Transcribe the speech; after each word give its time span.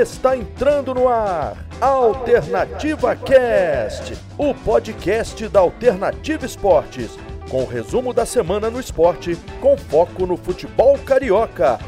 Está 0.00 0.34
entrando 0.34 0.94
no 0.94 1.06
ar 1.06 1.66
Alternativa 1.78 3.14
Cast, 3.14 4.18
o 4.38 4.54
podcast 4.54 5.46
da 5.48 5.60
Alternativa 5.60 6.46
Esportes, 6.46 7.10
com 7.50 7.62
o 7.62 7.66
resumo 7.66 8.14
da 8.14 8.24
semana 8.24 8.70
no 8.70 8.80
esporte, 8.80 9.36
com 9.60 9.76
foco 9.76 10.24
no 10.24 10.38
futebol 10.38 10.98
carioca. 10.98 11.78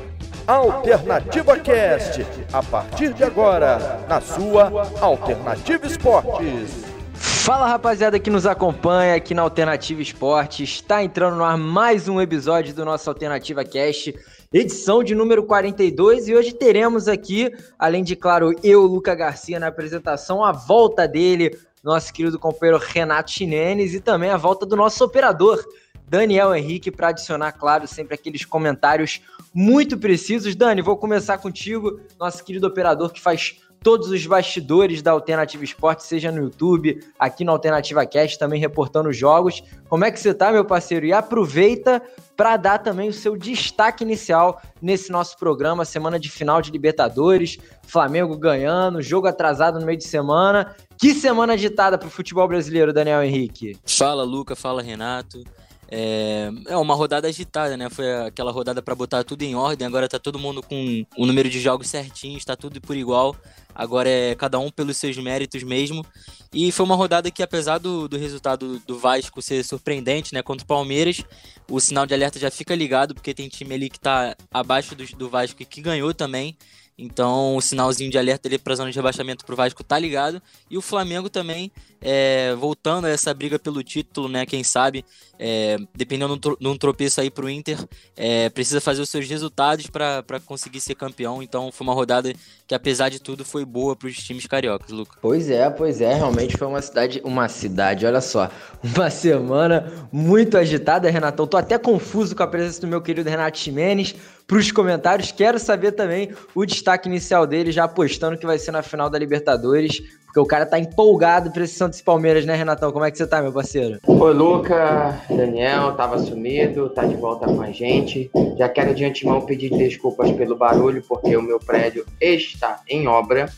Alternativa 0.47 1.59
Cast, 1.59 2.27
a 2.53 2.63
partir 2.63 3.15
de 3.15 3.25
agora, 3.25 4.05
na 4.07 4.21
sua 4.21 4.71
Alternativa 5.01 5.87
Esportes. 5.87 6.85
Fala 7.15 7.67
rapaziada 7.67 8.19
que 8.19 8.29
nos 8.29 8.45
acompanha 8.45 9.15
aqui 9.15 9.33
na 9.33 9.41
Alternativa 9.41 10.03
Esportes. 10.03 10.69
Está 10.69 11.03
entrando 11.03 11.37
no 11.37 11.45
ar 11.45 11.57
mais 11.57 12.07
um 12.07 12.21
episódio 12.21 12.75
do 12.75 12.85
nosso 12.85 13.09
Alternativa 13.09 13.65
Cast, 13.65 14.15
edição 14.55 15.03
de 15.03 15.17
número 15.17 15.43
42. 15.43 16.29
E 16.29 16.35
hoje 16.35 16.53
teremos 16.53 17.09
aqui, 17.09 17.51
além 17.77 18.05
de, 18.05 18.15
claro, 18.15 18.55
eu, 18.63 18.83
Luca 18.83 19.13
Garcia, 19.13 19.59
na 19.59 19.67
apresentação, 19.67 20.45
a 20.45 20.53
volta 20.53 21.09
dele, 21.09 21.59
nosso 21.83 22.13
querido 22.13 22.39
companheiro 22.39 22.81
Renato 22.81 23.33
Chinenes, 23.33 23.95
e 23.95 24.01
também 24.01 24.31
a 24.31 24.37
volta 24.37 24.65
do 24.65 24.77
nosso 24.77 25.05
operador, 25.05 25.63
Daniel 26.07 26.55
Henrique, 26.55 26.93
para 26.93 27.09
adicionar, 27.09 27.51
claro, 27.53 27.89
sempre 27.89 28.15
aqueles 28.15 28.45
comentários 28.45 29.21
muito 29.53 29.99
precisos. 29.99 30.55
Dani, 30.55 30.83
vou 30.83 30.97
começar 30.97 31.39
contigo, 31.39 31.99
nosso 32.19 32.45
querido 32.45 32.69
operador 32.69 33.11
que 33.11 33.21
faz 33.21 33.61
todos 33.85 34.09
os 34.09 34.27
bastidores 34.27 35.03
da 35.03 35.11
Alternativa 35.13 35.63
Esporte, 35.63 36.05
seja 36.05 36.33
no 36.33 36.45
YouTube, 36.45 37.05
aqui 37.19 37.45
no 37.45 37.53
Alternativa 37.53 38.05
Cast, 38.07 38.39
também 38.39 38.59
reportando 38.59 39.13
jogos. 39.13 39.63
Como 39.91 40.07
é 40.07 40.11
que 40.11 40.19
você 40.19 40.33
tá, 40.33 40.51
meu 40.51 40.65
parceiro? 40.65 41.05
E 41.05 41.13
aproveita 41.13 42.03
para 42.35 42.57
dar 42.57 42.79
também 42.79 43.11
o 43.11 43.13
seu 43.13 43.37
destaque 43.37 44.03
inicial 44.03 44.59
nesse 44.81 45.13
nosso 45.13 45.37
programa, 45.37 45.85
semana 45.85 46.19
de 46.19 46.31
final 46.31 46.63
de 46.63 46.71
Libertadores, 46.71 47.59
Flamengo 47.87 48.39
ganhando, 48.39 49.03
jogo 49.03 49.27
atrasado 49.27 49.79
no 49.79 49.85
meio 49.85 49.99
de 49.99 50.05
semana. 50.05 50.75
Que 50.97 51.13
semana 51.13 51.53
agitada 51.53 51.99
para 51.99 52.09
o 52.09 52.11
futebol 52.11 52.49
brasileiro, 52.49 52.91
Daniel 52.91 53.23
Henrique. 53.23 53.77
Fala, 53.85 54.25
Luca, 54.25 54.57
fala, 54.57 54.81
Renato. 54.81 55.45
É, 55.89 56.51
é 56.67 56.77
uma 56.77 56.95
rodada 56.95 57.29
agitada, 57.29 57.77
né? 57.77 57.89
Foi 57.91 58.27
aquela 58.27 58.51
rodada 58.51 58.83
para 58.83 58.95
botar 58.95 59.25
tudo 59.25 59.43
em 59.43 59.55
ordem. 59.55 59.87
Agora 59.87 60.09
tá 60.09 60.19
todo 60.19 60.39
mundo 60.39 60.63
com 60.63 61.05
o 61.17 61.27
número 61.27 61.49
de 61.49 61.61
jogos 61.61 61.89
certinho, 61.89 62.39
está 62.39 62.57
tudo 62.57 62.81
por 62.81 62.97
igual. 62.97 63.37
Agora 63.75 64.09
é 64.09 64.35
cada 64.35 64.59
um 64.59 64.71
pelos 64.71 64.97
seus 64.97 65.17
méritos 65.17 65.63
mesmo. 65.63 66.05
E 66.53 66.71
foi 66.71 66.87
uma 66.87 66.95
rodada 66.95 67.31
que, 67.31 67.43
apesar 67.43 67.79
do, 67.79 68.09
do 68.09 68.17
resultado 68.17 68.79
do 68.87 68.99
Vasco 68.99 69.43
ser 69.43 69.65
surpreendente, 69.65 70.33
né? 70.33 70.43
Contra 70.43 70.65
o 70.65 70.69
Palmeiras, 70.69 71.23
o 71.69 71.81
sinal 71.81 72.07
de 72.07 72.15
alerta 72.15 72.39
já 72.39 72.51
fica 72.51 72.75
ligado, 72.75 73.15
porque 73.15 73.35
tem 73.35 73.49
time 73.49 73.75
ali 73.75 73.91
que 73.91 73.99
tá 73.99 74.37
abaixo 74.53 74.95
do, 74.95 75.05
do 75.17 75.29
Vasco 75.29 75.63
e 75.63 75.67
que 75.67 75.81
ganhou 75.81 76.15
também. 76.15 76.57
Então, 76.97 77.57
o 77.57 77.61
sinalzinho 77.61 78.11
de 78.11 78.17
alerta 78.17 78.47
ali 78.47 78.57
para 78.57 78.77
zona 78.77 78.91
de 78.91 78.97
rebaixamento 78.97 79.45
para 79.45 79.53
o 79.53 79.57
Vasco 79.57 79.83
tá 79.83 79.99
ligado. 79.99 80.41
E 80.71 80.79
o 80.79 80.81
Flamengo 80.81 81.29
também, 81.29 81.73
é, 82.01 82.55
voltando 82.55 83.07
a 83.07 83.11
essa 83.11 83.33
briga 83.33 83.59
pelo 83.59 83.83
título, 83.83 84.29
né? 84.29 84.45
Quem 84.47 84.63
sabe, 84.63 85.05
é, 85.39 85.77
dependendo 85.95 86.39
de 86.39 86.69
um 86.69 86.77
tropeço 86.77 87.21
aí 87.21 87.31
para 87.31 87.45
o 87.45 87.51
Inter, 87.51 87.79
é, 88.17 88.49
precisa 88.51 88.81
fazer 88.81 89.03
os 89.03 89.09
seus 89.09 89.29
resultados 89.29 89.87
para 89.87 90.41
conseguir 90.45 90.81
ser 90.81 90.95
campeão. 90.95 91.43
Então, 91.43 91.73
foi 91.73 91.87
uma 91.87 91.95
rodada 91.95 92.33
que, 92.67 92.75
apesar 92.75 93.09
de 93.09 93.21
tudo, 93.21 93.45
foi 93.45 93.65
boa 93.65 93.97
para 93.97 94.09
os 94.09 94.17
times 94.17 94.47
cariocas, 94.47 94.91
Luca. 94.91 95.19
Pois 95.21 95.51
é, 95.51 95.69
pois 95.71 96.01
é. 96.01 96.15
Realmente 96.15 96.57
foi 96.57 96.67
uma 96.67 96.83
cidade, 96.83 97.21
uma 97.25 97.49
cidade, 97.49 98.07
olha 98.07 98.21
só. 98.21 98.51
Uma 98.83 99.11
semana 99.11 100.09
muito 100.13 100.57
agitada, 100.57 101.11
Renatão. 101.11 101.47
Tô 101.47 101.57
até 101.57 101.79
confuso 101.79 102.35
com 102.37 102.43
a 102.43 102.47
presença 102.47 102.81
do 102.81 102.87
meu 102.87 103.01
querido 103.01 103.29
Renato 103.29 103.59
Ximenes 103.59 104.15
para 104.47 104.59
os 104.59 104.71
comentários. 104.71 105.33
Quero 105.33 105.59
saber 105.59 105.93
também 105.93 106.31
o 106.55 106.65
destaque 106.65 107.09
inicial 107.09 107.47
dele, 107.47 107.73
já 107.73 107.85
apostando 107.85 108.37
que 108.39 108.47
vai 108.47 108.59
ser 108.59 108.73
na 108.73 108.83
final 108.83 109.09
da 109.09 109.19
Libertadores, 109.19 110.03
porque 110.35 110.41
o 110.41 110.47
cara 110.47 110.67
tá 110.67 110.81
empolgado 110.81 111.53
para 111.53 111.63
esse 111.63 111.75
Santos 111.75 112.03
Palmeiras, 112.03 112.45
né, 112.45 112.57
Renatão? 112.57 112.91
Como 112.91 113.05
é 113.05 113.11
que 113.13 113.17
você 113.17 113.25
tá, 113.25 113.41
meu 113.41 113.53
parceiro? 113.53 114.01
Oi, 114.05 114.35
Luca, 114.35 115.23
Daniel, 115.31 115.93
tava 115.93 116.19
sumido, 116.19 116.91
tá 116.91 117.05
de 117.05 117.15
volta 117.15 117.47
com 117.47 117.63
a 117.63 117.71
gente. 117.71 118.33
Já 118.59 118.69
quero 118.69 118.93
de 118.97 119.05
antemão 119.05 119.43
pedir 119.43 119.71
desculpas 119.71 120.33
pelo 120.33 120.57
barulho, 120.57 121.05
porque 121.07 121.37
o 121.37 121.43
meu 121.43 121.61
prédio 121.61 122.05
está 122.21 122.81
em 122.89 123.07
obra, 123.07 123.49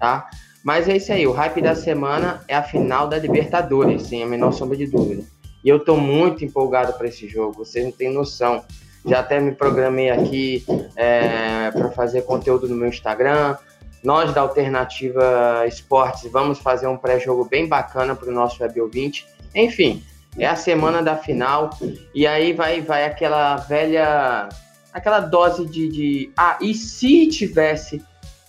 tá? 0.00 0.28
Mas 0.64 0.88
é 0.88 0.96
isso 0.96 1.12
aí, 1.12 1.24
o 1.28 1.32
hype 1.32 1.62
da 1.62 1.76
semana 1.76 2.42
é 2.48 2.56
a 2.56 2.62
final 2.64 3.06
da 3.06 3.16
Libertadores, 3.16 4.02
sem 4.02 4.24
a 4.24 4.26
menor 4.26 4.50
sombra 4.50 4.76
de 4.76 4.88
dúvida. 4.88 5.22
E 5.64 5.68
eu 5.68 5.78
tô 5.78 5.96
muito 5.96 6.44
empolgado 6.44 6.92
para 6.94 7.06
esse 7.06 7.28
jogo, 7.28 7.64
vocês 7.64 7.84
não 7.84 7.92
têm 7.92 8.12
noção 8.12 8.64
já 9.06 9.20
até 9.20 9.38
me 9.38 9.52
programei 9.52 10.10
aqui 10.10 10.64
é, 10.96 11.70
para 11.70 11.90
fazer 11.92 12.22
conteúdo 12.22 12.68
no 12.68 12.74
meu 12.74 12.88
Instagram. 12.88 13.56
Nós 14.02 14.32
da 14.32 14.40
Alternativa 14.40 15.64
Esportes 15.66 16.30
vamos 16.30 16.58
fazer 16.58 16.86
um 16.86 16.96
pré-jogo 16.96 17.44
bem 17.44 17.66
bacana 17.66 18.14
para 18.14 18.28
o 18.28 18.32
nosso 18.32 18.62
web 18.62 18.80
ouvinte. 18.80 19.26
Enfim, 19.54 20.02
é 20.38 20.46
a 20.46 20.56
semana 20.56 21.02
da 21.02 21.16
final 21.16 21.70
e 22.14 22.26
aí 22.26 22.52
vai, 22.52 22.80
vai 22.80 23.04
aquela 23.04 23.56
velha, 23.56 24.48
aquela 24.92 25.20
dose 25.20 25.66
de, 25.66 25.88
de 25.88 26.32
ah, 26.36 26.58
e 26.60 26.74
se 26.74 27.26
tivesse 27.28 28.02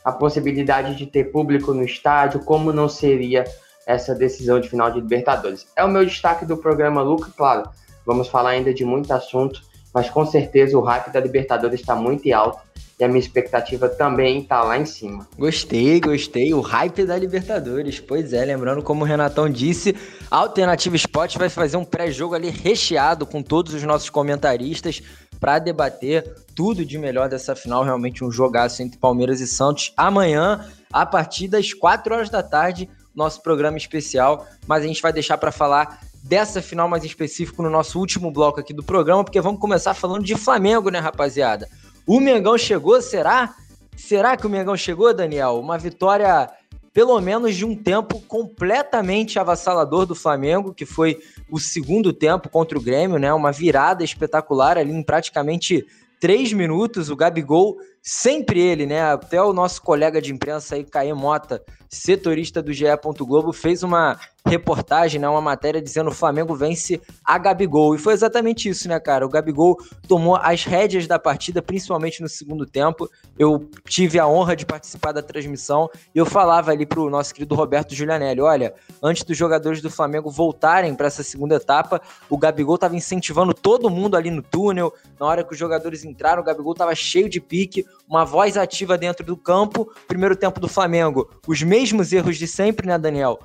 a 0.04 0.12
possibilidade 0.12 0.96
de 0.96 1.06
ter 1.06 1.26
público 1.26 1.74
no 1.74 1.84
estádio, 1.84 2.40
como 2.42 2.72
não 2.72 2.88
seria 2.88 3.44
essa 3.86 4.14
decisão 4.14 4.60
de 4.60 4.70
final 4.70 4.92
de 4.92 5.00
Libertadores? 5.00 5.68
É 5.76 5.84
o 5.84 5.90
meu 5.90 6.06
destaque 6.06 6.46
do 6.46 6.58
programa 6.58 7.02
Luca, 7.02 7.32
claro. 7.36 7.70
Vamos 8.06 8.28
falar 8.28 8.52
ainda 8.52 8.74
de 8.74 8.86
muito 8.86 9.12
assunto 9.12 9.62
mas 9.98 10.12
com 10.12 10.24
certeza 10.28 10.78
o 10.78 10.82
hype 10.82 11.12
da 11.12 11.20
Libertadores 11.20 11.80
está 11.80 11.96
muito 11.96 12.32
alto 12.32 12.60
e 13.00 13.04
a 13.04 13.08
minha 13.08 13.20
expectativa 13.20 13.88
também 13.88 14.40
está 14.40 14.64
lá 14.64 14.78
em 14.78 14.86
cima. 14.86 15.28
Gostei, 15.38 16.00
gostei. 16.00 16.54
O 16.54 16.62
hype 16.62 17.06
da 17.06 17.16
Libertadores. 17.16 18.00
Pois 18.00 18.34
é, 18.34 18.44
lembrando 18.44 18.82
como 18.82 19.04
o 19.04 19.08
Renatão 19.08 19.48
disse, 19.48 19.96
a 20.32 20.38
Alternativa 20.38 20.96
Esporte 20.96 21.38
vai 21.38 21.48
fazer 21.48 21.78
um 21.78 21.86
pré-jogo 21.86 22.34
ali 22.34 22.50
recheado 22.50 23.26
com 23.26 23.44
todos 23.44 23.74
os 23.74 23.84
nossos 23.84 24.10
comentaristas 24.10 25.02
para 25.40 25.60
debater 25.60 26.36
tudo 26.56 26.84
de 26.84 26.98
melhor 26.98 27.30
dessa 27.30 27.56
final. 27.56 27.84
Realmente 27.84 28.24
um 28.24 28.32
jogaço 28.32 28.82
entre 28.82 28.98
Palmeiras 28.98 29.40
e 29.42 29.48
Santos. 29.48 29.94
Amanhã, 29.96 30.66
a 30.92 31.06
partir 31.06 31.48
das 31.48 31.74
4 31.74 32.16
horas 32.16 32.30
da 32.32 32.42
tarde, 32.42 32.90
nosso 33.16 33.44
programa 33.44 33.78
especial. 33.78 34.48
Mas 34.66 34.84
a 34.84 34.88
gente 34.88 35.04
vai 35.04 35.14
deixar 35.14 35.38
para 35.38 35.52
falar 35.52 36.00
dessa 36.24 36.64
final 36.64 36.90
mais 36.90 37.04
específico 37.04 37.62
no 37.62 37.70
nosso 37.70 38.00
último 38.00 38.32
bloco 38.32 38.60
aqui 38.60 38.74
do 38.74 38.84
programa, 38.84 39.24
porque 39.24 39.40
vamos 39.40 39.62
começar 39.62 39.94
falando 39.94 40.24
de 40.24 40.36
Flamengo, 40.36 40.90
né, 40.90 41.00
rapaziada? 41.00 41.70
O 42.08 42.22
Mengão 42.22 42.58
chegou, 42.58 43.02
será? 43.02 43.54
Será 43.98 44.38
que 44.38 44.48
o 44.48 44.50
Mengão 44.50 44.78
chegou, 44.78 45.14
Daniel? 45.14 45.60
Uma 45.60 45.78
vitória, 45.78 46.50
pelo 46.94 47.20
menos 47.20 47.54
de 47.54 47.66
um 47.66 47.76
tempo 47.76 48.22
completamente 48.22 49.38
avassalador 49.38 50.06
do 50.06 50.16
Flamengo, 50.16 50.74
que 50.74 50.86
foi 50.86 51.20
o 51.52 51.60
segundo 51.60 52.14
tempo 52.14 52.48
contra 52.48 52.78
o 52.78 52.82
Grêmio, 52.82 53.18
né? 53.20 53.34
Uma 53.34 53.52
virada 53.52 54.06
espetacular 54.06 54.78
ali 54.78 54.94
em 54.94 55.04
praticamente 55.04 55.86
três 56.18 56.54
minutos. 56.54 57.10
O 57.10 57.16
Gabigol, 57.18 57.76
sempre 58.08 58.62
ele, 58.62 58.86
né? 58.86 59.02
Até 59.02 59.42
o 59.44 59.52
nosso 59.52 59.82
colega 59.82 60.22
de 60.22 60.32
imprensa 60.32 60.76
aí, 60.76 60.86
Caê 60.86 61.14
Mota, 61.14 61.62
setorista 61.90 62.62
do 62.62 62.72
GE. 62.72 62.86
Globo, 63.20 63.52
fez 63.52 63.84
uma 63.84 64.18
reportagem, 64.48 65.20
né, 65.20 65.28
uma 65.28 65.42
matéria 65.42 65.82
dizendo 65.82 66.10
o 66.10 66.14
Flamengo 66.14 66.56
vence 66.56 67.02
a 67.24 67.38
Gabigol. 67.38 67.96
E 67.96 67.98
foi 67.98 68.14
exatamente 68.14 68.70
isso, 68.70 68.88
né, 68.88 69.00
cara? 69.00 69.26
O 69.26 69.30
Gabigol 69.30 69.78
tomou 70.08 70.38
as 70.38 70.64
rédeas 70.64 71.06
da 71.06 71.20
partida, 71.20 71.62
principalmente 71.62 72.22
no 72.22 72.30
segundo 72.30 72.66
tempo. 72.66 73.10
Eu 73.38 73.70
tive 73.86 74.20
a 74.20 74.28
honra 74.28 74.56
de 74.56 74.66
participar 74.66 75.12
da 75.12 75.22
transmissão 75.22 75.90
e 76.16 76.18
eu 76.18 76.26
falava 76.26 76.72
ali 76.72 76.86
pro 76.86 77.10
nosso 77.10 77.34
querido 77.34 77.56
Roberto 77.56 77.94
Giulianelli, 77.94 78.42
olha, 78.42 78.74
antes 79.04 79.24
dos 79.24 79.38
jogadores 79.38 79.82
do 79.82 79.90
Flamengo 79.90 80.30
voltarem 80.32 80.96
para 80.96 81.08
essa 81.08 81.24
segunda 81.24 81.56
etapa, 81.56 82.02
o 82.30 82.38
Gabigol 82.38 82.76
estava 82.76 82.96
incentivando 82.96 83.54
todo 83.54 83.90
mundo 83.90 84.16
ali 84.16 84.32
no 84.32 84.42
túnel. 84.42 84.94
Na 85.20 85.26
hora 85.26 85.44
que 85.44 85.52
os 85.52 85.60
jogadores 85.60 86.06
entraram, 86.06 86.42
o 86.42 86.46
Gabigol 86.46 86.72
estava 86.72 86.96
cheio 86.96 87.30
de 87.30 87.42
pique, 87.42 87.86
uma 88.08 88.24
voz 88.26 88.58
ativa 88.58 88.98
dentro 88.98 89.26
do 89.26 89.38
campo. 89.38 89.92
Primeiro 90.08 90.36
tempo 90.36 90.60
do 90.60 90.68
Flamengo, 90.68 91.30
os 91.48 91.62
mesmos 91.62 92.12
erros 92.14 92.38
de 92.38 92.48
sempre, 92.48 92.88
né, 92.88 92.98
Daniel? 92.98 93.40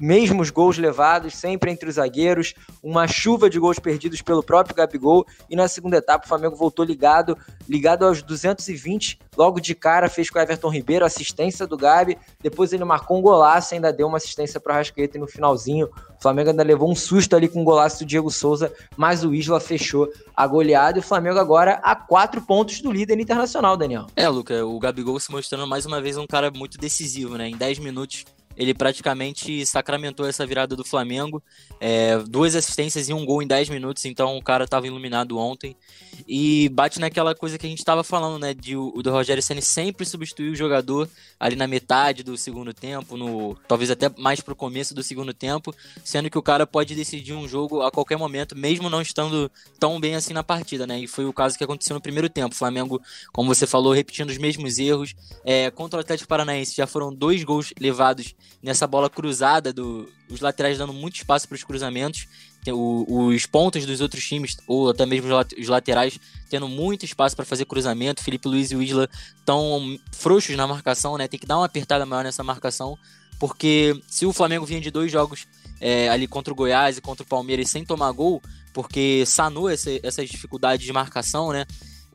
Mesmos 0.00 0.50
gols 0.50 0.78
levados, 0.78 1.34
sempre 1.34 1.70
entre 1.70 1.88
os 1.88 1.96
zagueiros, 1.96 2.54
uma 2.82 3.06
chuva 3.06 3.48
de 3.48 3.58
gols 3.58 3.78
perdidos 3.78 4.22
pelo 4.22 4.42
próprio 4.42 4.76
Gabigol, 4.76 5.26
e 5.48 5.56
na 5.56 5.68
segunda 5.68 5.98
etapa 5.98 6.24
o 6.24 6.28
Flamengo 6.28 6.56
voltou 6.56 6.84
ligado, 6.84 7.36
ligado 7.68 8.04
aos 8.04 8.22
220, 8.22 9.18
logo 9.36 9.60
de 9.60 9.74
cara 9.74 10.08
fez 10.08 10.30
com 10.30 10.38
o 10.38 10.42
Everton 10.42 10.68
Ribeiro, 10.68 11.04
assistência 11.04 11.66
do 11.66 11.76
Gabi, 11.76 12.18
depois 12.40 12.72
ele 12.72 12.84
marcou 12.84 13.18
um 13.18 13.22
golaço, 13.22 13.74
ainda 13.74 13.92
deu 13.92 14.06
uma 14.06 14.18
assistência 14.18 14.60
para 14.60 14.74
o 14.74 14.76
Rascaeta 14.76 15.18
no 15.18 15.26
finalzinho 15.26 15.88
o 16.18 16.22
Flamengo 16.22 16.50
ainda 16.50 16.62
levou 16.62 16.90
um 16.90 16.94
susto 16.94 17.36
ali 17.36 17.48
com 17.48 17.60
o 17.60 17.64
golaço 17.64 18.00
do 18.00 18.06
Diego 18.06 18.30
Souza, 18.30 18.72
mas 18.96 19.22
o 19.22 19.34
Isla 19.34 19.60
fechou 19.60 20.08
a 20.34 20.46
goleada 20.46 20.98
e 20.98 21.00
o 21.00 21.02
Flamengo 21.02 21.38
agora 21.38 21.74
a 21.82 21.94
quatro 21.94 22.40
pontos 22.40 22.80
do 22.80 22.90
líder 22.90 23.20
internacional, 23.20 23.76
Daniel. 23.76 24.06
É, 24.16 24.28
Luca, 24.28 24.64
o 24.64 24.78
Gabigol 24.78 25.20
se 25.20 25.30
mostrando 25.30 25.66
mais 25.66 25.84
uma 25.84 26.00
vez 26.00 26.16
um 26.16 26.26
cara 26.26 26.50
muito 26.50 26.78
decisivo, 26.78 27.36
né? 27.36 27.48
Em 27.48 27.56
10 27.56 27.78
minutos 27.80 28.24
ele 28.56 28.72
praticamente 28.72 29.64
sacramentou 29.66 30.26
essa 30.26 30.46
virada 30.46 30.74
do 30.74 30.84
Flamengo. 30.84 31.42
É, 31.78 32.18
duas 32.18 32.54
assistências 32.54 33.08
e 33.08 33.12
um 33.12 33.24
gol 33.24 33.42
em 33.42 33.46
10 33.46 33.68
minutos, 33.68 34.04
então 34.04 34.36
o 34.36 34.42
cara 34.42 34.64
estava 34.64 34.86
iluminado 34.86 35.38
ontem. 35.38 35.76
E 36.26 36.68
bate 36.70 36.98
naquela 36.98 37.34
coisa 37.34 37.58
que 37.58 37.66
a 37.66 37.68
gente 37.68 37.78
estava 37.78 38.02
falando, 38.02 38.38
né? 38.38 38.54
De 38.54 38.76
o, 38.76 39.02
do 39.02 39.10
Rogério 39.10 39.42
Senna 39.42 39.60
sempre 39.60 40.06
substituir 40.06 40.50
o 40.50 40.56
jogador 40.56 41.08
ali 41.38 41.54
na 41.54 41.66
metade 41.66 42.22
do 42.22 42.36
segundo 42.36 42.72
tempo, 42.72 43.16
no 43.16 43.56
talvez 43.68 43.90
até 43.90 44.10
mais 44.16 44.40
pro 44.40 44.56
começo 44.56 44.94
do 44.94 45.02
segundo 45.02 45.34
tempo, 45.34 45.74
sendo 46.02 46.30
que 46.30 46.38
o 46.38 46.42
cara 46.42 46.66
pode 46.66 46.94
decidir 46.94 47.34
um 47.34 47.46
jogo 47.46 47.82
a 47.82 47.90
qualquer 47.90 48.16
momento, 48.16 48.56
mesmo 48.56 48.88
não 48.88 49.02
estando 49.02 49.50
tão 49.78 50.00
bem 50.00 50.14
assim 50.14 50.32
na 50.32 50.42
partida, 50.42 50.86
né? 50.86 50.98
E 51.00 51.06
foi 51.06 51.26
o 51.26 51.32
caso 51.32 51.58
que 51.58 51.64
aconteceu 51.64 51.94
no 51.94 52.00
primeiro 52.00 52.30
tempo. 52.30 52.54
O 52.54 52.58
Flamengo, 52.58 53.00
como 53.32 53.54
você 53.54 53.66
falou, 53.66 53.92
repetindo 53.92 54.30
os 54.30 54.38
mesmos 54.38 54.78
erros. 54.78 55.14
É, 55.44 55.70
contra 55.70 55.98
o 55.98 56.00
Atlético 56.00 56.28
Paranaense 56.28 56.74
já 56.74 56.86
foram 56.86 57.12
dois 57.12 57.44
gols 57.44 57.72
levados 57.78 58.34
nessa 58.62 58.86
bola 58.86 59.08
cruzada, 59.08 59.72
do, 59.72 60.08
os 60.28 60.40
laterais 60.40 60.78
dando 60.78 60.92
muito 60.92 61.16
espaço 61.16 61.46
para 61.46 61.54
os 61.54 61.64
cruzamentos, 61.64 62.26
o, 62.68 63.26
os 63.26 63.46
pontos 63.46 63.86
dos 63.86 64.00
outros 64.00 64.24
times, 64.24 64.56
ou 64.66 64.90
até 64.90 65.06
mesmo 65.06 65.28
os 65.58 65.68
laterais, 65.68 66.18
tendo 66.50 66.68
muito 66.68 67.04
espaço 67.04 67.36
para 67.36 67.44
fazer 67.44 67.64
cruzamento. 67.64 68.22
Felipe 68.22 68.48
Luiz 68.48 68.70
e 68.70 68.76
o 68.76 68.82
Isla 68.82 69.08
estão 69.38 69.98
frouxos 70.12 70.56
na 70.56 70.66
marcação, 70.66 71.16
né? 71.16 71.28
Tem 71.28 71.38
que 71.38 71.46
dar 71.46 71.58
uma 71.58 71.66
apertada 71.66 72.04
maior 72.04 72.24
nessa 72.24 72.42
marcação, 72.42 72.98
porque 73.38 74.00
se 74.08 74.26
o 74.26 74.32
Flamengo 74.32 74.66
vinha 74.66 74.80
de 74.80 74.90
dois 74.90 75.12
jogos 75.12 75.46
é, 75.80 76.08
ali 76.08 76.26
contra 76.26 76.52
o 76.52 76.56
Goiás 76.56 76.98
e 76.98 77.00
contra 77.00 77.22
o 77.22 77.28
Palmeiras 77.28 77.70
sem 77.70 77.84
tomar 77.84 78.10
gol, 78.12 78.42
porque 78.72 79.24
sanou 79.26 79.68
essa, 79.68 79.90
essas 80.02 80.28
dificuldades 80.28 80.84
de 80.84 80.92
marcação, 80.92 81.52
né? 81.52 81.66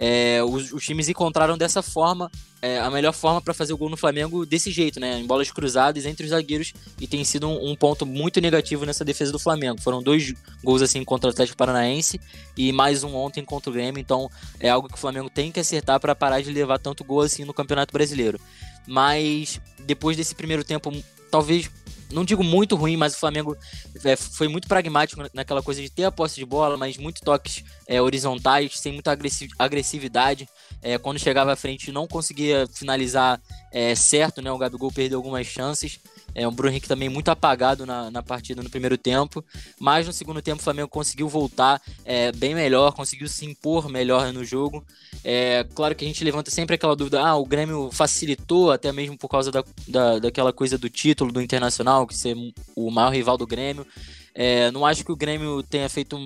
É, 0.03 0.44
os, 0.44 0.74
os, 0.74 0.83
times 0.83 1.07
encontraram 1.09 1.56
dessa 1.56 1.83
forma 1.83 2.31
é, 2.59 2.80
a 2.80 2.89
melhor 2.89 3.13
forma 3.13 3.39
para 3.39 3.53
fazer 3.53 3.71
o 3.71 3.77
gol 3.77 3.88
no 3.88 3.95
Flamengo 3.95 4.48
desse 4.48 4.71
jeito, 4.71 5.00
né? 5.00 5.19
Em 5.19 5.27
bolas 5.27 5.51
cruzadas 5.51 6.07
entre 6.07 6.24
os 6.24 6.31
zagueiros 6.31 6.74
e 7.00 7.06
tem 7.06 7.24
sido 7.24 7.48
um, 7.48 7.69
um, 7.69 7.75
ponto 7.75 8.03
muito 8.03 8.42
negativo 8.42 8.83
nessa 8.83 9.06
defesa 9.06 9.31
do 9.31 9.38
Flamengo. 9.38 9.80
Foram 9.80 10.01
dois 10.01 10.33
gols 10.63 10.81
assim 10.81 11.03
contra 11.03 11.30
o 11.30 11.31
Atlético 11.31 11.56
Paranaense 11.56 12.19
e 12.57 12.71
mais 12.71 13.03
um 13.03 13.13
ontem 13.15 13.45
contra 13.45 13.69
o 13.69 13.74
Grêmio, 13.74 14.01
então 14.01 14.27
é 14.59 14.69
algo 14.69 14.88
que 14.88 14.95
o 14.95 14.98
Flamengo 14.98 15.30
tem 15.30 15.51
que 15.51 15.59
acertar 15.59 16.00
para 16.00 16.15
parar 16.15 16.42
de 16.42 16.51
levar 16.51 16.80
tanto 16.80 17.04
gol 17.04 17.21
assim 17.21 17.45
no 17.45 17.54
Campeonato 17.54 17.94
Brasileiro. 17.94 18.42
Mas 18.88 19.62
depois 19.86 20.18
desse 20.18 20.33
primeiro 20.33 20.63
tempo, 20.63 20.92
talvez 21.30 21.69
não 22.12 22.25
digo 22.25 22.44
muito 22.44 22.75
ruim, 22.75 22.98
mas 22.98 23.13
o 23.13 23.19
Flamengo 23.19 23.56
é, 24.04 24.16
foi 24.16 24.48
muito 24.48 24.68
pragmático 24.68 25.22
naquela 25.34 25.62
coisa 25.62 25.81
de 25.81 25.90
ter 25.90 26.04
a 26.04 26.12
posse 26.12 26.36
de 26.36 26.46
bola, 26.46 26.78
mas 26.78 26.98
muito 26.98 27.22
toques 27.22 27.63
é, 27.88 28.02
horizontais, 28.02 28.80
sem 28.80 28.94
muita 28.94 29.18
agressividade. 29.58 30.48
É, 30.81 30.98
quando 30.98 31.19
chegava 31.19 31.54
à 31.54 31.56
frente, 31.56 31.92
não 31.92 32.08
conseguia 32.08 32.68
finalizar 32.74 33.42
é, 33.72 33.96
certo, 33.96 34.42
né? 34.42 34.52
O 34.52 34.58
Gabigol 34.58 34.92
perdeu 34.92 35.19
algumas 35.19 35.48
chances. 35.48 36.00
É 36.33 36.48
um 36.48 36.51
Bruno 36.51 36.72
Henrique 36.72 36.88
também 36.88 37.10
muito 37.10 37.30
apagado 37.30 37.86
na, 37.86 38.10
na 38.10 38.24
partida 38.24 38.63
no 38.63 38.69
primeiro 38.69 38.98
tempo, 38.98 39.44
mas 39.80 40.07
no 40.07 40.13
segundo 40.13 40.42
tempo 40.42 40.62
o 40.62 40.63
Flamengo 40.63 40.88
conseguiu 40.88 41.28
voltar 41.28 41.81
é, 42.06 42.31
bem 42.31 42.56
melhor, 42.56 42.94
conseguiu 42.94 43.28
se 43.28 43.45
impor 43.45 43.89
melhor 43.89 44.31
no 44.31 44.44
jogo. 44.44 44.86
É 45.24 45.66
claro 45.75 45.95
que 45.95 46.04
a 46.04 46.07
gente 46.07 46.24
levanta 46.24 46.50
sempre 46.50 46.75
aquela 46.75 46.95
dúvida: 46.95 47.22
ah, 47.22 47.36
o 47.36 47.45
Grêmio 47.45 47.89
facilitou, 47.92 48.72
até 48.72 48.92
mesmo 48.92 49.18
por 49.18 49.30
causa 49.30 49.51
da, 49.51 49.63
da, 49.88 50.19
daquela 50.19 50.54
coisa 50.54 50.78
do 50.78 50.89
título 50.89 51.31
do 51.31 51.42
Internacional, 51.42 52.07
que 52.07 52.16
ser 52.16 52.36
o 52.75 52.89
maior 52.89 53.12
rival 53.12 53.38
do 53.38 53.48
Grêmio. 53.48 53.86
É, 54.33 54.72
não 54.72 54.86
acho 54.86 55.04
que 55.04 55.12
o 55.12 55.16
Grêmio 55.16 55.62
tenha 55.63 55.89
feito. 55.89 56.18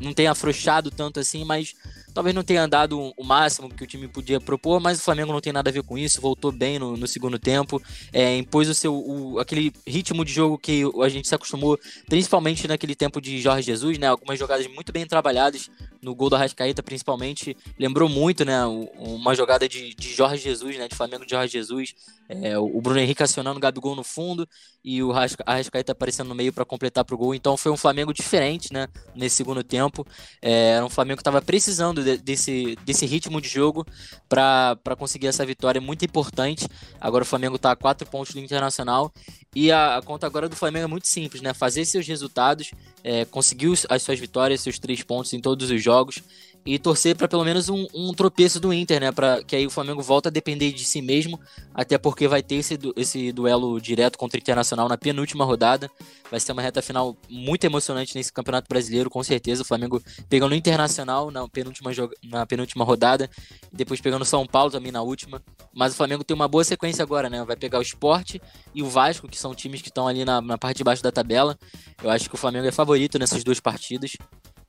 não 0.00 0.12
tenha 0.12 0.32
afrouxado 0.32 0.90
tanto 0.90 1.20
assim, 1.20 1.44
mas 1.44 1.74
Talvez 2.14 2.34
não 2.34 2.44
tenha 2.44 2.62
andado 2.62 3.12
o 3.16 3.24
máximo 3.24 3.68
que 3.68 3.82
o 3.82 3.86
time 3.86 4.06
podia 4.06 4.40
propor, 4.40 4.78
mas 4.78 5.00
o 5.00 5.02
Flamengo 5.02 5.32
não 5.32 5.40
tem 5.40 5.52
nada 5.52 5.68
a 5.68 5.72
ver 5.72 5.82
com 5.82 5.98
isso. 5.98 6.20
Voltou 6.20 6.52
bem 6.52 6.78
no, 6.78 6.96
no 6.96 7.06
segundo 7.08 7.40
tempo, 7.40 7.82
é, 8.12 8.36
impôs 8.36 8.68
o 8.68 8.74
seu 8.74 8.94
o, 8.94 9.40
aquele 9.40 9.72
ritmo 9.84 10.24
de 10.24 10.32
jogo 10.32 10.56
que 10.56 10.84
a 11.02 11.08
gente 11.08 11.26
se 11.26 11.34
acostumou, 11.34 11.76
principalmente 12.08 12.68
naquele 12.68 12.94
tempo 12.94 13.20
de 13.20 13.40
Jorge 13.40 13.66
Jesus, 13.66 13.98
né? 13.98 14.06
Algumas 14.06 14.38
jogadas 14.38 14.66
muito 14.68 14.92
bem 14.92 15.04
trabalhadas 15.04 15.68
no 16.00 16.14
gol 16.14 16.30
do 16.30 16.36
Arrascaeta, 16.36 16.82
principalmente. 16.82 17.56
Lembrou 17.78 18.08
muito, 18.08 18.44
né? 18.44 18.64
Uma 18.66 19.34
jogada 19.34 19.68
de, 19.68 19.94
de 19.94 20.14
Jorge 20.14 20.42
Jesus, 20.42 20.76
né? 20.78 20.86
De 20.86 20.94
Flamengo 20.94 21.24
de 21.24 21.30
Jorge 21.32 21.52
Jesus. 21.52 21.94
É, 22.28 22.56
o 22.58 22.80
Bruno 22.80 23.00
Henrique 23.00 23.22
acionando 23.22 23.58
o 23.58 23.60
Gabigol 23.60 23.96
no 23.96 24.04
fundo 24.04 24.48
e 24.84 25.02
o 25.02 25.12
Arrascaeta 25.12 25.92
aparecendo 25.92 26.28
no 26.28 26.34
meio 26.34 26.52
para 26.52 26.64
completar 26.64 27.04
para 27.04 27.14
o 27.14 27.18
gol. 27.18 27.34
Então 27.34 27.56
foi 27.56 27.72
um 27.72 27.76
Flamengo 27.76 28.12
diferente, 28.12 28.72
né? 28.72 28.86
Nesse 29.16 29.36
segundo 29.36 29.64
tempo. 29.64 30.06
É, 30.40 30.74
era 30.74 30.84
um 30.84 30.90
Flamengo 30.90 31.16
que 31.16 31.22
estava 31.22 31.42
precisando 31.42 32.03
de, 32.04 32.16
desse, 32.18 32.76
desse 32.84 33.06
ritmo 33.06 33.40
de 33.40 33.48
jogo 33.48 33.86
para 34.28 34.96
conseguir 34.96 35.26
essa 35.26 35.44
vitória 35.44 35.80
muito 35.80 36.04
importante. 36.04 36.68
Agora 37.00 37.24
o 37.24 37.26
Flamengo 37.26 37.56
está 37.56 37.72
a 37.72 37.76
quatro 37.76 38.06
pontos 38.06 38.34
do 38.34 38.40
Internacional 38.40 39.12
e 39.54 39.72
a, 39.72 39.96
a, 39.96 40.02
conta 40.02 40.26
agora 40.26 40.48
do 40.48 40.56
Flamengo 40.56 40.84
é 40.84 40.88
muito 40.88 41.08
simples, 41.08 41.40
né? 41.42 41.54
Fazer 41.54 41.84
seus 41.84 42.06
resultados, 42.06 42.72
é, 43.02 43.24
conseguir 43.24 43.72
as 43.88 44.02
suas 44.02 44.18
vitórias, 44.18 44.60
seus 44.60 44.78
três 44.78 45.02
pontos 45.02 45.32
em 45.32 45.40
todos 45.40 45.70
os 45.70 45.82
jogos 45.82 46.22
e 46.66 46.78
torcer 46.78 47.14
para 47.14 47.28
pelo 47.28 47.44
menos 47.44 47.68
um, 47.68 47.86
um, 47.94 48.12
tropeço 48.14 48.58
do 48.58 48.72
Inter, 48.72 49.00
né? 49.00 49.12
Para 49.12 49.44
que 49.44 49.54
aí 49.54 49.66
o 49.66 49.70
Flamengo 49.70 50.00
volta 50.02 50.30
a 50.30 50.32
depender 50.32 50.72
de 50.72 50.84
si 50.84 51.02
mesmo, 51.02 51.38
até 51.74 51.98
porque 51.98 52.26
vai 52.26 52.42
ter 52.42 52.56
esse, 52.56 52.78
esse 52.96 53.32
duelo 53.32 53.78
direto 53.80 54.16
contra 54.16 54.38
o 54.38 54.40
Internacional 54.40 54.88
na 54.88 54.96
penúltima 54.96 55.44
rodada. 55.44 55.90
Vai 56.30 56.40
ser 56.40 56.52
uma 56.52 56.62
reta 56.62 56.80
final 56.80 57.16
muito 57.28 57.64
emocionante 57.64 58.16
nesse 58.16 58.32
Campeonato 58.32 58.66
Brasileiro, 58.68 59.10
com 59.10 59.22
certeza. 59.22 59.62
O 59.62 59.64
Flamengo 59.64 60.02
pegando 60.28 60.52
o 60.52 60.54
Internacional 60.54 61.30
na 61.30 61.46
penúltima, 61.48 61.90
na 62.22 62.46
penúltima 62.46 62.84
rodada, 62.84 63.28
depois 63.70 64.00
pegando 64.00 64.22
o 64.22 64.26
São 64.26 64.46
Paulo 64.46 64.70
também 64.70 64.90
na 64.90 65.02
última. 65.02 65.42
Mas 65.74 65.92
o 65.92 65.96
Flamengo 65.96 66.24
tem 66.24 66.34
uma 66.34 66.48
boa 66.48 66.64
sequência 66.64 67.02
agora, 67.02 67.28
né? 67.28 67.44
Vai 67.44 67.56
pegar 67.56 67.78
o 67.78 67.82
Sport 67.82 68.36
e 68.74 68.82
o 68.82 68.88
Vasco, 68.88 69.28
que 69.28 69.38
são 69.38 69.54
times 69.54 69.82
que 69.82 69.88
estão 69.88 70.08
ali 70.08 70.24
na, 70.24 70.40
na 70.40 70.56
parte 70.56 70.78
de 70.78 70.84
baixo 70.84 71.02
da 71.02 71.12
tabela. 71.12 71.58
Eu 72.02 72.08
acho 72.08 72.28
que 72.28 72.34
o 72.34 72.38
Flamengo 72.38 72.66
é 72.66 72.72
favorito 72.72 73.18
nessas 73.18 73.44
duas 73.44 73.60
partidas. 73.60 74.16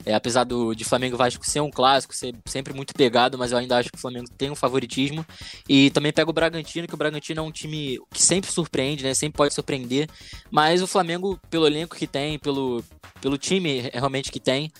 É, 0.06 0.13
apesar 0.13 0.44
do, 0.44 0.75
de 0.75 0.84
Flamengo 0.84 1.18
Vasco 1.18 1.46
ser 1.46 1.62
um 1.62 1.72
clássico, 1.72 2.16
ser 2.16 2.36
sempre 2.46 2.74
muito 2.74 2.94
pegado, 2.94 3.38
mas 3.38 3.52
eu 3.52 3.57
ainda 3.57 3.78
acho 3.78 3.90
que 3.90 3.98
o 3.98 4.02
Flamengo 4.02 4.28
tem 4.38 4.52
um 4.52 4.56
favoritismo. 4.56 5.25
E 5.68 5.90
também 5.90 6.13
pega 6.13 6.30
o 6.30 6.34
Bragantino, 6.34 6.88
que 6.88 6.94
o 6.94 6.98
Bragantino 6.98 7.40
é 7.40 7.44
um 7.44 7.52
time 7.52 8.00
que 8.13 8.22
sempre 8.22 8.52
surpreende, 8.52 9.04
né? 9.04 9.13
Sempre 9.13 9.38
pode 9.38 9.54
surpreender. 9.54 10.07
Mas 10.52 10.81
o 10.84 10.88
Flamengo, 10.88 11.40
pelo 11.50 11.66
elenco 11.66 11.96
que 11.96 12.06
tem, 12.06 12.38
pelo, 12.38 12.84
pelo 13.19 13.38
time 13.38 13.90
realmente 13.92 14.31
que 14.31 14.40
tem, 14.40 14.72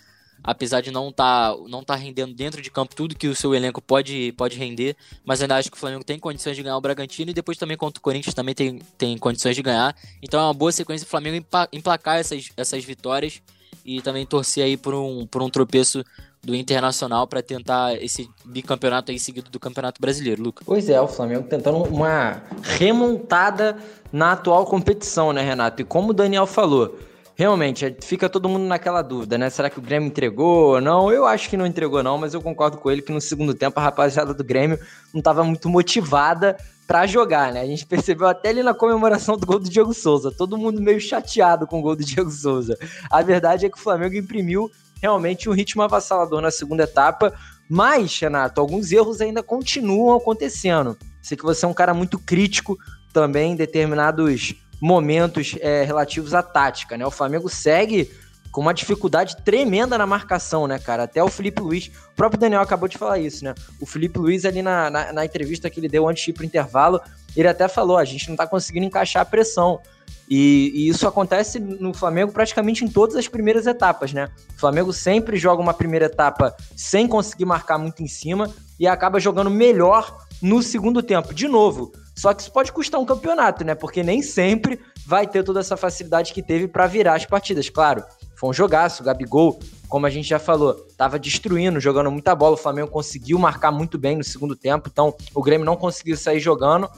apesar 0.44 0.82
de 0.82 0.92
não 0.92 1.10
estar 1.10 1.52
tá, 1.52 1.58
não 1.68 1.84
tá 1.84 1.96
rendendo 1.96 2.34
dentro 2.34 2.62
de 2.62 2.70
campo 2.70 2.96
tudo 2.96 3.16
que 3.16 3.28
o 3.28 3.36
seu 3.36 3.56
elenco 3.56 3.82
pode, 3.82 4.32
pode 4.34 4.58
render, 4.58 4.96
mas 5.26 5.42
ainda 5.42 5.58
acho 5.58 5.72
que 5.72 5.78
o 5.78 5.80
Flamengo 5.80 6.04
tem 6.04 6.20
condições 6.20 6.56
de 6.56 6.62
ganhar 6.62 6.78
o 6.78 6.82
Bragantino 6.82 7.32
e 7.32 7.34
depois 7.34 7.58
também 7.58 7.76
contra 7.76 8.00
o 8.00 8.02
Corinthians 8.02 8.36
também 8.36 8.54
tem, 8.54 8.80
tem 8.96 9.18
condições 9.18 9.56
de 9.56 9.64
ganhar. 9.64 9.96
Então 10.22 10.40
é 10.40 10.44
uma 10.44 10.54
boa 10.54 10.72
sequência 10.72 11.06
o 11.06 11.10
Flamengo 11.10 11.44
emplacar 11.74 12.18
essas, 12.18 12.50
essas 12.56 12.84
vitórias 12.84 13.42
e 13.86 14.02
também 14.02 14.26
torcer 14.26 14.64
aí 14.64 14.76
por 14.76 14.96
um, 14.96 15.28
por 15.28 15.44
um 15.44 15.50
tropeço 15.50 16.04
do 16.44 16.56
Internacional 16.56 17.28
para 17.28 17.42
tentar 17.42 17.96
esse 18.02 18.30
bicampeonato 18.44 19.12
aí 19.12 19.20
seguido 19.20 19.50
do 19.50 19.60
Campeonato 19.60 20.02
Brasileiro, 20.02 20.42
Luca. 20.44 20.64
Pois 20.66 20.90
é, 20.90 21.00
o 21.00 21.08
Flamengo 21.08 21.48
tentando 21.48 21.78
uma 21.78 22.44
remontada 22.62 23.78
na 24.12 24.34
atual 24.34 24.66
competição, 24.66 25.32
né, 25.32 25.42
Renato? 25.42 25.82
E 25.82 25.86
como 25.86 26.10
o 26.10 26.14
Daniel 26.14 26.46
falou, 26.46 26.98
realmente 27.36 27.96
fica 28.02 28.30
todo 28.30 28.50
mundo 28.50 28.66
naquela 28.66 29.02
dúvida, 29.02 29.38
né? 29.38 29.50
Será 29.50 29.70
que 29.70 29.78
o 29.78 29.82
Grêmio 29.82 30.08
entregou 30.08 30.76
ou 30.76 30.82
não? 30.82 31.12
Eu 31.12 31.26
acho 31.26 31.50
que 31.50 31.58
não 31.58 31.66
entregou 31.66 32.02
não, 32.02 32.18
mas 32.18 32.34
eu 32.34 32.42
concordo 32.42 32.78
com 32.78 32.90
ele 32.90 33.02
que 33.02 33.12
no 33.12 33.22
segundo 33.22 33.54
tempo 33.54 33.80
a 33.80 33.84
rapaziada 33.84 34.34
do 34.34 34.44
Grêmio 34.44 34.80
não 35.14 35.20
estava 35.20 35.44
muito 35.44 35.70
motivada 35.70 36.58
para 36.88 37.06
jogar, 37.06 37.52
né? 37.52 37.62
A 37.62 37.66
gente 37.66 37.86
percebeu 37.86 38.28
até 38.28 38.50
ali 38.50 38.64
na 38.64 38.74
comemoração 38.74 39.38
do 39.38 39.46
gol 39.46 39.60
do 39.60 39.70
Diego 39.70 39.94
Souza, 39.94 40.32
todo 40.32 40.58
mundo 40.58 40.82
meio 40.82 41.00
chateado 41.00 41.68
com 41.68 41.80
o 41.80 41.82
gol 41.82 41.96
do 41.96 42.04
Diego 42.06 42.32
Souza. 42.32 42.78
A 43.10 43.22
verdade 43.22 43.66
é 43.66 43.70
que 43.70 43.78
o 43.78 43.82
Flamengo 43.82 44.16
imprimiu 44.16 44.72
realmente 45.02 45.50
um 45.50 45.54
ritmo 45.54 45.82
avassalador 45.82 46.42
na 46.42 46.52
segunda 46.52 46.84
etapa, 46.84 47.34
mas, 47.70 48.18
Renato, 48.20 48.62
alguns 48.62 48.92
erros 48.92 49.20
ainda 49.20 49.44
continuam 49.44 50.16
acontecendo. 50.16 50.98
Sei 51.22 51.36
que 51.36 51.44
você 51.44 51.66
é 51.66 51.68
um 51.68 51.74
cara 51.74 51.94
muito 51.94 52.20
crítico 52.20 52.78
também 53.12 53.54
em 53.54 53.56
determinados 53.56 54.54
momentos 54.80 55.56
é, 55.60 55.84
relativos 55.84 56.34
à 56.34 56.42
tática, 56.44 56.98
né? 56.98 57.06
O 57.06 57.12
Flamengo 57.12 57.50
segue 57.50 58.12
com 58.56 58.62
uma 58.62 58.74
dificuldade 58.74 59.36
tremenda 59.44 59.98
na 59.98 60.08
marcação, 60.08 60.66
né, 60.66 60.80
cara? 60.80 61.04
Até 61.04 61.22
o 61.22 61.28
Felipe 61.28 61.62
Luiz, 61.62 61.88
o 61.88 62.16
próprio 62.16 62.40
Daniel 62.40 62.62
acabou 62.62 62.88
de 62.88 62.98
falar 62.98 63.20
isso, 63.20 63.44
né? 63.44 63.54
O 63.82 63.86
Felipe 63.86 64.18
Luiz, 64.18 64.46
ali 64.46 64.62
na, 64.62 64.90
na, 64.90 65.12
na 65.12 65.26
entrevista 65.26 65.70
que 65.70 65.78
ele 65.80 65.90
deu 65.90 66.08
antes 66.08 66.24
de 66.24 66.32
ir 66.32 66.34
pro 66.34 66.46
intervalo, 66.46 67.02
ele 67.36 67.48
até 67.50 67.68
falou: 67.68 67.98
a 67.98 68.06
gente 68.06 68.30
não 68.30 68.36
tá 68.38 68.48
conseguindo 68.48 68.86
encaixar 68.86 69.24
a 69.24 69.26
pressão. 69.26 69.82
E, 70.30 70.72
e, 70.74 70.88
isso 70.88 71.08
acontece 71.08 71.60
no 71.60 71.94
Flamengo 71.94 72.32
praticamente 72.32 72.84
em 72.84 72.88
todas 72.88 73.16
as 73.16 73.28
primeiras 73.28 73.68
etapas, 73.68 74.14
né? 74.14 74.30
O 74.56 74.60
Flamengo 74.60 74.94
sempre 74.94 75.38
joga 75.38 75.62
uma 75.62 75.74
primeira 75.74 76.06
etapa 76.06 76.56
sem 76.76 77.08
conseguir 77.08 77.46
marcar 77.46 77.78
muito 77.78 78.02
em 78.02 78.08
cima 78.08 78.50
e 78.80 78.88
acaba 78.88 79.20
jogando 79.20 79.50
melhor 79.50 80.26
no 80.42 80.64
segundo 80.64 81.04
tempo. 81.04 81.34
De 81.34 81.48
novo, 81.48 81.92
só 82.16 82.34
que 82.34 82.42
isso 82.42 82.52
pode 82.52 82.72
custar 82.72 83.00
um 83.00 83.06
campeonato, 83.06 83.64
né? 83.66 83.76
Porque 83.76 84.02
nem 84.02 84.22
sempre 84.22 84.80
vai 85.06 85.28
ter 85.28 85.44
toda 85.44 85.60
essa 85.60 85.76
facilidade 85.76 86.34
que 86.34 86.42
teve 86.42 86.68
para 86.68 86.88
virar 86.88 87.16
as 87.16 87.26
partidas. 87.26 87.70
Claro, 87.70 88.04
foi 88.36 88.50
um 88.50 88.54
jogaço. 88.54 89.04
O 89.04 89.06
Gabigol, 89.06 89.60
como 89.90 90.06
a 90.06 90.10
gente 90.10 90.28
já 90.28 90.40
falou, 90.40 90.86
estava 90.90 91.20
destruindo, 91.20 91.80
jogando 91.80 92.10
muita 92.10 92.34
bola. 92.34 92.54
O 92.54 92.58
Flamengo 92.58 92.90
conseguiu 92.90 93.38
marcar 93.38 93.72
muito 93.72 93.98
bem 93.98 94.16
no 94.16 94.24
segundo 94.24 94.56
tempo, 94.56 94.90
então 94.92 95.14
o 95.34 95.44
Grêmio 95.44 95.66
não 95.66 95.76
conseguiu 95.76 96.16
sair 96.16 96.40
jogando. 96.40 96.90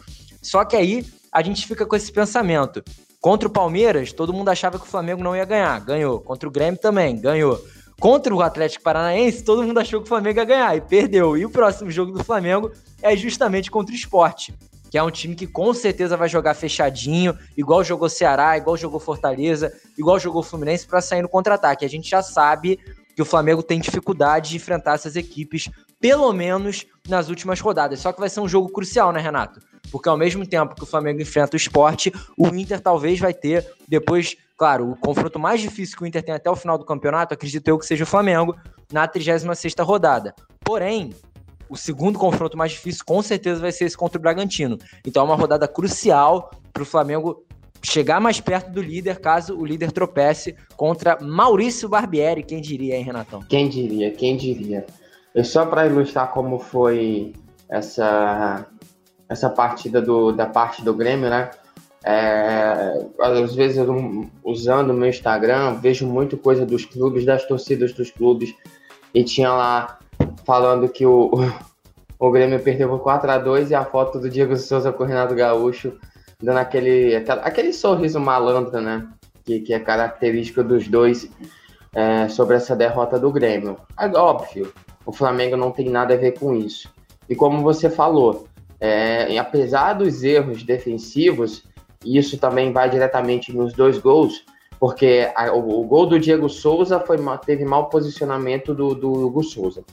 Só 0.41 0.63
que 0.63 0.75
aí 0.75 1.05
a 1.31 1.41
gente 1.41 1.65
fica 1.65 1.85
com 1.85 1.95
esse 1.95 2.11
pensamento. 2.11 2.83
Contra 3.19 3.47
o 3.47 3.51
Palmeiras, 3.51 4.13
todo 4.13 4.31
mundo 4.31 4.49
achava 4.49 4.77
que 4.77 4.85
o 4.85 4.89
Flamengo 4.89 5.23
não 5.23 5.35
ia 5.35 5.45
ganhar. 5.45 5.79
Ganhou. 5.81 6.19
Contra 6.19 6.47
o 6.47 6.51
Grêmio 6.51 6.79
também, 6.79 7.19
ganhou. 7.19 7.59
Contra 7.99 8.33
o 8.33 8.41
Atlético 8.43 8.83
Paranaense, 8.83 9.43
todo 9.43 9.63
mundo 9.63 9.79
achou 9.79 9.99
que 9.99 10.05
o 10.05 10.09
Flamengo 10.09 10.39
ia 10.39 10.45
ganhar 10.45 10.77
e 10.77 10.81
perdeu. 10.81 11.35
E 11.35 11.43
o 11.43 11.49
próximo 11.49 11.89
jogo 11.89 12.11
do 12.11 12.23
Flamengo 12.23 12.71
é 13.01 13.17
justamente 13.17 13.71
contra 13.71 13.91
o 13.91 13.95
Esporte, 13.95 14.53
que 14.97 14.99
é 14.99 15.03
um 15.03 15.11
time 15.11 15.35
que 15.35 15.45
com 15.45 15.75
certeza 15.75 16.17
vai 16.17 16.27
jogar 16.27 16.55
fechadinho, 16.55 17.37
igual 17.55 17.83
jogou 17.83 18.09
Ceará, 18.09 18.57
igual 18.57 18.75
jogou 18.75 18.99
Fortaleza, 18.99 19.71
igual 19.95 20.19
jogou 20.19 20.41
Fluminense 20.41 20.87
para 20.87 21.01
sair 21.01 21.21
no 21.21 21.29
contra-ataque. 21.29 21.85
A 21.85 21.87
gente 21.87 22.09
já 22.09 22.23
sabe 22.23 22.79
que 23.15 23.21
o 23.21 23.25
Flamengo 23.25 23.61
tem 23.61 23.79
dificuldade 23.79 24.49
de 24.49 24.55
enfrentar 24.55 24.95
essas 24.95 25.15
equipes, 25.15 25.69
pelo 26.01 26.33
menos 26.33 26.83
nas 27.07 27.29
últimas 27.29 27.59
rodadas. 27.59 27.99
Só 27.99 28.11
que 28.11 28.19
vai 28.19 28.27
ser 28.27 28.39
um 28.39 28.47
jogo 28.47 28.69
crucial, 28.69 29.11
né, 29.11 29.19
Renato? 29.19 29.59
Porque 29.91 30.09
ao 30.09 30.17
mesmo 30.17 30.47
tempo 30.47 30.73
que 30.73 30.81
o 30.81 30.87
Flamengo 30.87 31.21
enfrenta 31.21 31.55
o 31.55 31.57
esporte, 31.57 32.11
o 32.35 32.47
Inter 32.47 32.81
talvez 32.81 33.19
vai 33.19 33.35
ter, 33.35 33.71
depois, 33.87 34.35
claro, 34.57 34.89
o 34.89 34.95
confronto 34.95 35.37
mais 35.37 35.61
difícil 35.61 35.95
que 35.95 36.03
o 36.03 36.07
Inter 36.07 36.23
tem 36.23 36.33
até 36.33 36.49
o 36.49 36.55
final 36.55 36.75
do 36.75 36.83
campeonato, 36.83 37.35
acredito 37.35 37.67
eu 37.67 37.77
que 37.77 37.85
seja 37.85 38.03
o 38.03 38.07
Flamengo, 38.07 38.57
na 38.91 39.07
36ª 39.07 39.83
rodada. 39.83 40.33
Porém, 40.61 41.13
o 41.69 41.75
segundo 41.75 42.17
confronto 42.17 42.57
mais 42.57 42.71
difícil 42.71 43.03
com 43.05 43.21
certeza 43.21 43.59
vai 43.59 43.71
ser 43.71 43.85
esse 43.85 43.97
contra 43.97 44.17
o 44.17 44.21
Bragantino. 44.21 44.77
Então 45.05 45.23
é 45.23 45.25
uma 45.25 45.35
rodada 45.35 45.67
crucial 45.67 46.51
para 46.73 46.83
o 46.83 46.85
Flamengo 46.85 47.43
chegar 47.83 48.19
mais 48.19 48.39
perto 48.39 48.71
do 48.71 48.81
líder 48.81 49.19
caso 49.19 49.57
o 49.57 49.65
líder 49.65 49.91
tropece 49.91 50.55
contra 50.75 51.17
Maurício 51.21 51.87
Barbieri. 51.87 52.43
Quem 52.43 52.61
diria, 52.61 52.95
hein, 52.95 53.03
Renatão? 53.03 53.41
Quem 53.47 53.69
diria, 53.69 54.11
quem 54.11 54.35
diria. 54.35 54.85
E 55.33 55.43
só 55.43 55.65
para 55.65 55.85
ilustrar 55.85 56.31
como 56.31 56.59
foi 56.59 57.33
essa 57.69 58.65
essa 59.29 59.49
partida 59.49 60.01
do, 60.01 60.31
da 60.31 60.45
parte 60.45 60.81
do 60.81 60.93
Grêmio, 60.93 61.29
né? 61.29 61.51
É, 62.03 63.05
às 63.19 63.53
vezes 63.53 63.77
eu, 63.77 64.29
usando 64.43 64.91
o 64.91 64.93
meu 64.93 65.09
Instagram, 65.09 65.73
vejo 65.81 66.07
muito 66.07 66.37
coisa 66.37 66.65
dos 66.65 66.85
clubes, 66.85 67.25
das 67.25 67.45
torcidas 67.45 67.91
dos 67.91 68.09
clubes, 68.09 68.55
e 69.13 69.25
tinha 69.25 69.51
lá 69.51 69.99
falando 70.47 70.87
que 70.87 71.05
o, 71.05 71.29
o 72.17 72.31
Grêmio 72.31 72.61
perdeu 72.61 72.87
por 72.87 72.99
4 72.99 73.29
a 73.29 73.37
2 73.37 73.71
e 73.71 73.75
a 73.75 73.83
foto 73.83 74.17
do 74.17 74.29
Diego 74.29 74.55
Souza 74.55 74.93
com 74.93 75.03
o 75.03 75.05
Renato 75.05 75.35
Gaúcho 75.35 75.91
dando 76.41 76.57
aquele, 76.57 77.15
aquele, 77.15 77.73
sorriso 77.73 78.19
malandro, 78.19 78.79
né? 78.79 79.05
Que, 79.43 79.59
que 79.59 79.73
é 79.73 79.79
característico 79.79 80.63
dos 80.63 80.87
dois 80.87 81.29
é, 81.93 82.29
sobre 82.29 82.55
essa 82.55 82.75
derrota 82.75 83.19
do 83.19 83.31
Grêmio. 83.31 83.77
É 83.99 84.07
óbvio, 84.17 84.71
o 85.05 85.11
Flamengo 85.11 85.57
não 85.57 85.71
tem 85.71 85.89
nada 85.89 86.13
a 86.13 86.17
ver 86.17 86.39
com 86.39 86.55
isso. 86.55 86.89
E 87.27 87.35
como 87.35 87.61
você 87.61 87.89
falou, 87.89 88.47
é, 88.79 89.37
apesar 89.37 89.93
dos 89.93 90.23
erros 90.23 90.63
defensivos, 90.63 91.63
isso 92.05 92.37
também 92.37 92.71
vai 92.71 92.89
diretamente 92.89 93.51
nos 93.51 93.73
dois 93.73 93.97
gols, 93.97 94.45
porque 94.79 95.29
a, 95.35 95.51
o, 95.51 95.81
o, 95.81 95.83
gol 95.85 96.05
do 96.05 96.19
Diego 96.19 96.47
Souza 96.47 96.99
foi, 96.99 97.17
teve 97.45 97.65
mau 97.65 97.89
posicionamento 97.89 98.75
do, 98.75 98.93
do 98.93 99.11
Hugo 99.11 99.43
Souza. 99.43 99.83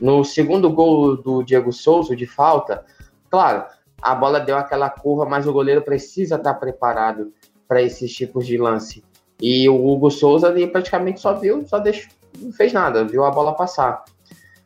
No 0.00 0.24
segundo 0.24 0.70
gol 0.70 1.16
do 1.16 1.42
Diego 1.42 1.72
Souza, 1.72 2.16
de 2.16 2.26
falta, 2.26 2.84
claro, 3.30 3.64
a 4.00 4.14
bola 4.14 4.40
deu 4.40 4.56
aquela 4.56 4.88
curva, 4.88 5.26
mas 5.26 5.46
o 5.46 5.52
goleiro 5.52 5.82
precisa 5.82 6.36
estar 6.36 6.54
preparado 6.54 7.32
para 7.68 7.82
esses 7.82 8.12
tipos 8.12 8.46
de 8.46 8.56
lance. 8.56 9.04
E 9.40 9.68
o 9.68 9.86
Hugo 9.86 10.10
Souza 10.10 10.52
praticamente 10.70 11.20
só 11.20 11.34
viu, 11.34 11.66
só 11.66 11.78
deixou, 11.78 12.10
não 12.38 12.52
fez 12.52 12.72
nada, 12.72 13.04
viu 13.04 13.24
a 13.24 13.30
bola 13.30 13.54
passar. 13.54 14.04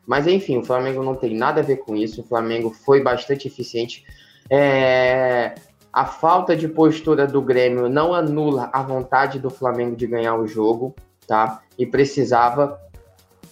Mas 0.05 0.27
enfim, 0.27 0.57
o 0.57 0.63
Flamengo 0.63 1.03
não 1.03 1.15
tem 1.15 1.35
nada 1.35 1.61
a 1.61 1.63
ver 1.63 1.77
com 1.77 1.95
isso. 1.95 2.21
O 2.21 2.23
Flamengo 2.23 2.69
foi 2.69 3.01
bastante 3.01 3.47
eficiente. 3.47 4.05
É... 4.49 5.55
A 5.91 6.05
falta 6.05 6.55
de 6.55 6.67
postura 6.67 7.25
do 7.25 7.41
Grêmio 7.41 7.87
não 7.87 8.13
anula 8.13 8.69
a 8.73 8.83
vontade 8.83 9.39
do 9.39 9.49
Flamengo 9.49 9.95
de 9.95 10.05
ganhar 10.05 10.35
o 10.35 10.45
jogo, 10.45 10.93
tá? 11.25 11.61
E 11.77 11.85
precisava, 11.85 12.79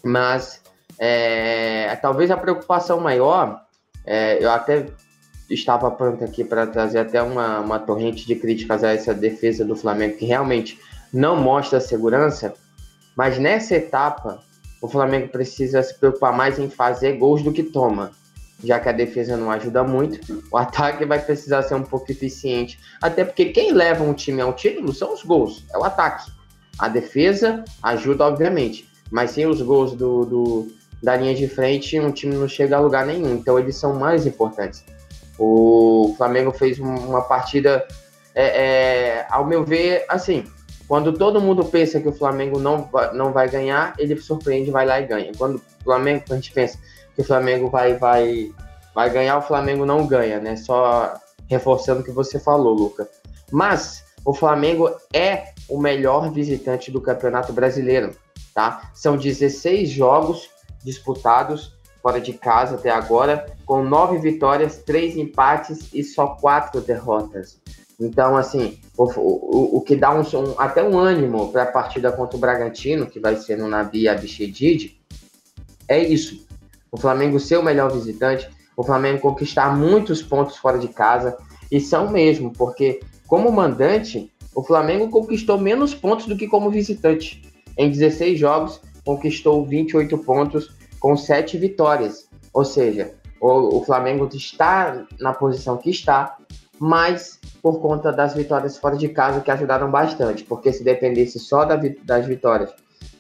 mas 0.04 0.62
é... 1.00 1.96
talvez 2.02 2.32
a 2.32 2.38
preocupação 2.38 3.00
maior, 3.00 3.62
é... 4.06 4.44
eu 4.44 4.52
até 4.52 4.88
estava 5.50 5.92
pronto 5.92 6.24
aqui 6.24 6.44
para 6.44 6.66
trazer 6.66 7.00
até 7.00 7.22
uma, 7.22 7.60
uma 7.60 7.80
torrente 7.80 8.26
de 8.26 8.36
críticas 8.36 8.84
a 8.84 8.92
essa 8.92 9.14
defesa 9.14 9.64
do 9.64 9.76
Flamengo 9.76 10.18
que 10.18 10.26
realmente 10.26 10.80
não 11.12 11.36
mostra 11.36 11.80
segurança, 11.80 12.54
mas 13.16 13.38
nessa 13.38 13.76
etapa 13.76 14.42
o 14.82 14.88
Flamengo 14.88 15.30
precisa 15.30 15.82
se 15.82 15.98
preocupar 15.98 16.36
mais 16.36 16.60
em 16.60 16.70
fazer 16.70 17.14
gols 17.14 17.42
do 17.42 17.54
que 17.54 17.64
toma, 17.64 18.12
já 18.64 18.80
que 18.80 18.90
a 18.90 18.92
defesa 18.92 19.38
não 19.38 19.50
ajuda 19.52 19.84
muito. 19.84 20.44
O 20.52 20.58
ataque 20.58 21.06
vai 21.06 21.20
precisar 21.20 21.64
ser 21.64 21.76
um 21.76 21.84
pouco 21.84 22.12
eficiente, 22.12 22.80
até 23.02 23.24
porque 23.24 23.46
quem 23.46 23.72
leva 23.72 24.04
um 24.04 24.14
time 24.14 24.42
ao 24.42 24.54
título 24.54 24.94
são 24.94 25.14
os 25.14 25.24
gols, 25.24 25.64
é 25.74 25.78
o 25.78 25.84
ataque. 25.84 26.32
A 26.80 26.88
defesa 26.88 27.64
ajuda, 27.82 28.26
obviamente, 28.26 28.90
mas 29.12 29.32
sem 29.32 29.46
os 29.46 29.62
gols 29.62 29.94
do, 29.94 30.26
do 30.26 30.68
da 31.04 31.18
linha 31.18 31.36
de 31.36 31.50
frente, 31.50 32.00
um 32.00 32.12
time 32.12 32.34
não 32.34 32.48
chega 32.48 32.78
a 32.78 32.80
lugar 32.80 33.06
nenhum. 33.06 33.36
Então 33.36 33.60
eles 33.60 33.76
são 33.76 33.94
mais 33.94 34.26
importantes. 34.26 34.86
O 35.38 36.16
Flamengo 36.18 36.52
fez 36.52 36.80
uma 36.80 37.22
partida, 37.22 37.86
é, 38.34 38.46
é, 38.46 39.28
ao 39.30 39.46
meu 39.46 39.66
ver, 39.66 40.06
assim, 40.08 40.46
quando 40.88 41.12
todo 41.12 41.42
mundo 41.42 41.66
pensa 41.66 42.00
que 42.00 42.08
o 42.08 42.14
Flamengo 42.14 42.58
não, 42.58 42.90
não 43.14 43.34
vai 43.34 43.50
ganhar, 43.50 43.94
ele 43.98 44.16
surpreende, 44.18 44.72
vai 44.72 44.86
lá 44.86 45.02
e 45.02 45.06
ganha. 45.06 45.32
Quando 45.38 45.56
o 45.56 45.84
Flamengo, 45.84 46.24
a 46.30 46.36
gente 46.36 46.54
pensa 46.54 46.80
que 47.14 47.22
o 47.22 47.26
Flamengo 47.26 47.70
vai, 47.70 47.96
vai, 47.96 48.52
vai 48.96 49.10
ganhar, 49.10 49.38
o 49.38 49.42
Flamengo 49.42 49.86
não 49.86 50.08
ganha, 50.08 50.40
né? 50.40 50.56
Só 50.56 51.16
reforçando 51.50 52.00
o 52.00 52.04
que 52.04 52.12
você 52.12 52.40
falou, 52.40 52.74
Luca. 52.74 53.10
Mas 53.52 54.06
o 54.24 54.34
Flamengo 54.34 54.90
é 55.12 55.50
o 55.68 55.78
melhor 55.78 56.32
visitante 56.32 56.90
do 56.90 57.02
Campeonato 57.02 57.52
Brasileiro, 57.52 58.16
tá? 58.54 58.90
São 58.94 59.18
16 59.18 59.90
jogos 59.90 60.53
disputados 60.84 61.74
fora 62.04 62.20
de 62.20 62.34
casa 62.34 62.76
até 62.76 62.90
agora, 62.90 63.46
com 63.66 63.82
nove 63.82 64.18
vitórias, 64.18 64.78
três 64.80 65.16
empates 65.16 65.88
e 65.94 66.04
só 66.04 66.28
quatro 66.28 66.82
derrotas. 66.82 67.58
Então, 67.98 68.36
assim, 68.36 68.78
o, 68.98 69.06
o, 69.06 69.78
o 69.78 69.82
que 69.82 69.96
dá 69.96 70.14
um, 70.14 70.22
um, 70.22 70.56
até 70.58 70.84
um 70.84 70.98
ânimo 70.98 71.50
para 71.52 71.64
a 71.64 71.72
partida 71.72 72.12
contra 72.12 72.36
o 72.36 72.40
Bragantino, 72.40 73.06
que 73.06 73.22
vai 73.22 73.38
ser 73.38 73.58
no 73.58 73.70
Nabi 73.70 74.10
Abichedid, 74.10 75.00
é 75.88 76.04
isso. 76.04 76.46
O 76.92 76.98
Flamengo 76.98 77.40
ser 77.40 77.58
o 77.58 77.64
melhor 77.64 77.90
visitante, 77.92 78.50
o 78.76 78.84
Flamengo 78.84 79.22
conquistar 79.22 79.76
muitos 79.76 80.22
pontos 80.22 80.58
fora 80.58 80.78
de 80.78 80.90
casa, 80.90 81.38
e 81.72 81.80
são 81.80 82.12
mesmo, 82.12 82.52
porque 82.52 83.00
como 83.28 83.50
mandante, 83.52 84.32
o 84.54 84.62
Flamengo 84.62 85.10
conquistou 85.10 85.58
menos 85.58 85.96
pontos 85.96 86.26
do 86.26 86.36
que 86.36 86.48
como 86.48 86.70
visitante. 86.70 87.42
Em 87.78 87.90
16 87.90 88.38
jogos, 88.38 88.82
conquistou 89.06 89.66
28 89.66 90.18
pontos 90.20 90.74
com 91.00 91.16
7 91.16 91.58
vitórias. 91.58 92.28
Ou 92.54 92.64
seja, 92.64 93.14
o, 93.40 93.78
o 93.78 93.84
Flamengo 93.84 94.30
está 94.34 95.06
na 95.20 95.34
posição 95.34 95.78
que 95.78 95.90
está, 95.90 96.38
mas 96.80 97.40
por 97.62 97.80
conta 97.80 98.12
das 98.12 98.34
vitórias 98.34 98.78
fora 98.78 98.98
de 98.98 99.10
casa 99.10 99.42
que 99.42 99.52
ajudaram 99.52 99.90
bastante, 99.90 100.44
porque 100.44 100.72
se 100.72 100.84
dependesse 100.84 101.40
só 101.40 101.66
da, 101.66 101.80
das 102.04 102.26
vitórias 102.26 102.74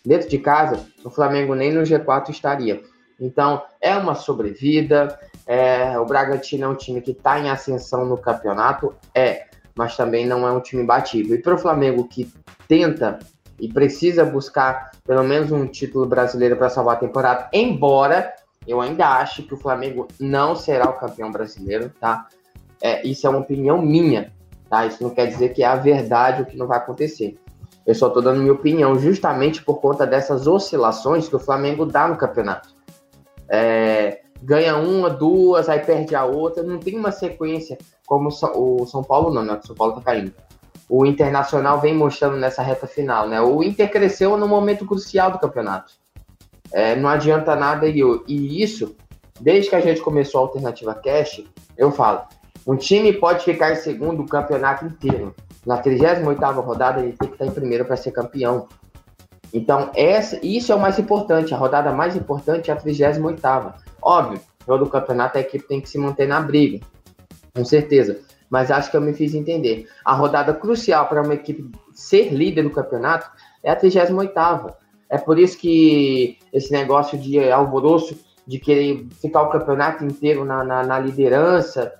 dentro 0.06 0.30
de 0.30 0.38
casa, 0.38 0.86
o 1.04 1.10
Flamengo 1.10 1.56
nem 1.56 1.72
no 1.72 1.82
G4 1.82 2.30
estaria. 2.30 2.82
Então, 3.20 3.64
é 3.80 3.96
uma 3.96 4.16
sobrevida. 4.16 5.18
É, 5.46 5.98
o 5.98 6.06
Bragantino 6.06 6.66
é 6.66 6.68
um 6.68 6.76
time 6.76 7.02
que 7.02 7.12
está 7.12 7.40
em 7.40 7.50
ascensão 7.50 8.06
no 8.06 8.18
campeonato, 8.18 8.94
é, 9.16 9.46
mas 9.76 9.96
também 9.96 10.26
não 10.26 10.48
é 10.48 10.52
um 10.52 10.60
time 10.60 10.84
batível. 10.84 11.36
E 11.36 11.42
para 11.42 11.54
o 11.54 11.58
Flamengo 11.58 12.08
que 12.08 12.32
tenta 12.68 13.20
e 13.60 13.72
precisa 13.72 14.26
buscar 14.26 14.92
pelo 15.06 15.24
menos 15.24 15.52
um 15.52 15.68
título 15.68 16.06
brasileiro 16.06 16.56
para 16.58 16.70
salvar 16.70 16.96
a 16.96 17.00
temporada, 17.00 17.50
embora 17.54 18.34
eu 18.68 18.82
ainda 18.82 19.08
acho 19.08 19.44
que 19.44 19.54
o 19.54 19.58
Flamengo 19.58 20.08
não 20.20 20.56
será 20.56 20.90
o 20.90 20.98
campeão 20.98 21.32
brasileiro, 21.32 21.92
tá? 22.00 22.28
É, 22.82 23.06
isso 23.06 23.28
é 23.28 23.30
uma 23.30 23.40
opinião 23.40 23.82
minha, 23.82 24.32
tá? 24.70 24.86
Isso 24.86 25.04
não 25.04 25.10
quer 25.10 25.28
dizer 25.28 25.50
que 25.50 25.64
é 25.64 25.68
a 25.68 25.76
verdade 25.76 26.42
o 26.42 26.46
que 26.46 26.58
não 26.58 26.68
vai 26.68 26.78
acontecer. 26.78 27.38
Eu 27.86 27.94
só 27.94 28.08
estou 28.08 28.22
dando 28.22 28.40
minha 28.40 28.54
opinião 28.54 28.98
justamente 28.98 29.62
por 29.62 29.82
conta 29.82 30.08
dessas 30.08 30.48
oscilações 30.48 31.28
que 31.28 31.36
o 31.36 31.40
Flamengo 31.40 31.86
dá 31.86 32.08
no 32.08 32.16
campeonato. 32.16 32.70
É, 33.50 34.22
ganha 34.42 34.78
uma, 34.78 35.10
duas, 35.10 35.68
aí 35.68 35.80
perde 35.80 36.16
a 36.16 36.24
outra, 36.24 36.64
não 36.64 36.80
tem 36.80 36.98
uma 36.98 37.12
sequência 37.12 37.78
como 38.06 38.30
o 38.30 38.86
São 38.86 39.04
Paulo 39.04 39.34
não, 39.34 39.44
né? 39.44 39.60
O 39.62 39.68
São 39.68 39.76
Paulo 39.76 39.96
tá 39.96 40.02
caindo. 40.02 40.34
O 40.90 41.06
Internacional 41.06 41.80
vem 41.80 41.96
mostrando 41.96 42.38
nessa 42.38 42.62
reta 42.62 42.88
final, 42.88 43.28
né? 43.28 43.42
O 43.42 43.64
Inter 43.64 43.90
cresceu 43.90 44.38
no 44.38 44.48
momento 44.48 44.86
crucial 44.86 45.32
do 45.32 45.40
campeonato. 45.40 45.94
É, 46.72 46.96
não 46.96 47.10
adianta 47.10 47.56
nada 47.56 47.88
e, 47.88 48.02
e 48.28 48.62
isso, 48.62 48.96
desde 49.40 49.70
que 49.70 49.76
a 49.76 49.80
gente 49.80 50.02
começou 50.02 50.42
a 50.42 50.44
Alternativa 50.44 50.94
Cash, 50.96 51.44
eu 51.78 51.92
falo, 51.92 52.24
um 52.66 52.76
time 52.76 53.14
pode 53.14 53.44
ficar 53.44 53.72
em 53.72 53.76
segundo 53.76 54.22
o 54.22 54.28
campeonato 54.28 54.86
inteiro. 54.86 55.36
Na 55.66 55.82
38ª 55.82 56.64
rodada, 56.64 57.02
ele 57.02 57.14
tem 57.14 57.28
que 57.28 57.36
estar 57.36 57.46
em 57.46 57.52
primeiro 57.52 57.86
para 57.86 57.96
ser 57.96 58.12
campeão. 58.12 58.68
Então, 59.54 59.92
essa, 59.96 60.40
isso 60.44 60.72
é 60.72 60.76
o 60.76 60.80
mais 60.80 60.98
importante. 60.98 61.54
A 61.54 61.58
rodada 61.58 61.92
mais 61.92 62.16
importante 62.16 62.72
é 62.72 62.74
a 62.74 62.78
38ª. 62.78 63.74
Óbvio, 64.02 64.40
todo 64.66 64.90
campeonato 64.90 65.38
a 65.38 65.42
equipe 65.42 65.68
tem 65.68 65.80
que 65.80 65.90
se 65.90 65.98
manter 65.98 66.28
na 66.28 66.42
briga, 66.42 66.86
com 67.54 67.64
certeza. 67.64 68.20
Mas 68.54 68.70
acho 68.70 68.92
que 68.92 68.96
eu 68.96 69.02
me 69.02 69.14
fiz 69.14 69.34
entender. 69.34 69.88
A 70.06 70.14
rodada 70.14 70.54
crucial 70.54 71.08
para 71.08 71.24
uma 71.24 71.34
equipe 71.34 71.72
ser 71.92 72.32
líder 72.32 72.62
do 72.62 72.70
campeonato 72.70 73.28
é 73.64 73.72
a 73.72 73.76
38ª. 73.76 74.76
É 75.10 75.18
por 75.18 75.40
isso 75.40 75.58
que 75.58 76.38
esse 76.54 76.72
negócio 76.72 77.18
de 77.18 77.52
alvoroço, 77.52 78.16
de 78.46 78.60
querer 78.60 79.08
ficar 79.20 79.42
o 79.42 79.50
campeonato 79.50 80.06
inteiro 80.06 80.46
na, 80.46 80.64
na, 80.64 80.84
na 80.84 81.00
liderança, 81.00 81.96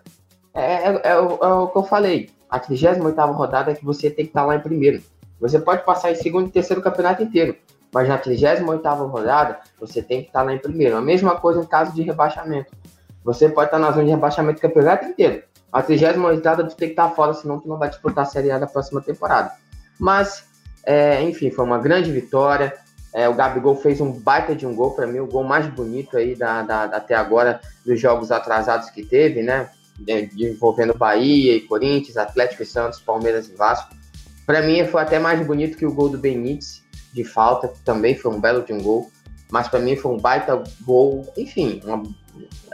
é, 0.54 0.62
é, 0.62 1.02
é, 1.06 1.12
é, 1.14 1.18
o 1.18 1.70
que 1.70 1.78
eu 1.80 1.84
falei. 1.86 2.30
A 2.48 2.60
38ª 2.60 3.34
rodada 3.34 3.72
é 3.72 3.74
que 3.74 3.84
você 3.84 4.12
tem 4.12 4.26
que 4.26 4.30
estar 4.30 4.46
lá 4.46 4.56
em 4.56 4.62
primeiro. 4.62 5.02
Você 5.42 5.58
pode 5.58 5.84
passar 5.84 6.12
em 6.12 6.16
segundo 6.16 6.50
e 6.50 6.52
terceiro 6.52 6.84
campeonato 6.84 7.24
inteiro, 7.24 7.56
mas 7.92 8.08
na 8.08 8.20
38ª 8.20 9.10
rodada, 9.10 9.58
você 9.80 10.04
tem 10.04 10.22
que 10.22 10.28
estar 10.28 10.44
lá 10.44 10.54
em 10.54 10.60
primeiro. 10.60 10.98
A 10.98 11.02
mesma 11.02 11.36
coisa 11.36 11.62
em 11.62 11.66
caso 11.66 11.96
de 11.96 12.04
rebaixamento. 12.04 12.72
Você 13.24 13.50
pode 13.50 13.70
estar 13.70 13.80
na 13.80 13.90
zona 13.90 14.04
de 14.04 14.12
rebaixamento 14.12 14.60
do 14.60 14.62
campeonato 14.62 15.06
inteiro, 15.06 15.42
a 15.74 15.82
30 15.82 16.12
rodada 16.20 16.64
tu 16.66 16.76
tem 16.76 16.90
que 16.90 16.94
estar 16.94 17.10
fora, 17.10 17.34
senão 17.34 17.60
tu 17.60 17.68
não 17.68 17.80
vai 17.80 17.90
disputar 17.90 18.24
a 18.24 18.28
Série 18.28 18.52
A 18.52 18.60
da 18.60 18.68
próxima 18.68 19.02
temporada. 19.02 19.52
Mas, 20.00 20.46
é, 20.86 21.24
enfim, 21.24 21.50
foi 21.50 21.66
uma 21.66 21.80
grande 21.80 22.12
vitória. 22.12 22.76
É, 23.12 23.28
o 23.28 23.34
Gabigol 23.34 23.76
fez 23.76 24.00
um 24.00 24.12
baita 24.12 24.56
de 24.56 24.68
um 24.68 24.76
gol, 24.76 24.92
para 24.92 25.08
mim, 25.08 25.20
o 25.20 25.26
gol 25.26 25.44
mais 25.44 25.66
bonito 25.66 26.16
aí 26.16 26.36
da, 26.36 26.62
da, 26.62 26.84
até 26.84 27.16
agora 27.16 27.60
dos 27.84 28.00
jogos 28.00 28.32
atrasados 28.32 28.92
que 28.92 29.04
teve, 29.04 29.42
né? 29.42 29.70
Envolvendo 30.38 30.94
Bahia 30.96 31.56
e 31.56 31.62
Corinthians, 31.62 32.18
Atlético 32.18 32.62
e 32.62 32.66
Santos, 32.68 33.00
Palmeiras 33.00 33.48
e 33.48 33.56
Vasco. 33.56 33.96
Para 34.46 34.62
mim 34.62 34.86
foi 34.86 35.02
até 35.02 35.18
mais 35.18 35.46
bonito 35.46 35.78
que 35.78 35.86
o 35.86 35.94
gol 35.94 36.10
do 36.10 36.18
Benítez 36.20 36.84
de 37.12 37.24
falta, 37.24 37.68
que 37.68 37.80
também 37.80 38.16
foi 38.16 38.32
um 38.32 38.40
belo 38.40 38.64
de 38.64 38.74
um 38.74 38.82
gol. 38.82 39.12
Mas 39.52 39.68
para 39.68 39.80
mim 39.80 39.96
foi 39.96 40.12
um 40.12 40.18
baita 40.18 40.64
gol. 40.82 41.32
Enfim, 41.38 41.82
uma, 41.86 42.04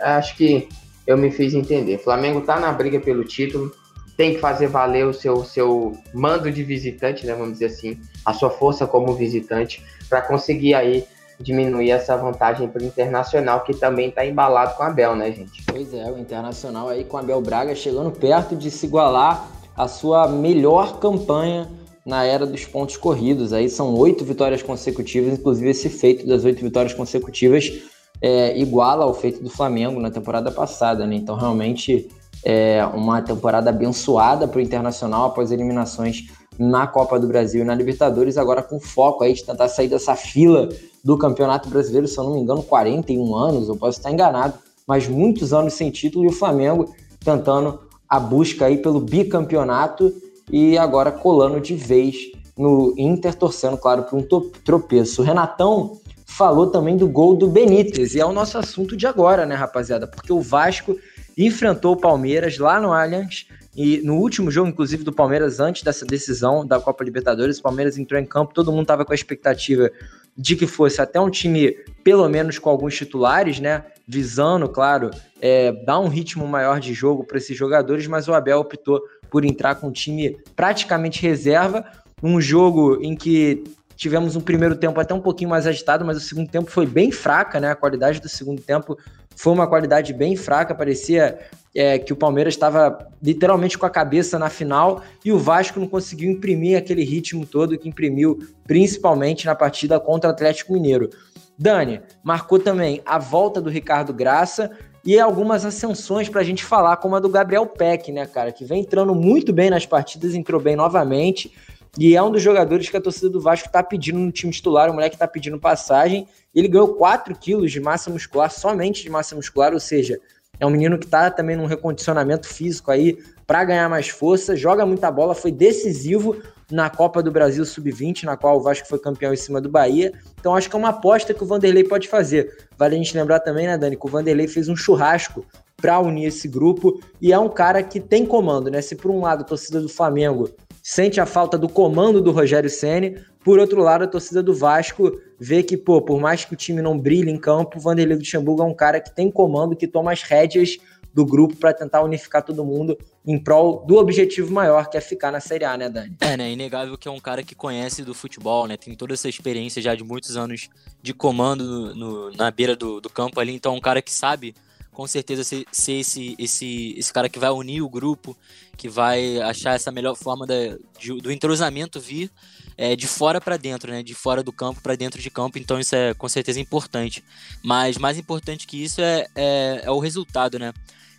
acho 0.01 0.35
que 0.35 0.67
eu 1.09 1.17
me 1.17 1.31
fiz 1.31 1.55
entender. 1.55 1.97
Flamengo 1.97 2.41
tá 2.41 2.59
na 2.59 2.71
briga 2.71 2.99
pelo 2.99 3.23
título, 3.23 3.71
tem 4.15 4.35
que 4.35 4.39
fazer 4.39 4.67
valer 4.67 5.07
o 5.07 5.13
seu, 5.13 5.43
seu 5.43 5.93
mando 6.13 6.51
de 6.51 6.63
visitante, 6.63 7.25
né, 7.25 7.33
vamos 7.33 7.53
dizer 7.53 7.65
assim, 7.65 7.99
a 8.23 8.31
sua 8.31 8.51
força 8.51 8.85
como 8.85 9.15
visitante, 9.15 9.83
para 10.07 10.21
conseguir 10.21 10.75
aí 10.75 11.03
diminuir 11.39 11.89
essa 11.89 12.15
vantagem 12.15 12.67
para 12.67 12.83
o 12.83 12.85
Internacional, 12.85 13.63
que 13.63 13.73
também 13.73 14.09
está 14.09 14.23
embalado 14.23 14.75
com 14.75 14.83
a 14.83 14.87
Abel, 14.87 15.15
né, 15.15 15.31
gente? 15.31 15.63
Pois 15.65 15.91
é, 15.95 16.11
o 16.11 16.17
Internacional 16.19 16.89
aí 16.89 17.03
com 17.03 17.17
a 17.17 17.21
Abel 17.21 17.41
Braga 17.41 17.73
chegando 17.73 18.11
perto 18.11 18.55
de 18.55 18.69
se 18.69 18.85
igualar 18.85 19.49
a 19.75 19.87
sua 19.87 20.27
melhor 20.27 20.99
campanha 20.99 21.67
na 22.05 22.23
era 22.23 22.45
dos 22.45 22.65
pontos 22.65 22.97
corridos. 22.97 23.51
Aí 23.51 23.67
são 23.67 23.95
oito 23.95 24.23
vitórias 24.23 24.61
consecutivas, 24.61 25.39
inclusive 25.39 25.69
esse 25.69 25.89
feito 25.89 26.27
das 26.27 26.43
oito 26.43 26.61
vitórias 26.61 26.93
consecutivas 26.93 27.71
é, 28.21 28.57
iguala 28.59 29.05
ao 29.05 29.13
feito 29.13 29.41
do 29.41 29.49
Flamengo 29.49 29.99
na 29.99 30.11
temporada 30.11 30.51
passada, 30.51 31.05
né? 31.05 31.15
Então, 31.15 31.35
realmente, 31.35 32.09
é 32.43 32.85
uma 32.93 33.21
temporada 33.21 33.69
abençoada 33.69 34.47
para 34.47 34.57
o 34.57 34.61
Internacional 34.61 35.25
após 35.25 35.51
eliminações 35.51 36.27
na 36.57 36.85
Copa 36.85 37.17
do 37.17 37.27
Brasil 37.27 37.61
e 37.61 37.65
na 37.65 37.73
Libertadores, 37.73 38.37
agora 38.37 38.61
com 38.61 38.79
foco 38.79 39.23
aí 39.23 39.33
de 39.33 39.45
tentar 39.45 39.69
sair 39.69 39.87
dessa 39.87 40.15
fila 40.15 40.67
do 41.01 41.17
Campeonato 41.17 41.69
Brasileiro, 41.69 42.07
se 42.07 42.17
eu 42.17 42.25
não 42.25 42.33
me 42.33 42.41
engano, 42.41 42.61
41 42.61 43.33
anos, 43.33 43.69
eu 43.69 43.77
posso 43.77 43.97
estar 43.97 44.11
enganado, 44.11 44.55
mas 44.85 45.07
muitos 45.07 45.53
anos 45.53 45.73
sem 45.73 45.89
título 45.89 46.25
e 46.25 46.27
o 46.27 46.33
Flamengo 46.33 46.93
tentando 47.23 47.79
a 48.09 48.19
busca 48.19 48.65
aí 48.65 48.77
pelo 48.77 48.99
bicampeonato 48.99 50.13
e 50.51 50.77
agora 50.77 51.11
colando 51.11 51.61
de 51.61 51.75
vez 51.75 52.15
no 52.57 52.93
Inter, 52.97 53.33
torcendo, 53.35 53.77
claro, 53.77 54.03
para 54.03 54.17
um 54.17 54.23
tropeço. 54.65 55.21
Renatão 55.21 55.97
falou 56.29 56.67
também 56.67 56.95
do 56.95 57.09
gol 57.09 57.35
do 57.35 57.47
Benítez, 57.47 58.13
e 58.13 58.19
é 58.19 58.25
o 58.25 58.31
nosso 58.31 58.57
assunto 58.57 58.95
de 58.95 59.07
agora, 59.07 59.45
né, 59.45 59.55
rapaziada? 59.55 60.07
Porque 60.07 60.31
o 60.31 60.41
Vasco 60.41 60.97
enfrentou 61.37 61.93
o 61.93 61.97
Palmeiras 61.97 62.57
lá 62.57 62.79
no 62.79 62.93
Allianz, 62.93 63.47
e 63.75 64.01
no 64.03 64.15
último 64.15 64.51
jogo, 64.51 64.69
inclusive, 64.69 65.03
do 65.03 65.11
Palmeiras, 65.11 65.59
antes 65.59 65.83
dessa 65.83 66.05
decisão 66.05 66.65
da 66.65 66.79
Copa 66.79 67.03
Libertadores, 67.03 67.59
o 67.59 67.61
Palmeiras 67.61 67.97
entrou 67.97 68.19
em 68.19 68.25
campo, 68.25 68.53
todo 68.53 68.71
mundo 68.71 68.83
estava 68.83 69.05
com 69.05 69.11
a 69.11 69.15
expectativa 69.15 69.89
de 70.37 70.55
que 70.55 70.67
fosse 70.67 71.01
até 71.01 71.19
um 71.19 71.29
time, 71.29 71.71
pelo 72.03 72.27
menos 72.29 72.59
com 72.59 72.69
alguns 72.69 72.95
titulares, 72.95 73.59
né? 73.59 73.85
Visando, 74.07 74.69
claro, 74.69 75.11
é, 75.41 75.71
dar 75.71 75.99
um 75.99 76.07
ritmo 76.07 76.47
maior 76.47 76.79
de 76.79 76.93
jogo 76.93 77.23
para 77.23 77.37
esses 77.37 77.57
jogadores, 77.57 78.05
mas 78.07 78.27
o 78.27 78.33
Abel 78.33 78.59
optou 78.59 79.01
por 79.29 79.45
entrar 79.45 79.75
com 79.75 79.87
um 79.87 79.91
time 79.91 80.37
praticamente 80.55 81.21
reserva, 81.21 81.85
um 82.21 82.39
jogo 82.39 82.99
em 83.01 83.15
que 83.15 83.63
Tivemos 83.99 84.37
um 84.37 84.39
primeiro 84.39 84.77
tempo 84.77 84.97
até 84.97 85.13
um 85.13 85.19
pouquinho 85.19 85.49
mais 85.49 85.67
agitado, 85.67 86.05
mas 86.05 86.15
o 86.15 86.21
segundo 86.21 86.49
tempo 86.49 86.71
foi 86.71 86.85
bem 86.85 87.11
fraca, 87.11 87.59
né? 87.59 87.71
A 87.71 87.75
qualidade 87.75 88.21
do 88.21 88.29
segundo 88.29 88.61
tempo 88.61 88.97
foi 89.35 89.51
uma 89.51 89.67
qualidade 89.67 90.13
bem 90.13 90.37
fraca. 90.37 90.73
Parecia 90.73 91.37
é, 91.75 91.99
que 91.99 92.13
o 92.13 92.15
Palmeiras 92.15 92.53
estava 92.53 93.09
literalmente 93.21 93.77
com 93.77 93.85
a 93.85 93.89
cabeça 93.89 94.39
na 94.39 94.49
final 94.49 95.03
e 95.25 95.33
o 95.33 95.37
Vasco 95.37 95.81
não 95.81 95.87
conseguiu 95.87 96.31
imprimir 96.31 96.77
aquele 96.77 97.03
ritmo 97.03 97.45
todo 97.45 97.77
que 97.77 97.89
imprimiu, 97.89 98.39
principalmente 98.65 99.45
na 99.45 99.53
partida 99.53 99.99
contra 99.99 100.29
o 100.29 100.33
Atlético 100.33 100.71
Mineiro. 100.71 101.09
Dani, 101.57 101.99
marcou 102.23 102.57
também 102.57 103.01
a 103.05 103.19
volta 103.19 103.61
do 103.61 103.69
Ricardo 103.69 104.13
Graça 104.13 104.71
e 105.03 105.19
algumas 105.19 105.65
ascensões 105.65 106.29
para 106.29 106.39
a 106.39 106.45
gente 106.45 106.63
falar, 106.63 106.95
como 106.95 107.17
a 107.17 107.19
do 107.19 107.27
Gabriel 107.27 107.65
Peck, 107.65 108.13
né, 108.13 108.25
cara, 108.25 108.53
que 108.53 108.63
vem 108.63 108.79
entrando 108.79 109.13
muito 109.13 109.51
bem 109.51 109.69
nas 109.69 109.85
partidas, 109.85 110.33
entrou 110.35 110.61
bem 110.61 110.77
novamente. 110.77 111.51
E 111.97 112.15
é 112.15 112.21
um 112.21 112.31
dos 112.31 112.41
jogadores 112.41 112.89
que 112.89 112.97
a 112.97 113.01
torcida 113.01 113.29
do 113.29 113.41
Vasco 113.41 113.67
está 113.67 113.81
pedindo 113.81 114.19
no 114.19 114.31
time 114.31 114.51
titular. 114.51 114.89
O 114.89 114.93
moleque 114.93 115.15
está 115.15 115.27
pedindo 115.27 115.59
passagem. 115.59 116.27
Ele 116.53 116.67
ganhou 116.67 116.95
4 116.95 117.35
quilos 117.35 117.71
de 117.71 117.79
massa 117.79 118.09
muscular, 118.09 118.51
somente 118.51 119.03
de 119.03 119.09
massa 119.09 119.35
muscular, 119.35 119.73
ou 119.73 119.79
seja, 119.79 120.19
é 120.59 120.65
um 120.65 120.69
menino 120.69 120.97
que 120.97 121.05
está 121.05 121.31
também 121.31 121.55
num 121.55 121.65
recondicionamento 121.65 122.47
físico 122.47 122.91
aí 122.91 123.17
para 123.47 123.63
ganhar 123.63 123.89
mais 123.89 124.09
força, 124.09 124.55
joga 124.55 124.85
muita 124.85 125.09
bola, 125.09 125.33
foi 125.33 125.51
decisivo 125.51 126.35
na 126.69 126.89
Copa 126.89 127.23
do 127.23 127.31
Brasil 127.31 127.65
Sub-20, 127.65 128.23
na 128.23 128.37
qual 128.37 128.57
o 128.57 128.61
Vasco 128.61 128.87
foi 128.87 128.99
campeão 128.99 129.33
em 129.33 129.37
cima 129.37 129.59
do 129.59 129.69
Bahia. 129.69 130.13
Então 130.39 130.53
acho 130.53 130.69
que 130.69 130.75
é 130.75 130.79
uma 130.79 130.89
aposta 130.89 131.33
que 131.33 131.43
o 131.43 131.47
Vanderlei 131.47 131.83
pode 131.83 132.07
fazer. 132.07 132.67
Vale 132.77 132.95
a 132.95 132.97
gente 132.97 133.17
lembrar 133.17 133.39
também, 133.39 133.65
né, 133.65 133.77
Dani, 133.77 133.95
que 133.95 134.05
o 134.05 134.09
Vanderlei 134.09 134.47
fez 134.47 134.69
um 134.69 134.75
churrasco 134.75 135.45
para 135.77 135.99
unir 135.99 136.27
esse 136.27 136.47
grupo 136.47 136.99
e 137.21 137.31
é 137.33 137.39
um 137.39 137.49
cara 137.49 137.81
que 137.81 137.99
tem 137.99 138.25
comando, 138.25 138.69
né? 138.69 138.81
Se 138.81 138.95
por 138.95 139.09
um 139.09 139.21
lado 139.21 139.41
a 139.41 139.45
torcida 139.45 139.81
do 139.81 139.89
Flamengo 139.89 140.49
sente 140.89 141.21
a 141.21 141.25
falta 141.27 141.55
do 141.55 141.69
comando 141.69 142.19
do 142.19 142.31
Rogério 142.31 142.67
Ceni. 142.67 143.15
Por 143.43 143.59
outro 143.59 143.79
lado, 143.79 144.05
a 144.05 144.07
torcida 144.07 144.41
do 144.41 144.55
Vasco 144.55 145.21
vê 145.39 145.61
que, 145.61 145.77
pô, 145.77 146.01
por 146.01 146.19
mais 146.19 146.45
que 146.45 146.53
o 146.53 146.57
time 146.57 146.81
não 146.81 146.97
brilhe 146.97 147.29
em 147.29 147.37
campo, 147.37 147.77
o 147.77 147.79
Vanderlei 147.79 148.17
Luxemburgo 148.17 148.63
é 148.63 148.65
um 148.65 148.73
cara 148.73 148.99
que 148.99 149.15
tem 149.15 149.29
comando, 149.29 149.75
que 149.75 149.87
toma 149.87 150.11
as 150.11 150.23
rédeas 150.23 150.77
do 151.13 151.23
grupo 151.23 151.55
para 151.55 151.73
tentar 151.73 152.01
unificar 152.01 152.43
todo 152.43 152.65
mundo 152.65 152.97
em 153.23 153.37
prol 153.37 153.85
do 153.85 153.97
objetivo 153.97 154.51
maior, 154.51 154.89
que 154.89 154.97
é 154.97 155.01
ficar 155.01 155.31
na 155.31 155.39
Série 155.39 155.63
A, 155.63 155.77
né, 155.77 155.89
Dani? 155.89 156.15
É, 156.21 156.35
né? 156.35 156.51
Inegável 156.51 156.97
que 156.97 157.07
é 157.07 157.11
um 157.11 157.19
cara 157.19 157.43
que 157.43 157.53
conhece 157.53 158.03
do 158.03 158.15
futebol, 158.15 158.65
né? 158.65 158.75
Tem 158.75 158.95
toda 158.95 159.13
essa 159.13 159.29
experiência 159.29 159.83
já 159.83 159.93
de 159.93 160.03
muitos 160.03 160.35
anos 160.35 160.69
de 161.03 161.13
comando 161.13 161.93
no, 161.93 162.31
na 162.31 162.49
beira 162.49 162.75
do, 162.75 162.99
do 162.99 163.11
campo 163.11 163.39
ali, 163.39 163.53
então 163.53 163.75
é 163.75 163.77
um 163.77 163.81
cara 163.81 164.01
que 164.01 164.11
sabe 164.11 164.55
com 164.99 165.07
certeza 165.07 165.45
ser, 165.45 165.65
ser, 165.71 165.93
esse, 165.93 166.35
esse, 166.37 166.93
esse 166.97 167.13
cara 167.13 167.29
que 167.29 167.39
vai 167.39 167.49
unir 167.51 167.81
o 167.81 167.87
grupo, 167.87 168.35
que 168.75 168.89
vai 168.89 169.39
achar 169.39 169.73
essa 169.73 169.93
melhor 169.93 170.13
forma 170.13 170.45
da, 170.45 170.77
de, 170.99 171.13
do 171.21 171.31
entrosamento 171.31 172.01
vir 172.01 172.29
é, 172.77 172.97
de 172.97 173.07
fora 173.07 173.39
para 173.39 173.55
dentro, 173.55 173.89
né? 173.89 174.03
De 174.03 174.13
fora 174.13 174.43
do 174.43 174.51
campo 174.51 174.81
para 174.81 174.97
dentro 174.97 175.21
de 175.21 175.29
campo. 175.29 175.57
Então 175.57 175.79
isso 175.79 175.95
é 175.95 176.13
com 176.13 176.27
certeza 176.27 176.59
importante. 176.59 177.23
Mas 177.63 177.97
mais 177.97 178.17
importante 178.17 178.67
que 178.67 178.83
isso 178.83 178.99
é, 178.99 179.25
é, 179.37 179.83
é 179.85 179.89
o 179.89 179.99
resultado, 179.99 180.59
né? 180.59 180.73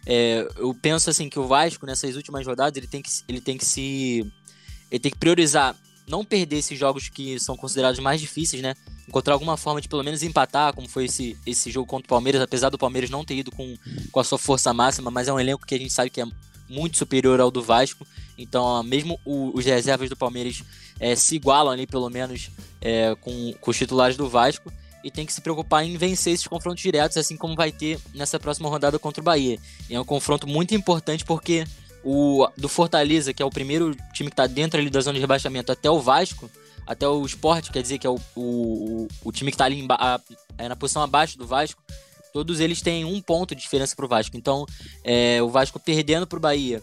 É, 0.04 0.46
eu 0.58 0.74
penso 0.74 1.08
assim 1.08 1.30
que 1.30 1.38
o 1.38 1.46
Vasco 1.46 1.86
nessas 1.86 2.16
últimas 2.16 2.46
rodadas 2.46 2.76
ele 2.76 2.86
tem 2.86 3.00
que, 3.00 3.08
ele 3.26 3.40
tem 3.40 3.56
que 3.56 3.64
se 3.64 4.30
ele 4.90 5.00
tem 5.00 5.10
que 5.10 5.18
priorizar 5.18 5.74
não 6.10 6.24
perder 6.24 6.56
esses 6.56 6.78
jogos 6.78 7.08
que 7.08 7.38
são 7.38 7.56
considerados 7.56 8.00
mais 8.00 8.20
difíceis, 8.20 8.62
né? 8.62 8.74
Encontrar 9.08 9.34
alguma 9.34 9.56
forma 9.56 9.80
de 9.80 9.88
pelo 9.88 10.02
menos 10.02 10.22
empatar, 10.22 10.74
como 10.74 10.88
foi 10.88 11.04
esse, 11.04 11.36
esse 11.46 11.70
jogo 11.70 11.86
contra 11.86 12.06
o 12.06 12.08
Palmeiras, 12.08 12.42
apesar 12.42 12.68
do 12.68 12.76
Palmeiras 12.76 13.08
não 13.08 13.24
ter 13.24 13.36
ido 13.36 13.50
com, 13.50 13.76
com 14.10 14.20
a 14.20 14.24
sua 14.24 14.38
força 14.38 14.74
máxima, 14.74 15.10
mas 15.10 15.28
é 15.28 15.32
um 15.32 15.40
elenco 15.40 15.64
que 15.64 15.74
a 15.74 15.78
gente 15.78 15.92
sabe 15.92 16.10
que 16.10 16.20
é 16.20 16.26
muito 16.68 16.98
superior 16.98 17.40
ao 17.40 17.50
do 17.50 17.62
Vasco. 17.62 18.06
Então, 18.36 18.82
mesmo 18.82 19.20
o, 19.24 19.56
os 19.56 19.64
reservas 19.64 20.08
do 20.08 20.16
Palmeiras 20.16 20.62
é, 20.98 21.14
se 21.14 21.36
igualam 21.36 21.72
ali, 21.72 21.86
pelo 21.86 22.08
menos, 22.10 22.50
é, 22.80 23.14
com, 23.20 23.52
com 23.60 23.70
os 23.70 23.76
titulares 23.76 24.16
do 24.16 24.28
Vasco. 24.28 24.72
E 25.02 25.10
tem 25.10 25.24
que 25.24 25.32
se 25.32 25.40
preocupar 25.40 25.82
em 25.82 25.96
vencer 25.96 26.34
esses 26.34 26.46
confrontos 26.46 26.82
diretos, 26.82 27.16
assim 27.16 27.34
como 27.34 27.56
vai 27.56 27.72
ter 27.72 27.98
nessa 28.14 28.38
próxima 28.38 28.68
rodada 28.68 28.98
contra 28.98 29.22
o 29.22 29.24
Bahia. 29.24 29.58
E 29.88 29.94
é 29.94 30.00
um 30.00 30.04
confronto 30.04 30.46
muito 30.46 30.74
importante 30.74 31.24
porque 31.24 31.64
o 32.04 32.48
do 32.56 32.68
Fortaleza, 32.68 33.32
que 33.32 33.42
é 33.42 33.46
o 33.46 33.50
primeiro 33.50 33.94
time 34.12 34.30
que 34.30 34.34
está 34.34 34.46
dentro 34.46 34.80
ali 34.80 34.90
da 34.90 35.00
zona 35.00 35.14
de 35.14 35.20
rebaixamento, 35.20 35.70
até 35.70 35.90
o 35.90 36.00
Vasco, 36.00 36.50
até 36.86 37.06
o 37.06 37.24
Sport, 37.26 37.70
quer 37.70 37.82
dizer 37.82 37.98
que 37.98 38.06
é 38.06 38.10
o, 38.10 38.18
o, 38.34 39.08
o 39.24 39.32
time 39.32 39.50
que 39.50 39.54
está 39.54 39.64
ali 39.66 39.86
a, 39.90 40.20
é 40.58 40.68
na 40.68 40.76
posição 40.76 41.02
abaixo 41.02 41.36
do 41.36 41.46
Vasco, 41.46 41.82
todos 42.32 42.60
eles 42.60 42.80
têm 42.80 43.04
um 43.04 43.20
ponto 43.20 43.54
de 43.54 43.60
diferença 43.60 43.94
para 43.94 44.04
o 44.04 44.08
Vasco. 44.08 44.36
Então, 44.36 44.64
é, 45.04 45.42
o 45.42 45.48
Vasco 45.48 45.78
perdendo 45.78 46.26
para 46.26 46.38
o 46.38 46.40
Bahia, 46.40 46.82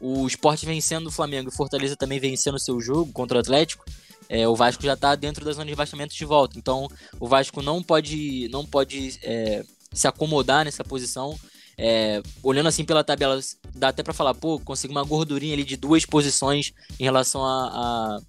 o 0.00 0.26
Sport 0.26 0.64
vencendo 0.64 1.08
o 1.08 1.10
Flamengo 1.10 1.48
o 1.48 1.52
Fortaleza 1.52 1.96
também 1.96 2.20
vencendo 2.20 2.54
o 2.54 2.60
seu 2.60 2.80
jogo 2.80 3.12
contra 3.12 3.38
o 3.38 3.40
Atlético, 3.40 3.84
é, 4.28 4.46
o 4.46 4.54
Vasco 4.54 4.82
já 4.82 4.92
está 4.92 5.14
dentro 5.14 5.44
da 5.44 5.52
zona 5.52 5.64
de 5.64 5.70
rebaixamento 5.70 6.14
de 6.14 6.24
volta. 6.24 6.58
Então, 6.58 6.86
o 7.18 7.26
Vasco 7.26 7.62
não 7.62 7.82
pode, 7.82 8.48
não 8.50 8.66
pode 8.66 9.18
é, 9.22 9.64
se 9.92 10.06
acomodar 10.06 10.66
nessa 10.66 10.84
posição 10.84 11.34
é, 11.78 12.20
olhando 12.42 12.68
assim 12.68 12.84
pela 12.84 13.04
tabela, 13.04 13.38
dá 13.74 13.88
até 13.88 14.02
para 14.02 14.14
falar, 14.14 14.34
pô, 14.34 14.58
consegui 14.58 14.92
uma 14.92 15.04
gordurinha 15.04 15.54
ali 15.54 15.64
de 15.64 15.76
duas 15.76 16.04
posições 16.04 16.72
em 16.98 17.04
relação 17.04 17.44
a, 17.44 17.68
a, 17.68 18.20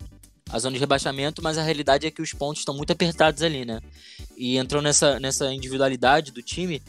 a 0.52 0.60
zona 0.60 0.74
de 0.74 0.80
rebaixamento, 0.80 1.42
mas 1.42 1.58
a 1.58 1.64
realidade 1.64 2.08
é 2.08 2.12
que 2.12 2.22
os 2.22 2.34
pontos 2.34 2.60
estão 2.60 2.76
muito 2.76 2.92
apertados 2.92 3.44
ali, 3.44 3.66
né? 3.66 3.80
E 4.38 4.58
entrou 4.58 4.82
nessa, 4.82 5.20
nessa 5.20 5.54
individualidade 5.54 6.32
do 6.32 6.42
time, 6.42 6.82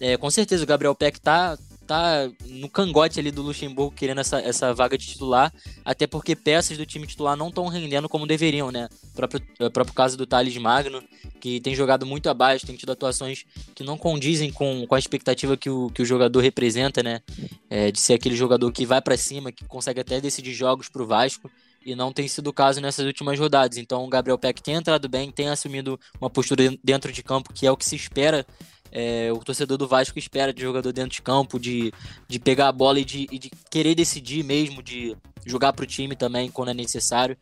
é, 0.00 0.16
com 0.16 0.30
certeza 0.30 0.64
o 0.64 0.66
Gabriel 0.66 0.94
Peck 0.94 1.20
tá, 1.20 1.56
tá 1.86 2.30
no 2.46 2.68
cangote 2.68 3.20
ali 3.20 3.30
do 3.30 3.42
Luxemburgo 3.42 3.94
querendo 3.94 4.20
essa, 4.20 4.40
essa 4.40 4.72
vaga 4.72 4.96
de 4.96 5.06
titular, 5.06 5.52
até 5.84 6.06
porque 6.06 6.34
peças 6.34 6.78
do 6.78 6.86
time 6.86 7.06
titular 7.06 7.36
não 7.36 7.48
estão 7.48 7.66
rendendo 7.66 8.08
como 8.08 8.26
deveriam, 8.26 8.70
né? 8.70 8.88
O 9.12 9.16
próprio, 9.16 9.42
o 9.60 9.70
próprio 9.70 9.94
caso 9.94 10.16
do 10.16 10.26
Thales 10.26 10.56
Magno, 10.56 11.02
que 11.40 11.60
tem 11.60 11.74
jogado 11.74 12.06
muito 12.06 12.28
abaixo, 12.28 12.66
tem 12.66 12.76
tido 12.76 12.92
atuações 12.92 13.44
que 13.74 13.84
não 13.84 13.98
condizem 13.98 14.50
com, 14.50 14.86
com 14.86 14.94
a 14.94 14.98
expectativa 14.98 15.56
que 15.56 15.68
o, 15.68 15.90
que 15.90 16.02
o 16.02 16.06
jogador 16.06 16.40
representa, 16.40 17.02
né? 17.02 17.20
É, 17.68 17.90
de 17.90 18.00
ser 18.00 18.14
aquele 18.14 18.36
jogador 18.36 18.70
que 18.72 18.86
vai 18.86 19.00
para 19.00 19.16
cima, 19.16 19.52
que 19.52 19.64
consegue 19.64 20.00
até 20.00 20.20
decidir 20.20 20.52
jogos 20.54 20.88
pro 20.88 21.06
Vasco 21.06 21.50
e 21.84 21.94
não 21.94 22.12
tem 22.12 22.28
sido 22.28 22.48
o 22.48 22.52
caso 22.52 22.80
nessas 22.80 23.06
últimas 23.06 23.38
rodadas. 23.38 23.76
Então 23.76 24.04
o 24.04 24.08
Gabriel 24.08 24.38
Peck 24.38 24.62
tem 24.62 24.74
entrado 24.74 25.08
bem, 25.08 25.30
tem 25.30 25.48
assumido 25.48 25.98
uma 26.20 26.30
postura 26.30 26.62
dentro 26.82 27.12
de 27.12 27.22
campo 27.22 27.52
que 27.52 27.66
é 27.66 27.70
o 27.70 27.76
que 27.76 27.84
se 27.84 27.96
espera 27.96 28.46
é, 28.92 29.32
o 29.32 29.38
torcedor 29.38 29.78
do 29.78 29.88
Vasco 29.88 30.18
espera 30.18 30.52
de 30.52 30.60
jogador 30.60 30.92
dentro 30.92 31.12
de 31.12 31.22
campo, 31.22 31.58
de, 31.58 31.92
de 32.28 32.38
pegar 32.38 32.68
a 32.68 32.72
bola 32.72 33.00
e 33.00 33.04
de, 33.04 33.26
e 33.32 33.38
de 33.38 33.50
querer 33.70 33.94
decidir 33.94 34.44
mesmo, 34.44 34.82
de 34.82 35.16
jogar 35.46 35.72
para 35.72 35.82
o 35.82 35.86
time 35.86 36.14
também 36.14 36.50
quando 36.50 36.70
é 36.70 36.74
necessário. 36.74 37.36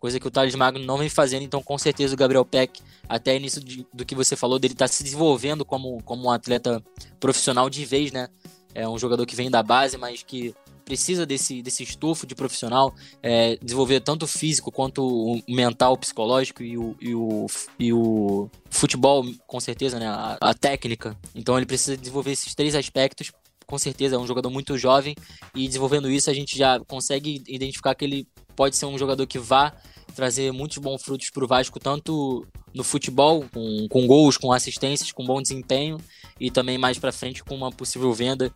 Coisa 0.00 0.20
que 0.20 0.26
o 0.26 0.30
Thales 0.30 0.54
Magno 0.54 0.84
não 0.84 0.98
vem 0.98 1.08
fazendo, 1.08 1.42
então 1.42 1.62
com 1.62 1.78
certeza 1.78 2.14
o 2.14 2.18
Gabriel 2.18 2.44
Peck, 2.44 2.80
até 3.08 3.36
início 3.36 3.62
de, 3.62 3.86
do 3.94 4.04
que 4.04 4.14
você 4.14 4.36
falou, 4.36 4.58
dele 4.58 4.74
está 4.74 4.86
se 4.86 5.02
desenvolvendo 5.02 5.64
como, 5.64 6.02
como 6.02 6.24
um 6.24 6.30
atleta 6.30 6.82
profissional 7.18 7.70
de 7.70 7.84
vez, 7.84 8.12
né? 8.12 8.28
É 8.74 8.86
um 8.86 8.98
jogador 8.98 9.24
que 9.24 9.34
vem 9.34 9.50
da 9.50 9.62
base, 9.62 9.96
mas 9.96 10.22
que 10.22 10.54
precisa 10.86 11.26
desse, 11.26 11.60
desse 11.60 11.82
estofo 11.82 12.26
de 12.26 12.34
profissional, 12.34 12.94
é, 13.20 13.56
desenvolver 13.60 14.00
tanto 14.00 14.22
o 14.22 14.28
físico 14.28 14.70
quanto 14.70 15.04
o 15.04 15.42
mental, 15.48 15.94
o 15.94 15.98
psicológico 15.98 16.62
e 16.62 16.78
o, 16.78 16.96
e 17.00 17.14
o, 17.14 17.46
e 17.78 17.92
o 17.92 18.48
futebol, 18.70 19.26
com 19.46 19.58
certeza, 19.58 19.98
né? 19.98 20.06
A, 20.06 20.38
a 20.40 20.54
técnica. 20.54 21.16
Então 21.34 21.56
ele 21.56 21.66
precisa 21.66 21.96
desenvolver 21.96 22.30
esses 22.30 22.54
três 22.54 22.74
aspectos 22.74 23.32
com 23.66 23.78
certeza 23.78 24.14
é 24.14 24.18
um 24.18 24.26
jogador 24.26 24.48
muito 24.48 24.78
jovem 24.78 25.16
e 25.52 25.66
desenvolvendo 25.66 26.08
isso 26.08 26.30
a 26.30 26.32
gente 26.32 26.56
já 26.56 26.78
consegue 26.86 27.42
identificar 27.48 27.96
que 27.96 28.04
ele 28.04 28.28
pode 28.54 28.76
ser 28.76 28.86
um 28.86 28.96
jogador 28.96 29.26
que 29.26 29.40
vá 29.40 29.72
trazer 30.14 30.52
muitos 30.52 30.78
bons 30.78 31.02
frutos 31.02 31.30
para 31.30 31.44
o 31.44 31.48
Vasco, 31.48 31.80
tanto 31.80 32.46
no 32.76 32.84
futebol, 32.84 33.44
com, 33.52 33.88
com 33.88 34.06
gols, 34.06 34.36
com 34.36 34.52
assistências, 34.52 35.10
com 35.10 35.24
bom 35.24 35.40
desempenho, 35.40 35.96
e 36.38 36.50
também 36.50 36.76
mais 36.76 36.98
para 36.98 37.10
frente 37.10 37.42
com 37.42 37.54
uma 37.54 37.72
possível 37.72 38.12
venda 38.12 38.52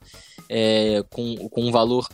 é, 0.48 1.02
com, 1.10 1.48
com 1.48 1.62
um 1.62 1.72
valor 1.72 2.06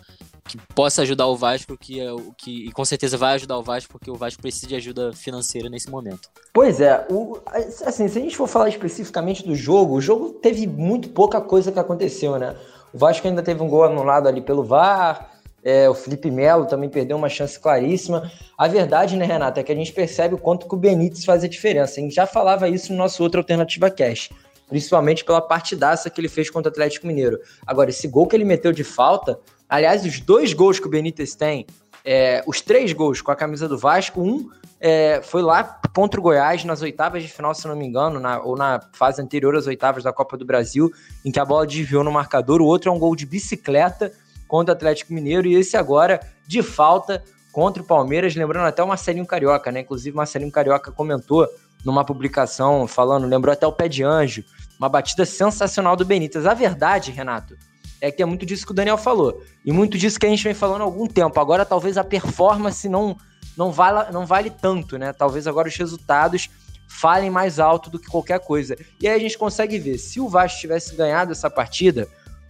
que 0.47 0.57
possa 0.75 1.03
ajudar 1.03 1.27
o 1.27 1.37
Vasco, 1.37 1.77
que, 1.77 2.01
é 2.01 2.07
que 2.39 2.69
e 2.69 2.71
com 2.71 2.85
certeza 2.85 3.19
vai 3.19 3.35
ajudar 3.35 3.59
o 3.59 3.63
Vasco, 3.63 3.91
porque 3.91 4.09
o 4.09 4.15
Vasco 4.15 4.41
precisa 4.41 4.69
de 4.69 4.77
ajuda 4.77 5.13
financeira 5.13 5.69
nesse 5.69 5.91
momento. 5.91 6.31
Pois 6.53 6.81
é, 6.81 7.05
o, 7.11 7.41
assim, 7.85 8.07
se 8.07 8.19
a 8.19 8.23
gente 8.23 8.37
for 8.37 8.47
falar 8.47 8.69
especificamente 8.69 9.45
do 9.45 9.57
jogo, 9.57 9.95
o 9.95 10.01
jogo 10.01 10.31
teve 10.35 10.65
muito 10.69 11.09
pouca 11.09 11.41
coisa 11.41 11.73
que 11.73 11.81
aconteceu, 11.81 12.39
né? 12.39 12.57
O 12.95 12.99
Vasco 12.99 13.27
ainda 13.27 13.43
teve 13.43 13.61
um 13.61 13.69
gol 13.69 13.83
anulado 13.83 14.29
ali 14.29 14.41
pelo 14.41 14.63
VAR, 14.63 15.36
é, 15.67 15.91
o 15.91 15.95
Felipe 15.95 16.31
Melo 16.31 16.65
também 16.65 16.89
perdeu 16.89 17.17
uma 17.17 17.29
chance 17.29 17.59
claríssima. 17.59 18.31
A 18.57 18.69
verdade, 18.69 19.17
né, 19.17 19.27
Renata, 19.27 19.59
é 19.59 19.65
que 19.65 19.73
a 19.73 19.75
gente 19.75 19.93
percebe 19.93 20.37
o 20.37 20.39
quanto 20.39 20.69
que 20.69 20.75
o 20.77 20.79
Benítez 20.79 21.25
faz 21.25 21.43
a 21.43 21.49
diferença. 21.49 21.99
A 21.99 22.05
gente 22.05 22.15
já 22.15 22.25
falava 22.25 22.69
isso 22.69 22.93
no 22.93 22.99
nosso 22.99 23.21
outro 23.21 23.41
Alternativa 23.41 23.91
Cash, 23.91 24.31
principalmente 24.69 25.25
pela 25.25 25.41
partidaça 25.41 26.09
que 26.09 26.21
ele 26.21 26.29
fez 26.29 26.49
contra 26.51 26.71
o 26.71 26.73
Atlético 26.73 27.09
Mineiro. 27.09 27.41
Agora, 27.67 27.91
esse 27.91 28.07
gol 28.07 28.29
que 28.29 28.37
ele 28.37 28.45
meteu 28.45 28.71
de 28.71 28.85
falta, 28.85 29.41
aliás, 29.69 30.05
os 30.05 30.21
dois 30.21 30.53
gols 30.53 30.79
que 30.79 30.87
o 30.87 30.91
Benítez 30.91 31.35
tem, 31.35 31.67
é, 32.05 32.45
os 32.47 32.61
três 32.61 32.93
gols 32.93 33.21
com 33.21 33.33
a 33.33 33.37
camisa 33.37 33.69
do 33.69 33.77
Vasco, 33.77 34.23
um 34.23 34.49
é, 34.79 35.21
foi 35.21 35.43
lá 35.43 35.81
contra 35.93 36.21
o 36.21 36.23
Goiás 36.23 36.63
nas 36.63 36.81
oitavas 36.81 37.25
de 37.25 37.29
final, 37.29 37.53
se 37.53 37.67
não 37.67 37.75
me 37.75 37.85
engano, 37.85 38.21
na, 38.21 38.41
ou 38.41 38.57
na 38.57 38.81
fase 38.93 39.21
anterior 39.21 39.57
às 39.57 39.67
oitavas 39.67 40.05
da 40.05 40.13
Copa 40.13 40.37
do 40.37 40.45
Brasil, 40.45 40.93
em 41.25 41.33
que 41.33 41.41
a 41.41 41.45
bola 41.45 41.67
desviou 41.67 42.05
no 42.05 42.13
marcador. 42.13 42.63
O 42.63 42.67
outro 42.67 42.89
é 42.89 42.95
um 42.95 43.01
gol 43.01 43.17
de 43.17 43.27
bicicleta 43.27 44.13
contra 44.47 44.73
o 44.73 44.77
Atlético 44.77 45.13
Mineiro 45.13 45.47
e 45.47 45.55
esse 45.55 45.77
agora 45.77 46.21
de 46.47 46.63
falta 46.63 47.23
contra 47.53 47.83
o 47.83 47.87
Palmeiras, 47.87 48.35
lembrando 48.35 48.67
até 48.67 48.83
o 48.83 48.89
Marcelinho 48.89 49.27
Carioca, 49.27 49.73
né? 49.73 49.81
Inclusive, 49.81 50.13
o 50.13 50.17
Marcelinho 50.19 50.53
Carioca 50.53 50.93
comentou 50.93 51.49
numa 51.85 52.05
publicação 52.05 52.87
falando, 52.87 53.27
lembrou 53.27 53.53
até 53.53 53.67
o 53.67 53.73
pé 53.73 53.89
de 53.89 54.03
anjo, 54.03 54.45
uma 54.79 54.89
batida 54.89 55.25
sensacional 55.25 55.97
do 55.97 56.05
Benítez. 56.05 56.45
A 56.45 56.53
verdade, 56.53 57.11
Renato, 57.11 57.57
é 58.01 58.11
que 58.11 58.23
é 58.23 58.27
muito 58.27 58.45
disso 58.45 58.67
que 58.67 58.73
o 58.73 58.75
Daniel 58.75 58.99
falou. 58.99 59.43
E 59.65 59.73
muito 59.73 59.97
disso 59.97 60.19
que 60.19 60.27
a 60.27 60.29
gente 60.29 60.45
vem 60.45 60.55
falando 60.55 60.83
há 60.83 60.85
algum 60.85 61.07
tempo. 61.07 61.41
Agora, 61.41 61.65
talvez 61.65 61.97
a 61.97 62.05
performance 62.05 62.89
não, 62.89 63.17
não, 63.57 63.73
vale, 63.73 64.13
não 64.13 64.27
vale 64.27 64.51
tanto, 64.51 64.99
né? 64.99 65.13
Talvez 65.13 65.47
agora 65.47 65.69
os 65.69 65.77
resultados 65.77 66.51
falem 66.89 67.31
mais 67.31 67.59
alto 67.59 67.91
do 67.91 67.99
que 67.99 68.07
qualquer 68.07 68.41
coisa. 68.41 68.77
E 69.01 69.09
aí 69.09 69.15
a 69.15 69.19
gente 69.19 69.39
consegue 69.39 69.79
ver, 69.79 69.99
se 69.99 70.21
o 70.21 70.29
Vasco 70.29 70.61
tivesse 70.61 70.95
ganhado 70.95 71.33
essa 71.33 71.51
partida, 71.51 72.09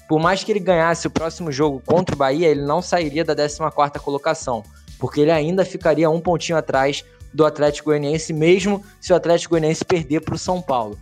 por 0.08 0.20
mais 0.20 0.44
que 0.44 0.52
ele 0.52 0.60
ganhasse 0.60 1.06
o 1.06 1.10
próximo 1.10 1.50
jogo 1.50 1.82
contra 1.84 2.14
o 2.14 2.18
Bahia, 2.18 2.48
ele 2.48 2.62
não 2.62 2.80
sairia 2.80 3.24
da 3.24 3.34
14ª 3.34 3.98
colocação, 3.98 4.62
porque 4.98 5.20
ele 5.20 5.30
ainda 5.30 5.64
ficaria 5.64 6.08
um 6.08 6.20
pontinho 6.20 6.58
atrás 6.58 7.04
do 7.32 7.44
Atlético 7.44 7.90
Goianiense, 7.90 8.32
mesmo 8.32 8.82
se 9.00 9.12
o 9.12 9.16
Atlético 9.16 9.50
Goianiense 9.50 9.84
perder 9.84 10.20
para 10.20 10.34
o 10.34 10.38
São 10.38 10.62
Paulo. 10.62 10.98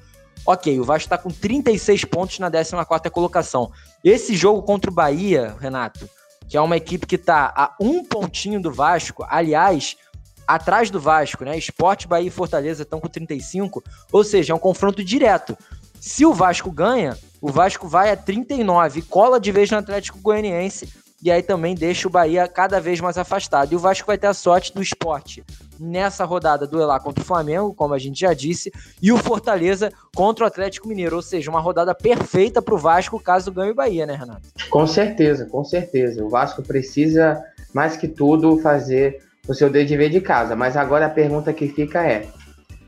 Ok, 0.47 0.79
o 0.79 0.85
Vasco 0.85 1.07
está 1.07 1.17
com 1.17 1.31
36 1.31 2.05
pontos 2.05 2.39
na 2.39 2.51
14ª 2.51 3.11
colocação. 3.11 3.71
Esse 4.03 4.35
jogo 4.37 4.63
contra 4.63 4.91
o 4.91 4.95
Bahia, 4.95 5.55
Renato, 5.59 6.09
que 6.49 6.57
é 6.57 6.61
uma 6.61 6.77
equipe 6.77 7.07
que 7.07 7.15
está 7.15 7.53
a 7.57 7.75
um 7.81 8.05
pontinho 8.05 8.61
do 8.61 8.73
Vasco, 8.73 9.25
aliás, 9.29 9.97
atrás 10.47 10.91
do 10.91 11.01
Vasco, 11.01 11.45
né? 11.45 11.57
Esporte, 11.57 12.07
Bahia 12.07 12.29
e 12.29 12.31
Fortaleza 12.31 12.83
estão 12.83 13.01
com 13.01 13.09
35, 13.09 13.83
ou 14.13 14.25
seja, 14.25 14.53
é 14.53 14.57
um 14.57 14.59
confronto 14.59 15.03
direto. 15.03 15.57
Se 15.99 16.27
o 16.27 16.35
Vasco 16.35 16.71
ganha, 16.71 17.17
o 17.45 17.53
Vasco 17.53 17.87
vai 17.87 18.11
a 18.11 18.17
39, 18.17 19.03
cola 19.03 19.39
de 19.39 19.53
vez 19.53 19.71
no 19.71 19.77
Atlético 19.77 20.19
Goianiense 20.19 20.89
e 21.23 21.31
aí 21.31 21.43
também 21.43 21.75
deixa 21.75 22.09
o 22.09 22.11
Bahia 22.11 22.49
cada 22.49 22.81
vez 22.81 23.03
mais 23.03 23.19
afastado. 23.19 23.71
E 23.71 23.77
o 23.77 23.79
Vasco 23.79 24.07
vai 24.07 24.17
ter 24.17 24.29
a 24.29 24.33
sorte 24.33 24.73
do 24.73 24.81
esporte 24.81 25.45
nessa 25.79 26.25
rodada 26.25 26.67
duelar 26.67 27.03
contra 27.03 27.23
o 27.23 27.27
Flamengo, 27.27 27.75
como 27.75 27.93
a 27.93 27.99
gente 27.99 28.19
já 28.19 28.33
disse, 28.33 28.73
e 29.03 29.13
o 29.13 29.19
Fortaleza 29.19 29.93
contra 30.17 30.45
o 30.45 30.47
Atlético 30.47 30.89
Mineiro, 30.89 31.17
ou 31.17 31.21
seja, 31.21 31.51
uma 31.51 31.61
rodada 31.61 31.95
perfeita 31.95 32.63
para 32.63 32.75
o 32.75 32.79
Vasco 32.79 33.21
caso 33.21 33.53
ganhe 33.53 33.73
o 33.73 33.75
Bahia, 33.75 34.07
né, 34.07 34.15
Renato? 34.15 34.49
Com 34.71 34.87
certeza, 34.87 35.45
com 35.45 35.63
certeza. 35.63 36.25
O 36.25 36.31
Vasco 36.31 36.63
precisa, 36.63 37.45
mais 37.75 37.95
que 37.95 38.09
tudo, 38.09 38.59
fazer 38.61 39.23
o 39.47 39.53
seu 39.53 39.69
dever 39.69 40.09
de 40.09 40.23
casa. 40.23 40.57
Mas 40.57 40.79
agora 40.79 41.05
a 41.07 41.11
pergunta 41.11 41.53
que 41.53 41.69
fica 41.69 42.07
é: 42.07 42.27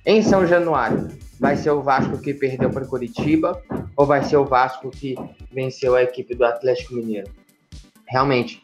em 0.07 0.23
São 0.23 0.47
Januário, 0.47 1.11
vai 1.39 1.57
ser 1.57 1.71
o 1.71 1.83
Vasco 1.83 2.19
que 2.19 2.33
perdeu 2.33 2.71
para 2.71 2.87
Curitiba 2.87 3.63
ou 3.97 4.07
vai 4.07 4.23
ser 4.23 4.37
o 4.37 4.45
Vasco 4.45 4.91
que 4.91 5.15
venceu 5.53 5.95
a 5.95 6.03
equipe 6.03 6.35
do 6.35 6.45
Atlético 6.45 6.95
Mineiro? 6.95 7.31
Realmente, 8.07 8.63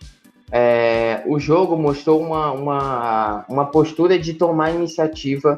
é, 0.51 1.23
o 1.27 1.39
jogo 1.39 1.77
mostrou 1.77 2.21
uma, 2.21 2.53
uma, 2.53 3.45
uma 3.49 3.67
postura 3.67 4.19
de 4.19 4.35
tomar 4.35 4.71
iniciativa 4.71 5.57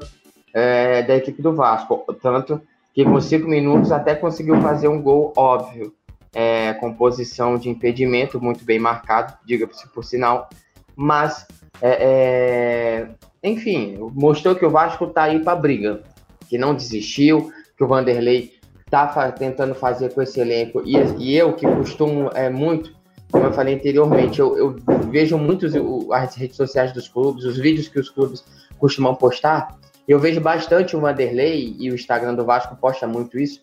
é, 0.53 1.03
da 1.03 1.17
equipe 1.17 1.43
do 1.43 1.55
Vasco, 1.55 2.05
tanto 2.23 2.61
que 2.93 3.05
com 3.05 3.21
cinco 3.21 3.49
minutos 3.49 3.91
até 3.91 4.15
conseguiu 4.15 4.61
fazer 4.61 4.89
um 4.89 5.03
gol 5.03 5.33
óbvio, 5.37 5.93
é, 6.33 6.75
com 6.75 6.95
posição 6.95 7.57
de 7.57 7.69
impedimento 7.69 8.41
muito 8.41 8.65
bem 8.65 8.79
marcado, 8.79 9.37
diga-se 9.45 9.89
por 9.89 10.05
sinal, 10.05 10.49
mas 10.97 11.47
é, 11.83 11.99
é, 12.01 13.09
enfim, 13.43 13.97
mostrou 14.15 14.55
que 14.55 14.65
o 14.65 14.71
Vasco 14.71 15.05
está 15.07 15.25
aí 15.25 15.41
para 15.41 15.57
briga 15.57 16.03
que 16.49 16.59
não 16.59 16.75
desistiu, 16.75 17.53
que 17.77 17.85
o 17.85 17.89
Vanderlei 17.89 18.53
está 18.85 19.31
tentando 19.33 19.75
fazer 19.75 20.13
com 20.13 20.23
esse 20.23 20.41
elenco. 20.41 20.83
E, 20.85 20.97
e 21.19 21.37
eu, 21.37 21.53
que 21.55 21.67
costumo 21.67 22.31
é, 22.35 22.49
muito, 22.49 22.95
como 23.31 23.47
eu 23.47 23.53
falei 23.53 23.75
anteriormente, 23.75 24.39
eu, 24.39 24.57
eu 24.57 24.77
vejo 25.11 25.37
muitos 25.37 25.73
as 26.13 26.35
redes 26.37 26.57
sociais 26.57 26.93
dos 26.93 27.09
clubes, 27.09 27.45
os 27.45 27.59
vídeos 27.59 27.89
que 27.89 27.99
os 27.99 28.09
clubes 28.09 28.45
costumam 28.79 29.15
postar. 29.15 29.77
Eu 30.07 30.19
vejo 30.19 30.41
bastante 30.41 30.97
o 30.97 31.01
Vanderlei, 31.01 31.75
e 31.79 31.91
o 31.91 31.95
Instagram 31.95 32.35
do 32.35 32.45
Vasco 32.45 32.77
posta 32.77 33.07
muito 33.07 33.39
isso, 33.39 33.61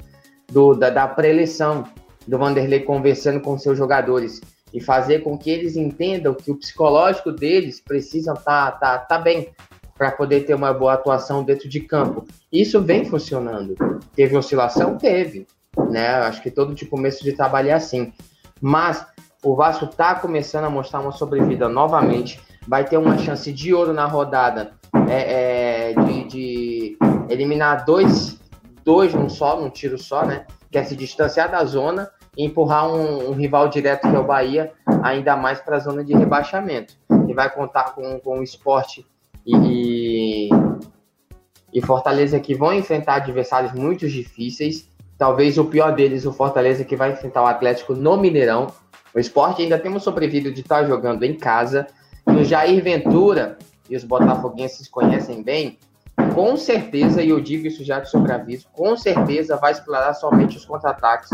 do, 0.52 0.74
da, 0.74 0.90
da 0.90 1.08
pré-eleição 1.08 1.86
do 2.28 2.38
Vanderlei 2.38 2.82
conversando 2.82 3.40
com 3.40 3.58
seus 3.58 3.78
jogadores 3.78 4.42
e 4.74 4.80
fazer 4.80 5.20
com 5.20 5.38
que 5.38 5.50
eles 5.50 5.76
entendam 5.76 6.34
que 6.34 6.52
o 6.52 6.56
psicológico 6.56 7.32
deles 7.32 7.82
precisa 7.82 8.34
estar 8.34 8.72
tá, 8.72 8.98
tá, 8.98 8.98
tá 9.00 9.18
bem, 9.18 9.50
para 10.02 10.12
poder 10.12 10.48
ter 10.48 10.56
uma 10.56 10.74
boa 10.74 10.94
atuação 10.94 11.44
dentro 11.44 11.70
de 11.70 11.80
campo. 11.80 12.26
Isso 12.52 12.82
vem 12.82 13.06
funcionando. 13.06 13.76
Teve 14.16 14.36
oscilação? 14.36 14.98
Teve. 14.98 15.46
Né? 15.92 16.08
Acho 16.08 16.42
que 16.42 16.50
todo 16.50 16.74
de 16.74 16.88
começo 16.88 17.24
de 17.24 17.34
trabalho 17.34 17.70
é 17.70 17.74
assim. 17.74 18.12
Mas 18.60 19.06
o 19.44 19.56
Vasco 19.56 19.86
está 19.86 20.16
começando 20.16 20.64
a 20.64 20.72
mostrar 20.72 21.02
uma 21.02 21.12
sobrevida 21.12 21.70
novamente. 21.70 22.42
Vai 22.68 22.84
ter 22.84 22.98
uma 22.98 23.16
chance 23.20 23.54
de 23.54 23.76
ouro 23.76 23.94
na 23.94 24.08
rodada 24.08 24.72
é, 25.08 25.92
é, 25.92 25.94
de, 25.94 26.24
de, 26.24 26.98
eliminar 27.30 27.86
dois, 27.86 28.40
dois 28.84 29.14
num 29.14 29.30
só, 29.30 29.62
num 29.62 29.70
tiro 29.70 30.00
só, 30.00 30.26
né? 30.26 30.48
Que 30.72 30.80
é 30.80 30.84
se 30.84 30.96
distanciar 30.96 31.52
da 31.52 31.64
zona 31.64 32.10
e 32.36 32.44
empurrar 32.44 32.92
um, 32.92 33.30
um 33.30 33.34
rival 33.34 33.68
direto 33.68 34.10
que 34.10 34.16
é 34.16 34.20
o 34.20 34.26
Bahia 34.26 34.72
ainda 35.04 35.36
mais 35.36 35.60
para 35.60 35.76
a 35.76 35.80
zona 35.80 36.04
de 36.04 36.16
rebaixamento. 36.16 36.96
E 37.28 37.36
vai 37.36 37.54
contar 37.54 37.94
com, 37.94 38.20
com 38.20 38.40
o 38.40 38.44
esporte 38.44 39.06
e, 39.46 40.50
e 41.74 41.82
Fortaleza 41.82 42.40
que 42.40 42.54
vão 42.54 42.74
enfrentar 42.74 43.16
adversários 43.16 43.74
muito 43.74 44.08
difíceis. 44.08 44.90
Talvez 45.18 45.58
o 45.58 45.66
pior 45.66 45.94
deles, 45.94 46.26
o 46.26 46.34
Fortaleza, 46.34 46.84
que 46.84 46.96
vai 46.96 47.12
enfrentar 47.12 47.44
o 47.44 47.48
Atlético 47.48 47.94
no 47.94 48.18
Mineirão. 48.18 48.68
O 49.14 49.20
esporte 49.20 49.62
ainda 49.62 49.78
temos 49.78 50.04
sobrevivido 50.04 50.52
de 50.52 50.62
estar 50.62 50.86
jogando 50.86 51.24
em 51.24 51.36
casa. 51.36 51.88
E 52.28 52.32
o 52.32 52.44
Jair 52.44 52.84
Ventura, 52.84 53.58
e 53.90 53.96
os 53.96 54.04
botafoguenses 54.04 54.88
conhecem 54.88 55.44
bem, 55.44 55.78
com 56.34 56.56
certeza, 56.56 57.22
e 57.22 57.30
eu 57.30 57.42
digo 57.42 57.68
isso 57.68 57.84
já 57.84 58.00
de 58.00 58.10
sobreaviso, 58.10 58.68
com 58.72 58.96
certeza 58.96 59.58
vai 59.58 59.72
explorar 59.72 60.14
somente 60.14 60.58
os 60.58 60.66
contra-ataques 60.66 61.30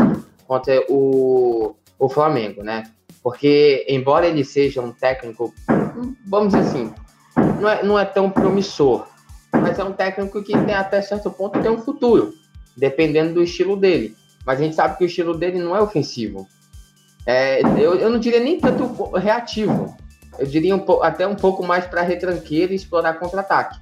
contra 0.46 0.84
o, 0.88 1.74
o 1.98 2.08
Flamengo, 2.08 2.62
né? 2.62 2.84
Porque, 3.22 3.84
embora 3.88 4.26
ele 4.26 4.44
seja 4.44 4.80
um 4.80 4.92
técnico, 4.92 5.52
vamos 6.26 6.54
dizer 6.54 6.68
assim, 6.68 6.92
não 7.60 7.68
é, 7.68 7.82
não 7.82 7.98
é 7.98 8.04
tão 8.04 8.30
promissor, 8.30 9.06
mas 9.52 9.78
é 9.78 9.84
um 9.84 9.92
técnico 9.92 10.42
que 10.42 10.52
tem 10.52 10.74
até 10.74 11.00
certo 11.02 11.30
ponto 11.30 11.60
tem 11.60 11.70
um 11.70 11.78
futuro, 11.78 12.32
dependendo 12.76 13.34
do 13.34 13.42
estilo 13.42 13.76
dele. 13.76 14.16
Mas 14.44 14.60
a 14.60 14.62
gente 14.62 14.76
sabe 14.76 14.96
que 14.96 15.04
o 15.04 15.06
estilo 15.06 15.36
dele 15.36 15.58
não 15.58 15.76
é 15.76 15.80
ofensivo. 15.80 16.48
É, 17.26 17.60
eu, 17.60 17.94
eu 17.96 18.08
não 18.08 18.18
diria 18.18 18.40
nem 18.40 18.58
tanto 18.58 19.10
reativo. 19.16 19.94
Eu 20.38 20.46
diria 20.46 20.74
um, 20.74 21.02
até 21.02 21.26
um 21.26 21.34
pouco 21.34 21.66
mais 21.66 21.86
para 21.86 22.02
retranqueiro 22.02 22.72
e 22.72 22.76
explorar 22.76 23.14
contra-ataque. 23.14 23.78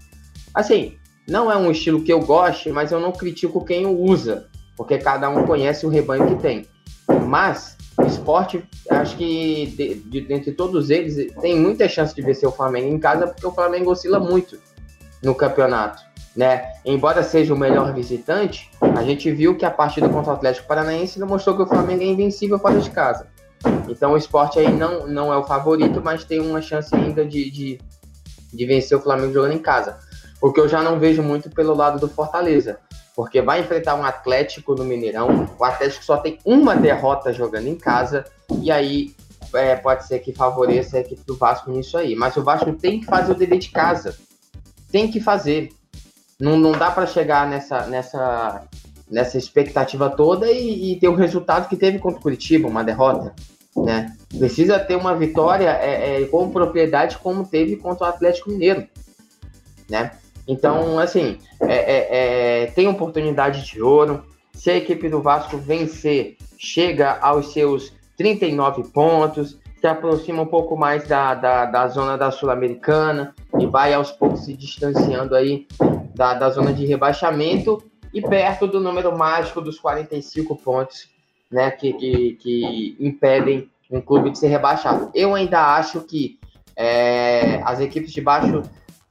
Assim, 0.53 0.97
não 1.29 1.51
é 1.53 1.57
um 1.57 1.71
estilo 1.71 2.03
que 2.03 2.13
eu 2.13 2.21
goste, 2.21 2.71
mas 2.71 2.91
eu 2.91 2.99
não 2.99 3.13
critico 3.13 3.65
quem 3.65 3.87
o 3.87 4.01
usa, 4.01 4.49
porque 4.77 4.99
cada 4.99 5.29
um 5.29 5.45
conhece 5.45 5.85
o 5.87 5.89
rebanho 5.89 6.27
que 6.27 6.43
tem. 6.43 6.67
Mas 7.27 7.76
esporte, 8.05 8.63
acho 8.91 9.17
que 9.17 9.67
de, 9.77 9.95
de, 9.95 10.21
dentre 10.23 10.53
todos 10.53 10.91
eles, 10.91 11.33
tem 11.41 11.59
muita 11.59 11.89
chance 11.89 12.15
de 12.15 12.21
vencer 12.21 12.49
o 12.49 12.53
Flamengo 12.53 12.89
em 12.89 12.99
casa, 12.99 13.27
porque 13.27 13.47
o 13.47 13.53
Flamengo 13.53 13.91
oscila 13.91 14.19
muito 14.19 14.59
no 15.23 15.35
campeonato. 15.35 16.03
Né? 16.35 16.71
Embora 16.85 17.23
seja 17.23 17.55
o 17.55 17.59
melhor 17.59 17.95
visitante, 17.95 18.71
a 18.95 19.03
gente 19.03 19.31
viu 19.31 19.57
que 19.57 19.65
a 19.65 19.71
partida 19.71 20.07
contra 20.09 20.33
o 20.33 20.35
Atlético 20.35 20.69
Paranaense 20.69 21.19
mostrou 21.21 21.57
que 21.57 21.63
o 21.63 21.67
Flamengo 21.67 22.03
é 22.03 22.07
invencível 22.07 22.59
fora 22.59 22.79
de 22.79 22.91
casa. 22.91 23.27
Então 23.89 24.13
o 24.13 24.17
esporte 24.19 24.59
aí 24.59 24.71
não, 24.71 25.07
não 25.07 25.33
é 25.33 25.37
o 25.37 25.45
favorito, 25.45 26.03
mas 26.05 26.25
tem 26.25 26.41
uma 26.41 26.61
chance 26.61 26.95
ainda 26.95 27.25
de, 27.25 27.51
de, 27.51 27.81
de 28.53 28.67
vencer 28.67 28.99
o 28.99 29.01
Flamengo 29.01 29.33
jogando 29.33 29.55
em 29.55 29.59
casa. 29.59 29.99
O 30.43 30.53
que 30.53 30.61
eu 30.61 30.69
já 30.69 30.83
não 30.83 30.99
vejo 30.99 31.23
muito 31.23 31.49
pelo 31.49 31.75
lado 31.75 31.99
do 31.99 32.09
Fortaleza 32.09 32.79
porque 33.17 33.41
vai 33.41 33.61
enfrentar 33.61 33.95
um 33.95 34.05
Atlético 34.05 34.75
no 34.75 34.85
Mineirão. 34.85 35.49
O 35.59 35.65
Atlético 35.65 36.05
só 36.05 36.19
tem 36.19 36.39
uma 36.45 36.77
derrota 36.77 37.33
jogando 37.33 37.67
em 37.67 37.75
casa, 37.75 38.27
e 38.61 38.71
aí 38.71 39.17
é, 39.55 39.75
pode 39.75 40.07
ser 40.07 40.19
que 40.19 40.35
favoreça 40.35 40.99
a 40.99 41.01
equipe 41.01 41.23
do 41.25 41.35
Vasco 41.35 41.71
nisso 41.71 41.97
aí. 41.97 42.15
Mas 42.15 42.37
o 42.37 42.45
Vasco 42.45 42.71
tem 42.75 43.01
que 43.01 43.07
fazer 43.07 43.33
o 43.33 43.35
dever 43.35 43.59
de 43.59 43.71
casa. 43.71 44.15
Tem 44.93 45.11
que 45.11 45.19
fazer. 45.19 45.71
Não, 46.39 46.59
não 46.59 46.73
dá 46.73 46.91
para 46.91 47.07
chegar 47.07 47.49
nessa, 47.49 47.87
nessa, 47.87 48.65
nessa 49.11 49.39
expectativa 49.39 50.11
toda 50.11 50.51
e, 50.51 50.93
e, 50.93 51.01
ter 51.01 51.09
o 51.09 51.15
resultado 51.15 51.71
que 51.71 51.77
teve 51.77 51.99
contra 51.99 52.19
o 52.19 52.23
Curitiba, 52.23 52.69
uma 52.69 52.85
derrota. 52.85 53.35
Né? 53.75 54.15
Precisa 54.39 54.79
ter 54.79 54.95
uma 54.95 55.17
vitória 55.17 55.71
é, 55.71 56.23
é, 56.23 56.27
com 56.27 56.51
propriedade 56.51 57.17
como 57.17 57.47
teve 57.47 57.77
contra 57.77 58.05
o 58.05 58.09
Atlético 58.11 58.51
Mineiro. 58.51 58.87
Né? 59.89 60.11
Então, 60.47 60.99
assim, 60.99 61.39
é, 61.61 61.75
é, 61.75 62.63
é, 62.63 62.67
tem 62.67 62.87
oportunidade 62.89 63.65
de 63.65 63.83
ouro. 63.83 64.25
Se 64.53 64.71
a 64.71 64.77
equipe 64.77 65.09
do 65.09 65.21
Vasco 65.21 65.57
vencer, 65.59 66.37
chega 66.57 67.19
aos 67.21 67.53
seus 67.53 67.93
39 68.17 68.85
pontos, 68.91 69.59
se 69.81 69.87
aproxima 69.87 70.43
um 70.43 70.47
pouco 70.47 70.77
mais 70.77 71.07
da, 71.07 71.35
da, 71.35 71.67
da 71.67 71.89
zona 71.89 72.17
da 72.17 72.31
Sul-Americana 72.31 73.35
e 73.59 73.67
vai 73.67 73.93
aos 73.93 74.11
poucos 74.11 74.45
se 74.45 74.55
distanciando 74.55 75.35
aí 75.35 75.67
da, 76.15 76.35
da 76.35 76.51
zona 76.51 76.73
de 76.73 76.87
rebaixamento 76.87 77.83
e 78.13 78.23
perto 78.23 78.67
do 78.67 78.81
número 78.81 79.17
mágico 79.17 79.61
dos 79.61 79.79
45 79.79 80.57
pontos, 80.57 81.11
né, 81.51 81.71
que, 81.71 81.93
que, 81.93 82.33
que 82.41 82.97
impedem 82.99 83.69
um 83.91 84.01
clube 84.01 84.31
de 84.31 84.39
ser 84.39 84.49
rebaixado. 84.49 85.11
Eu 85.15 85.35
ainda 85.35 85.77
acho 85.77 86.01
que 86.01 86.39
é, 86.75 87.61
as 87.63 87.81
equipes 87.81 88.13
de 88.13 88.21
baixo 88.21 88.63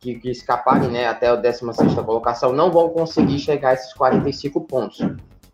que, 0.05 0.19
que 0.19 0.29
escaparem 0.29 0.89
né, 0.89 1.07
até 1.07 1.29
a 1.29 1.35
16 1.35 1.95
colocação 1.95 2.53
não 2.53 2.71
vão 2.71 2.89
conseguir 2.89 3.39
chegar 3.39 3.69
a 3.69 3.73
esses 3.73 3.93
45 3.93 4.61
pontos, 4.61 4.99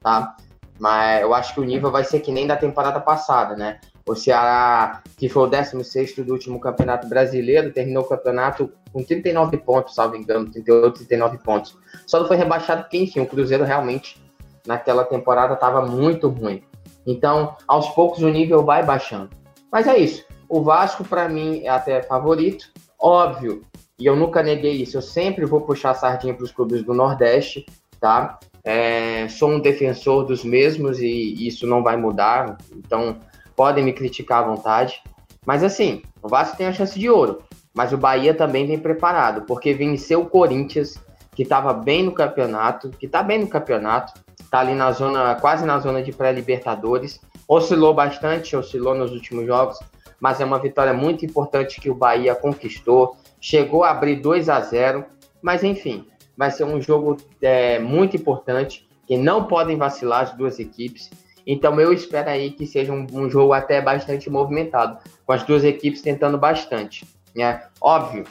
tá? 0.01 0.35
Mas 0.77 1.21
eu 1.21 1.33
acho 1.33 1.53
que 1.53 1.61
o 1.61 1.63
nível 1.63 1.91
vai 1.91 2.03
ser 2.03 2.19
que 2.19 2.31
nem 2.31 2.45
da 2.45 2.57
temporada 2.57 2.99
passada, 2.99 3.55
né? 3.55 3.79
O 4.05 4.15
Ceará, 4.15 5.01
que 5.15 5.29
foi 5.29 5.43
o 5.43 5.47
16 5.47 6.15
do 6.17 6.33
último 6.33 6.59
campeonato 6.59 7.07
brasileiro, 7.07 7.71
terminou 7.71 8.03
o 8.03 8.07
campeonato 8.07 8.71
com 8.91 9.03
39 9.03 9.57
pontos, 9.57 9.93
salvo 9.93 10.17
engano, 10.17 10.49
38, 10.49 10.95
39 10.95 11.37
pontos. 11.37 11.77
Só 12.07 12.19
não 12.19 12.27
foi 12.27 12.35
rebaixado 12.35 12.81
porque, 12.81 12.97
enfim, 12.97 13.19
o 13.19 13.27
Cruzeiro 13.27 13.63
realmente 13.63 14.21
naquela 14.65 15.05
temporada 15.05 15.53
estava 15.53 15.85
muito 15.85 16.27
ruim. 16.27 16.63
Então, 17.05 17.55
aos 17.67 17.89
poucos 17.89 18.23
o 18.23 18.29
nível 18.29 18.63
vai 18.63 18.83
baixando. 18.83 19.29
Mas 19.71 19.87
é 19.87 19.97
isso. 19.97 20.25
O 20.49 20.63
Vasco, 20.63 21.03
para 21.03 21.29
mim, 21.29 21.61
é 21.63 21.69
até 21.69 22.01
favorito. 22.01 22.71
Óbvio 22.99 23.61
e 24.01 24.07
eu 24.07 24.15
nunca 24.15 24.41
neguei 24.41 24.71
isso, 24.71 24.97
eu 24.97 25.01
sempre 25.01 25.45
vou 25.45 25.61
puxar 25.61 25.91
a 25.91 25.93
sardinha 25.93 26.33
para 26.33 26.43
os 26.43 26.51
clubes 26.51 26.81
do 26.81 26.91
Nordeste, 26.91 27.67
tá? 27.99 28.39
É, 28.63 29.27
sou 29.29 29.51
um 29.51 29.59
defensor 29.59 30.25
dos 30.25 30.43
mesmos 30.43 30.99
e 30.99 31.47
isso 31.47 31.67
não 31.67 31.83
vai 31.83 31.95
mudar, 31.97 32.57
então 32.75 33.17
podem 33.55 33.83
me 33.83 33.93
criticar 33.93 34.39
à 34.39 34.47
vontade. 34.47 35.03
Mas 35.45 35.63
assim, 35.63 36.01
o 36.19 36.27
Vasco 36.27 36.57
tem 36.57 36.65
a 36.65 36.73
chance 36.73 36.97
de 36.97 37.11
ouro, 37.11 37.43
mas 37.75 37.93
o 37.93 37.97
Bahia 37.97 38.33
também 38.33 38.65
vem 38.65 38.79
preparado, 38.79 39.43
porque 39.45 39.71
venceu 39.71 40.21
o 40.21 40.25
Corinthians, 40.25 40.95
que 41.35 41.43
estava 41.43 41.71
bem 41.71 42.01
no 42.01 42.11
campeonato, 42.11 42.89
que 42.89 43.05
está 43.05 43.21
bem 43.21 43.37
no 43.37 43.47
campeonato, 43.47 44.19
está 44.41 44.61
ali 44.61 44.73
na 44.73 44.91
zona, 44.93 45.35
quase 45.35 45.63
na 45.63 45.77
zona 45.77 46.01
de 46.01 46.11
pré-libertadores, 46.11 47.21
oscilou 47.47 47.93
bastante, 47.93 48.55
oscilou 48.55 48.95
nos 48.95 49.11
últimos 49.11 49.45
jogos, 49.45 49.77
mas 50.19 50.41
é 50.41 50.45
uma 50.45 50.57
vitória 50.57 50.91
muito 50.91 51.23
importante 51.23 51.79
que 51.79 51.89
o 51.89 51.95
Bahia 51.95 52.33
conquistou 52.33 53.15
chegou 53.41 53.83
a 53.83 53.89
abrir 53.89 54.17
2 54.17 54.47
a 54.47 54.61
0 54.61 55.03
mas 55.41 55.63
enfim, 55.63 56.05
vai 56.37 56.51
ser 56.51 56.63
um 56.63 56.79
jogo 56.79 57.17
é, 57.41 57.79
muito 57.79 58.15
importante, 58.15 58.87
que 59.07 59.17
não 59.17 59.45
podem 59.45 59.75
vacilar 59.75 60.21
as 60.21 60.31
duas 60.31 60.59
equipes. 60.59 61.09
Então 61.45 61.81
eu 61.81 61.91
espero 61.91 62.29
aí 62.29 62.51
que 62.51 62.67
seja 62.67 62.93
um, 62.93 63.07
um 63.11 63.29
jogo 63.29 63.51
até 63.51 63.81
bastante 63.81 64.29
movimentado, 64.29 64.99
com 65.25 65.33
as 65.33 65.43
duas 65.43 65.63
equipes 65.63 66.01
tentando 66.01 66.37
bastante. 66.37 67.05
Né? 67.35 67.63
Óbvio, 67.81 68.25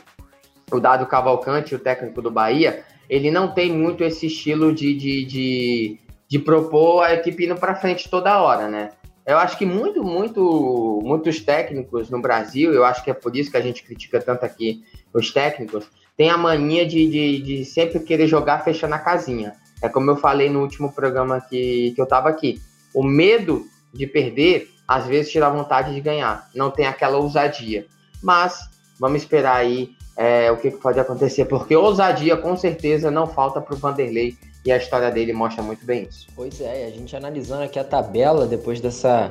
o 0.70 0.78
Dado 0.78 1.06
Cavalcante, 1.06 1.74
o 1.74 1.78
técnico 1.78 2.22
do 2.22 2.30
Bahia, 2.30 2.84
ele 3.08 3.30
não 3.30 3.52
tem 3.52 3.72
muito 3.72 4.04
esse 4.04 4.26
estilo 4.26 4.72
de, 4.72 4.94
de, 4.94 5.24
de, 5.24 5.98
de 6.28 6.38
propor 6.38 7.02
a 7.02 7.14
equipe 7.14 7.44
indo 7.44 7.56
para 7.56 7.74
frente 7.74 8.08
toda 8.08 8.40
hora, 8.40 8.68
né? 8.68 8.90
Eu 9.26 9.38
acho 9.38 9.58
que 9.58 9.66
muito, 9.66 10.02
muito, 10.02 11.00
muitos 11.04 11.40
técnicos 11.40 12.08
no 12.08 12.20
Brasil, 12.20 12.72
eu 12.72 12.84
acho 12.84 13.04
que 13.04 13.10
é 13.10 13.14
por 13.14 13.36
isso 13.36 13.50
que 13.50 13.56
a 13.56 13.60
gente 13.60 13.82
critica 13.82 14.20
tanto 14.20 14.44
aqui 14.44 14.82
os 15.12 15.32
técnicos, 15.32 15.86
tem 16.16 16.30
a 16.30 16.36
mania 16.36 16.86
de, 16.86 17.08
de, 17.08 17.42
de 17.42 17.64
sempre 17.64 18.00
querer 18.00 18.26
jogar 18.26 18.62
fechando 18.62 18.94
a 18.94 18.98
casinha. 18.98 19.54
É 19.82 19.88
como 19.88 20.10
eu 20.10 20.16
falei 20.16 20.50
no 20.50 20.60
último 20.60 20.92
programa 20.92 21.40
que, 21.40 21.92
que 21.94 22.00
eu 22.00 22.04
estava 22.04 22.28
aqui. 22.28 22.60
O 22.94 23.02
medo 23.02 23.64
de 23.92 24.06
perder, 24.06 24.68
às 24.86 25.06
vezes, 25.06 25.32
tira 25.32 25.46
a 25.46 25.50
vontade 25.50 25.94
de 25.94 26.00
ganhar. 26.00 26.48
Não 26.54 26.70
tem 26.70 26.86
aquela 26.86 27.18
ousadia. 27.18 27.86
Mas 28.22 28.68
vamos 28.98 29.22
esperar 29.22 29.56
aí 29.56 29.90
é, 30.16 30.50
o 30.50 30.56
que, 30.58 30.70
que 30.70 30.76
pode 30.76 31.00
acontecer, 31.00 31.46
porque 31.46 31.74
ousadia 31.74 32.36
com 32.36 32.54
certeza 32.54 33.10
não 33.10 33.26
falta 33.26 33.58
para 33.58 33.74
o 33.74 33.78
Vanderlei 33.78 34.36
e 34.64 34.70
a 34.70 34.76
história 34.76 35.10
dele 35.10 35.32
mostra 35.32 35.62
muito 35.62 35.86
bem 35.86 36.06
isso. 36.08 36.26
Pois 36.36 36.60
é, 36.60 36.84
a 36.84 36.90
gente 36.90 37.16
analisando 37.16 37.62
aqui 37.62 37.78
a 37.78 37.84
tabela 37.84 38.46
depois 38.46 38.80
dessa 38.80 39.30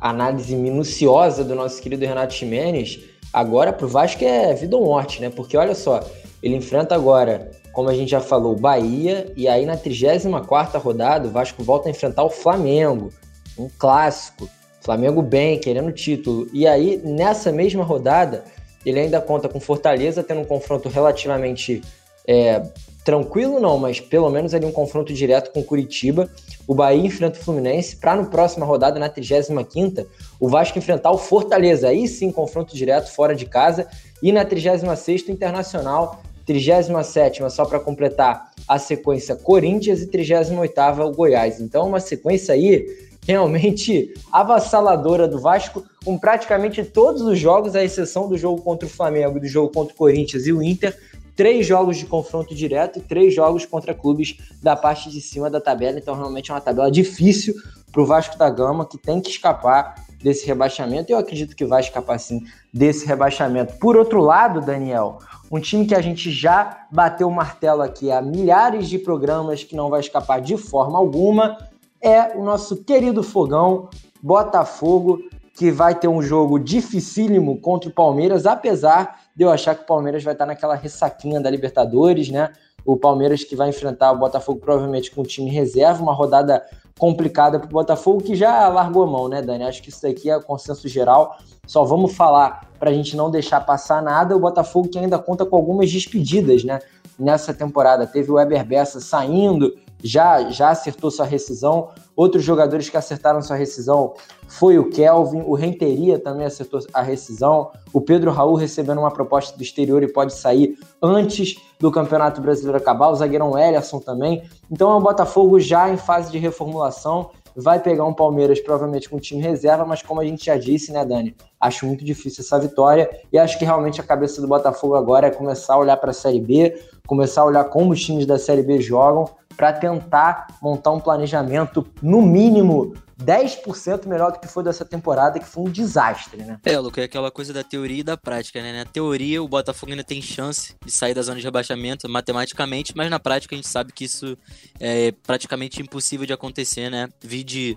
análise 0.00 0.56
minuciosa 0.56 1.44
do 1.44 1.54
nosso 1.54 1.82
querido 1.82 2.06
Renato 2.06 2.32
Ximenes, 2.32 3.00
agora 3.32 3.72
pro 3.72 3.88
Vasco 3.88 4.24
é 4.24 4.54
vida 4.54 4.76
ou 4.76 4.84
morte, 4.84 5.20
né? 5.20 5.30
Porque 5.30 5.56
olha 5.56 5.74
só, 5.74 6.00
ele 6.42 6.56
enfrenta 6.56 6.94
agora, 6.94 7.50
como 7.72 7.88
a 7.88 7.94
gente 7.94 8.10
já 8.10 8.20
falou, 8.20 8.56
Bahia, 8.56 9.32
e 9.36 9.46
aí 9.48 9.66
na 9.66 9.76
34 9.76 10.80
rodada 10.80 11.28
o 11.28 11.30
Vasco 11.30 11.62
volta 11.62 11.88
a 11.88 11.90
enfrentar 11.90 12.24
o 12.24 12.30
Flamengo, 12.30 13.12
um 13.58 13.68
clássico. 13.78 14.48
Flamengo 14.80 15.20
bem, 15.20 15.58
querendo 15.58 15.92
título. 15.92 16.48
E 16.52 16.66
aí, 16.66 17.00
nessa 17.04 17.52
mesma 17.52 17.84
rodada, 17.84 18.44
ele 18.84 18.98
ainda 18.98 19.20
conta 19.20 19.48
com 19.48 19.60
Fortaleza, 19.60 20.22
tendo 20.22 20.40
um 20.40 20.44
confronto 20.44 20.88
relativamente 20.88 21.82
é, 22.26 22.62
tranquilo 23.04 23.60
não, 23.60 23.78
mas 23.78 24.00
pelo 24.00 24.30
menos 24.30 24.54
ali 24.54 24.66
um 24.66 24.72
confronto 24.72 25.12
direto 25.12 25.52
com 25.52 25.62
Curitiba. 25.62 26.30
O 26.66 26.74
Bahia 26.74 27.06
enfrenta 27.06 27.38
o 27.38 27.42
Fluminense 27.42 27.96
para 27.96 28.14
no 28.14 28.26
próxima 28.26 28.64
rodada, 28.64 28.98
na 28.98 29.08
35ª, 29.08 30.06
o 30.38 30.48
Vasco 30.48 30.78
enfrentar 30.78 31.10
o 31.10 31.18
Fortaleza. 31.18 31.88
Aí 31.88 32.06
sim, 32.06 32.30
confronto 32.30 32.76
direto 32.76 33.10
fora 33.10 33.34
de 33.34 33.46
casa. 33.46 33.86
E 34.22 34.32
na 34.32 34.44
36ª, 34.44 35.28
Internacional. 35.28 36.22
37ª, 36.46 37.48
só 37.48 37.64
para 37.64 37.78
completar 37.78 38.50
a 38.66 38.78
sequência 38.78 39.36
Corinthians 39.36 40.02
e 40.02 40.06
38ª 40.06 41.06
o 41.06 41.12
Goiás. 41.12 41.60
Então, 41.60 41.86
uma 41.86 42.00
sequência 42.00 42.54
aí 42.54 42.86
realmente 43.26 44.12
avassaladora 44.32 45.28
do 45.28 45.38
Vasco, 45.38 45.84
com 46.04 46.18
praticamente 46.18 46.82
todos 46.82 47.22
os 47.22 47.38
jogos, 47.38 47.76
à 47.76 47.84
exceção 47.84 48.28
do 48.28 48.36
jogo 48.36 48.62
contra 48.62 48.86
o 48.86 48.90
Flamengo, 48.90 49.38
do 49.38 49.46
jogo 49.46 49.72
contra 49.72 49.94
o 49.94 49.96
Corinthians 49.96 50.46
e 50.46 50.52
o 50.52 50.62
Inter, 50.62 50.96
três 51.34 51.66
jogos 51.66 51.96
de 51.96 52.06
confronto 52.06 52.54
direto 52.54 52.98
e 52.98 53.02
três 53.02 53.34
jogos 53.34 53.64
contra 53.64 53.94
clubes 53.94 54.36
da 54.62 54.76
parte 54.76 55.10
de 55.10 55.20
cima 55.20 55.50
da 55.50 55.60
tabela. 55.60 55.98
Então, 55.98 56.14
realmente 56.14 56.50
é 56.50 56.54
uma 56.54 56.60
tabela 56.60 56.90
difícil 56.90 57.54
para 57.90 58.02
o 58.02 58.06
Vasco 58.06 58.38
da 58.38 58.48
Gama, 58.48 58.86
que 58.86 58.98
tem 58.98 59.20
que 59.20 59.30
escapar 59.30 59.94
desse 60.22 60.46
rebaixamento. 60.46 61.10
Eu 61.10 61.18
acredito 61.18 61.56
que 61.56 61.64
vai 61.64 61.80
escapar 61.80 62.18
sim 62.18 62.42
desse 62.72 63.06
rebaixamento. 63.06 63.78
Por 63.78 63.96
outro 63.96 64.20
lado, 64.20 64.60
Daniel, 64.60 65.18
um 65.50 65.58
time 65.58 65.86
que 65.86 65.94
a 65.94 66.00
gente 66.00 66.30
já 66.30 66.86
bateu 66.92 67.28
o 67.28 67.34
martelo 67.34 67.82
aqui 67.82 68.12
há 68.12 68.22
milhares 68.22 68.88
de 68.88 68.98
programas 68.98 69.64
que 69.64 69.74
não 69.74 69.90
vai 69.90 70.00
escapar 70.00 70.40
de 70.40 70.56
forma 70.56 70.98
alguma 70.98 71.58
é 72.00 72.36
o 72.36 72.42
nosso 72.42 72.84
querido 72.84 73.22
Fogão 73.22 73.88
Botafogo, 74.22 75.18
que 75.54 75.70
vai 75.70 75.94
ter 75.94 76.08
um 76.08 76.22
jogo 76.22 76.58
dificílimo 76.58 77.60
contra 77.60 77.90
o 77.90 77.92
Palmeiras, 77.92 78.46
apesar 78.46 79.20
de 79.34 79.44
eu 79.44 79.50
achar 79.50 79.74
que 79.74 79.82
o 79.82 79.86
Palmeiras 79.86 80.22
vai 80.22 80.32
estar 80.32 80.46
naquela 80.46 80.74
ressaquinha 80.74 81.40
da 81.40 81.50
Libertadores, 81.50 82.28
né? 82.28 82.52
O 82.84 82.96
Palmeiras 82.96 83.44
que 83.44 83.54
vai 83.54 83.68
enfrentar 83.68 84.12
o 84.12 84.18
Botafogo 84.18 84.60
provavelmente 84.60 85.10
com 85.10 85.20
o 85.20 85.26
time 85.26 85.50
reserva, 85.50 86.02
uma 86.02 86.14
rodada 86.14 86.64
complicada 86.98 87.58
para 87.58 87.66
o 87.66 87.72
Botafogo 87.72 88.22
que 88.22 88.34
já 88.34 88.68
largou 88.68 89.04
a 89.04 89.06
mão, 89.06 89.28
né, 89.28 89.40
Dani? 89.40 89.64
Acho 89.64 89.82
que 89.82 89.88
isso 89.88 90.02
daqui 90.02 90.30
é 90.30 90.38
consenso 90.40 90.86
geral. 90.86 91.38
Só 91.66 91.84
vamos 91.84 92.14
falar 92.14 92.68
para 92.78 92.90
a 92.90 92.92
gente 92.92 93.16
não 93.16 93.30
deixar 93.30 93.60
passar 93.60 94.02
nada. 94.02 94.36
O 94.36 94.40
Botafogo 94.40 94.88
que 94.88 94.98
ainda 94.98 95.18
conta 95.18 95.46
com 95.46 95.56
algumas 95.56 95.90
despedidas, 95.90 96.62
né? 96.62 96.78
Nessa 97.18 97.54
temporada 97.54 98.06
teve 98.06 98.30
o 98.30 98.34
Weber 98.34 98.64
Bessa 98.66 99.00
saindo, 99.00 99.74
já 100.02 100.50
já 100.50 100.70
acertou 100.70 101.10
sua 101.10 101.24
rescisão. 101.26 101.90
Outros 102.20 102.44
jogadores 102.44 102.90
que 102.90 102.98
acertaram 102.98 103.40
sua 103.40 103.56
rescisão 103.56 104.12
foi 104.46 104.78
o 104.78 104.90
Kelvin, 104.90 105.40
o 105.40 105.54
Renteria 105.54 106.18
também 106.18 106.44
acertou 106.44 106.78
a 106.92 107.00
rescisão, 107.00 107.70
o 107.94 108.00
Pedro 108.02 108.30
Raul 108.30 108.56
recebendo 108.56 108.98
uma 108.98 109.10
proposta 109.10 109.56
do 109.56 109.62
exterior 109.62 110.02
e 110.02 110.12
pode 110.12 110.34
sair 110.34 110.78
antes 111.02 111.56
do 111.78 111.90
Campeonato 111.90 112.42
Brasileiro 112.42 112.76
acabar, 112.76 113.08
o 113.08 113.14
zagueirão 113.14 113.58
Ellerson 113.58 114.00
também. 114.00 114.42
Então 114.70 114.90
é 114.90 114.96
um 114.96 115.00
Botafogo 115.00 115.58
já 115.58 115.88
em 115.88 115.96
fase 115.96 116.30
de 116.30 116.36
reformulação, 116.36 117.30
vai 117.56 117.80
pegar 117.80 118.04
um 118.04 118.12
Palmeiras 118.12 118.60
provavelmente 118.60 119.08
com 119.08 119.18
time 119.18 119.40
reserva, 119.40 119.86
mas 119.86 120.02
como 120.02 120.20
a 120.20 120.24
gente 120.26 120.44
já 120.44 120.58
disse, 120.58 120.92
né, 120.92 121.02
Dani? 121.06 121.34
Acho 121.58 121.86
muito 121.86 122.04
difícil 122.04 122.44
essa 122.44 122.58
vitória 122.58 123.08
e 123.32 123.38
acho 123.38 123.58
que 123.58 123.64
realmente 123.64 123.98
a 123.98 124.04
cabeça 124.04 124.42
do 124.42 124.46
Botafogo 124.46 124.94
agora 124.94 125.28
é 125.28 125.30
começar 125.30 125.72
a 125.72 125.78
olhar 125.78 125.96
para 125.96 126.10
a 126.10 126.14
Série 126.14 126.38
B, 126.38 126.78
começar 127.06 127.40
a 127.40 127.46
olhar 127.46 127.64
como 127.64 127.92
os 127.92 128.04
times 128.04 128.26
da 128.26 128.38
Série 128.38 128.62
B 128.62 128.78
jogam 128.78 129.24
para 129.60 129.74
tentar 129.74 130.46
montar 130.62 130.90
um 130.90 130.98
planejamento, 130.98 131.86
no 132.00 132.22
mínimo, 132.22 132.94
10% 133.22 134.06
melhor 134.06 134.32
do 134.32 134.40
que 134.40 134.48
foi 134.48 134.64
dessa 134.64 134.86
temporada, 134.86 135.38
que 135.38 135.44
foi 135.44 135.64
um 135.64 135.70
desastre, 135.70 136.42
né? 136.42 136.58
É, 136.64 136.78
Luca, 136.78 137.02
é 137.02 137.04
aquela 137.04 137.30
coisa 137.30 137.52
da 137.52 137.62
teoria 137.62 138.00
e 138.00 138.02
da 138.02 138.16
prática, 138.16 138.62
né? 138.62 138.72
Na 138.72 138.86
teoria, 138.86 139.42
o 139.42 139.46
Botafogo 139.46 139.92
ainda 139.92 140.02
tem 140.02 140.22
chance 140.22 140.74
de 140.82 140.90
sair 140.90 141.12
da 141.12 141.20
zona 141.20 141.36
de 141.36 141.44
rebaixamento 141.44 142.08
matematicamente, 142.08 142.94
mas 142.96 143.10
na 143.10 143.20
prática 143.20 143.54
a 143.54 143.56
gente 143.56 143.68
sabe 143.68 143.92
que 143.92 144.04
isso 144.04 144.34
é 144.80 145.12
praticamente 145.12 145.82
impossível 145.82 146.24
de 146.24 146.32
acontecer, 146.32 146.88
né? 146.88 147.10
Vide 147.20 147.76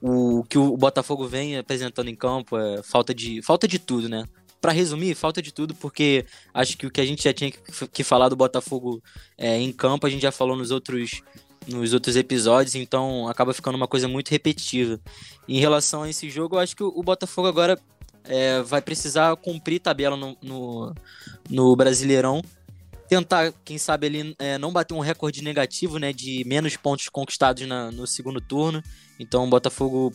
o 0.00 0.42
que 0.48 0.58
o 0.58 0.76
Botafogo 0.76 1.28
vem 1.28 1.56
apresentando 1.56 2.08
em 2.08 2.16
campo, 2.16 2.58
é 2.58 2.82
falta 2.82 3.14
de, 3.14 3.40
falta 3.42 3.68
de 3.68 3.78
tudo, 3.78 4.08
né? 4.08 4.24
Para 4.62 4.70
resumir, 4.70 5.16
falta 5.16 5.42
de 5.42 5.52
tudo, 5.52 5.74
porque 5.74 6.24
acho 6.54 6.78
que 6.78 6.86
o 6.86 6.90
que 6.90 7.00
a 7.00 7.04
gente 7.04 7.24
já 7.24 7.34
tinha 7.34 7.50
que, 7.50 7.88
que 7.88 8.04
falar 8.04 8.28
do 8.28 8.36
Botafogo 8.36 9.02
é, 9.36 9.58
em 9.58 9.72
campo, 9.72 10.06
a 10.06 10.10
gente 10.10 10.22
já 10.22 10.30
falou 10.30 10.56
nos 10.56 10.70
outros, 10.70 11.20
nos 11.66 11.92
outros 11.92 12.14
episódios, 12.14 12.76
então 12.76 13.26
acaba 13.26 13.52
ficando 13.52 13.74
uma 13.74 13.88
coisa 13.88 14.06
muito 14.06 14.30
repetitiva. 14.30 15.00
Em 15.48 15.58
relação 15.58 16.04
a 16.04 16.08
esse 16.08 16.30
jogo, 16.30 16.54
eu 16.54 16.60
acho 16.60 16.76
que 16.76 16.84
o, 16.84 16.92
o 16.94 17.02
Botafogo 17.02 17.48
agora 17.48 17.76
é, 18.24 18.62
vai 18.62 18.80
precisar 18.80 19.34
cumprir 19.34 19.80
tabela 19.80 20.16
no, 20.16 20.36
no, 20.40 20.94
no 21.50 21.74
Brasileirão. 21.74 22.40
Tentar, 23.08 23.52
quem 23.64 23.78
sabe, 23.78 24.06
ele 24.06 24.36
é, 24.38 24.58
não 24.58 24.72
bater 24.72 24.94
um 24.94 25.00
recorde 25.00 25.42
negativo, 25.42 25.98
né? 25.98 26.12
De 26.12 26.44
menos 26.46 26.76
pontos 26.76 27.08
conquistados 27.08 27.66
na, 27.66 27.90
no 27.90 28.06
segundo 28.06 28.40
turno. 28.40 28.80
Então 29.18 29.44
o 29.44 29.50
Botafogo. 29.50 30.14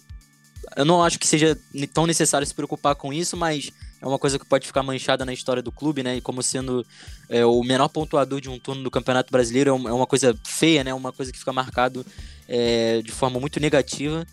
Eu 0.76 0.86
não 0.86 1.04
acho 1.04 1.20
que 1.20 1.28
seja 1.28 1.58
tão 1.94 2.08
necessário 2.08 2.48
se 2.48 2.54
preocupar 2.54 2.96
com 2.96 3.14
isso, 3.14 3.38
mas 3.38 3.72
é 4.02 4.06
uma 4.06 4.20
coisa 4.20 4.38
que 4.38 4.46
pode 4.46 4.68
ficar 4.68 4.84
manchada 4.84 5.26
na 5.26 5.34
história 5.34 5.62
do 5.62 5.72
clube, 5.72 6.04
né? 6.04 6.18
E 6.18 6.22
como 6.22 6.44
sendo 6.44 6.86
é, 7.30 7.46
o 7.46 7.64
menor 7.64 7.90
pontuador 7.90 8.40
de 8.40 8.50
um 8.50 8.60
turno 8.60 8.84
do 8.84 8.92
Campeonato 8.92 9.32
Brasileiro 9.32 9.72
é, 9.72 9.90
é 9.90 9.94
uma 9.94 10.06
coisa 10.06 10.38
feia, 10.46 10.84
né? 10.84 10.94
Uma 10.94 11.12
coisa 11.12 11.32
que 11.32 11.40
fica 11.40 11.52
marcado 11.52 12.06
é, 12.48 13.02
de 13.02 13.12
forma 13.12 13.40
muito 13.40 13.60
negativa. 13.60 14.26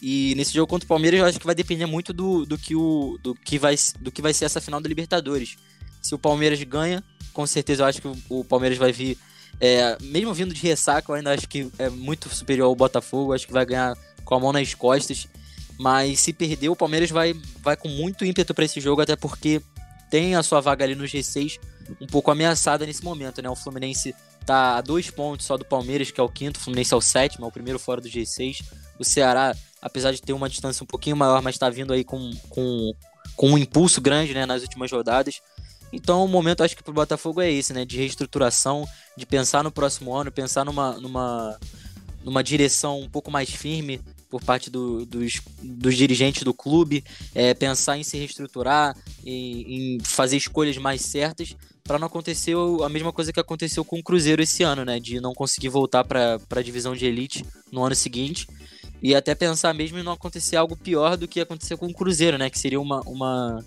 E 0.00 0.34
nesse 0.34 0.52
jogo 0.52 0.66
contra 0.66 0.84
o 0.84 0.88
Palmeiras 0.88 1.20
eu 1.20 1.26
acho 1.26 1.38
que 1.38 1.46
vai 1.46 1.54
depender 1.54 1.86
muito 1.86 2.12
do, 2.12 2.44
do, 2.44 2.58
que, 2.58 2.74
o, 2.74 3.16
do, 3.22 3.34
que, 3.36 3.58
vai, 3.58 3.76
do 4.00 4.10
que 4.10 4.20
vai 4.20 4.34
ser 4.34 4.46
essa 4.46 4.60
final 4.60 4.80
da 4.80 4.88
Libertadores. 4.88 5.56
Se 6.00 6.12
o 6.12 6.18
Palmeiras 6.18 6.60
ganha, 6.64 7.04
com 7.32 7.46
certeza 7.46 7.84
eu 7.84 7.86
acho 7.86 8.02
que 8.02 8.08
o, 8.08 8.16
o 8.28 8.44
Palmeiras 8.44 8.76
vai 8.76 8.92
vir. 8.92 9.16
É, 9.60 9.96
mesmo 10.00 10.34
vindo 10.34 10.52
de 10.52 10.60
ressaca, 10.60 11.12
eu 11.12 11.14
ainda 11.14 11.32
acho 11.32 11.48
que 11.48 11.70
é 11.78 11.88
muito 11.88 12.28
superior 12.34 12.66
ao 12.66 12.74
Botafogo. 12.74 13.32
Acho 13.32 13.46
que 13.46 13.52
vai 13.52 13.64
ganhar 13.64 13.96
com 14.24 14.34
a 14.34 14.40
mão 14.40 14.52
nas 14.52 14.74
costas. 14.74 15.28
Mas 15.78 16.20
se 16.20 16.32
perder, 16.32 16.68
o 16.68 16.76
Palmeiras 16.76 17.10
vai, 17.10 17.34
vai 17.62 17.76
com 17.76 17.88
muito 17.88 18.24
ímpeto 18.24 18.54
para 18.54 18.64
esse 18.64 18.80
jogo, 18.80 19.02
até 19.02 19.16
porque 19.16 19.60
tem 20.10 20.34
a 20.34 20.42
sua 20.42 20.60
vaga 20.60 20.84
ali 20.84 20.94
no 20.94 21.04
G6 21.04 21.58
um 22.00 22.06
pouco 22.06 22.30
ameaçada 22.30 22.86
nesse 22.86 23.02
momento, 23.02 23.42
né? 23.42 23.48
O 23.48 23.56
Fluminense 23.56 24.14
tá 24.44 24.76
a 24.76 24.80
dois 24.80 25.10
pontos 25.10 25.46
só 25.46 25.56
do 25.56 25.64
Palmeiras, 25.64 26.10
que 26.10 26.20
é 26.20 26.22
o 26.22 26.28
quinto, 26.28 26.58
o 26.58 26.62
Fluminense 26.62 26.92
é 26.92 26.96
o 26.96 27.00
sétimo, 27.00 27.44
é 27.44 27.48
o 27.48 27.52
primeiro 27.52 27.78
fora 27.78 28.00
do 28.00 28.08
G6. 28.08 28.62
O 28.98 29.04
Ceará, 29.04 29.54
apesar 29.80 30.12
de 30.12 30.22
ter 30.22 30.32
uma 30.32 30.48
distância 30.48 30.82
um 30.82 30.86
pouquinho 30.86 31.16
maior, 31.16 31.42
mas 31.42 31.54
está 31.54 31.68
vindo 31.70 31.92
aí 31.92 32.04
com, 32.04 32.30
com, 32.48 32.92
com 33.36 33.50
um 33.50 33.58
impulso 33.58 34.00
grande 34.00 34.34
né, 34.34 34.46
nas 34.46 34.62
últimas 34.62 34.90
rodadas. 34.90 35.40
Então 35.92 36.24
o 36.24 36.28
momento 36.28 36.62
acho 36.62 36.76
que 36.76 36.82
pro 36.82 36.92
Botafogo 36.92 37.40
é 37.40 37.50
esse, 37.50 37.72
né? 37.72 37.84
De 37.84 37.96
reestruturação, 37.98 38.86
de 39.16 39.26
pensar 39.26 39.62
no 39.62 39.70
próximo 39.70 40.14
ano, 40.14 40.32
pensar 40.32 40.64
numa, 40.64 40.92
numa, 40.92 41.58
numa 42.24 42.42
direção 42.42 43.00
um 43.00 43.08
pouco 43.08 43.30
mais 43.30 43.50
firme 43.50 44.00
por 44.32 44.42
parte 44.42 44.70
do, 44.70 45.04
dos, 45.04 45.42
dos, 45.62 45.94
dirigentes 45.94 46.42
do 46.42 46.54
clube, 46.54 47.04
é, 47.34 47.52
pensar 47.52 47.98
em 47.98 48.02
se 48.02 48.16
reestruturar, 48.16 48.96
em, 49.26 49.96
em 49.96 49.98
fazer 50.00 50.38
escolhas 50.38 50.78
mais 50.78 51.02
certas, 51.02 51.54
para 51.84 51.98
não 51.98 52.06
acontecer 52.06 52.54
a 52.82 52.88
mesma 52.88 53.12
coisa 53.12 53.30
que 53.30 53.38
aconteceu 53.38 53.84
com 53.84 53.98
o 53.98 54.02
Cruzeiro 54.02 54.42
esse 54.42 54.62
ano, 54.62 54.86
né? 54.86 54.98
De 54.98 55.20
não 55.20 55.34
conseguir 55.34 55.68
voltar 55.68 56.02
para 56.02 56.40
a 56.48 56.62
divisão 56.62 56.96
de 56.96 57.04
elite 57.04 57.44
no 57.70 57.84
ano 57.84 57.94
seguinte. 57.94 58.46
E 59.02 59.14
até 59.14 59.34
pensar 59.34 59.74
mesmo 59.74 59.98
em 59.98 60.02
não 60.02 60.12
acontecer 60.12 60.56
algo 60.56 60.76
pior 60.78 61.18
do 61.18 61.28
que 61.28 61.38
aconteceu 61.40 61.76
com 61.76 61.88
o 61.88 61.92
Cruzeiro, 61.92 62.38
né? 62.38 62.48
Que 62.48 62.58
seria 62.58 62.80
uma, 62.80 63.02
uma, 63.02 63.62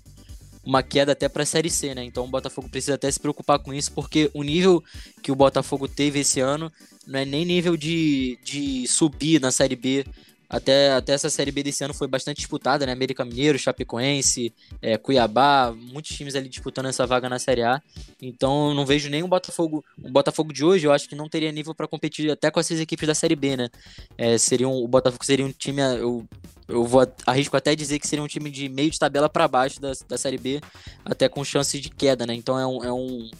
uma 0.64 0.82
queda 0.82 1.12
até 1.12 1.28
para 1.28 1.44
a 1.44 1.46
Série 1.46 1.70
C, 1.70 1.94
né? 1.94 2.02
Então 2.02 2.24
o 2.24 2.28
Botafogo 2.28 2.68
precisa 2.68 2.94
até 2.94 3.08
se 3.08 3.20
preocupar 3.20 3.60
com 3.60 3.72
isso, 3.72 3.92
porque 3.92 4.28
o 4.34 4.42
nível 4.42 4.82
que 5.22 5.30
o 5.30 5.36
Botafogo 5.36 5.86
teve 5.86 6.18
esse 6.18 6.40
ano 6.40 6.72
não 7.06 7.20
é 7.20 7.24
nem 7.24 7.44
nível 7.44 7.76
de, 7.76 8.36
de 8.42 8.84
subir 8.88 9.40
na 9.40 9.52
Série 9.52 9.76
B 9.76 10.04
até, 10.48 10.92
até 10.92 11.12
essa 11.12 11.28
Série 11.28 11.50
B 11.50 11.62
desse 11.62 11.82
ano 11.82 11.92
foi 11.92 12.06
bastante 12.06 12.38
disputada, 12.38 12.86
né? 12.86 12.92
América 12.92 13.24
Mineiro, 13.24 13.58
Chapecoense, 13.58 14.54
é, 14.80 14.96
Cuiabá, 14.96 15.74
muitos 15.76 16.14
times 16.16 16.36
ali 16.36 16.48
disputando 16.48 16.86
essa 16.86 17.06
vaga 17.06 17.28
na 17.28 17.38
Série 17.38 17.62
A. 17.62 17.82
Então 18.22 18.72
não 18.72 18.86
vejo 18.86 19.10
o 19.24 19.28
Botafogo. 19.28 19.84
O 20.02 20.10
Botafogo 20.10 20.52
de 20.52 20.64
hoje 20.64 20.86
eu 20.86 20.92
acho 20.92 21.08
que 21.08 21.16
não 21.16 21.28
teria 21.28 21.50
nível 21.50 21.74
para 21.74 21.88
competir 21.88 22.30
até 22.30 22.50
com 22.50 22.60
essas 22.60 22.78
equipes 22.78 23.06
da 23.06 23.14
Série 23.14 23.34
B, 23.34 23.56
né? 23.56 23.68
É, 24.16 24.38
seria 24.38 24.68
um, 24.68 24.82
o 24.82 24.88
Botafogo 24.88 25.24
seria 25.24 25.44
um 25.44 25.52
time. 25.52 25.82
Eu, 25.82 26.24
eu 26.68 26.84
vou 26.84 27.06
arrisco 27.26 27.56
até 27.56 27.74
dizer 27.74 27.98
que 27.98 28.06
seria 28.06 28.22
um 28.22 28.28
time 28.28 28.50
de 28.50 28.68
meio 28.68 28.90
de 28.90 28.98
tabela 28.98 29.28
para 29.28 29.48
baixo 29.48 29.80
da, 29.80 29.92
da 30.08 30.16
Série 30.16 30.38
B, 30.38 30.60
até 31.04 31.28
com 31.28 31.44
chance 31.44 31.80
de 31.80 31.90
queda, 31.90 32.24
né? 32.24 32.34
Então 32.34 32.58
é 32.58 32.66
um, 32.66 32.84
é 32.84 32.92
um. 32.92 33.30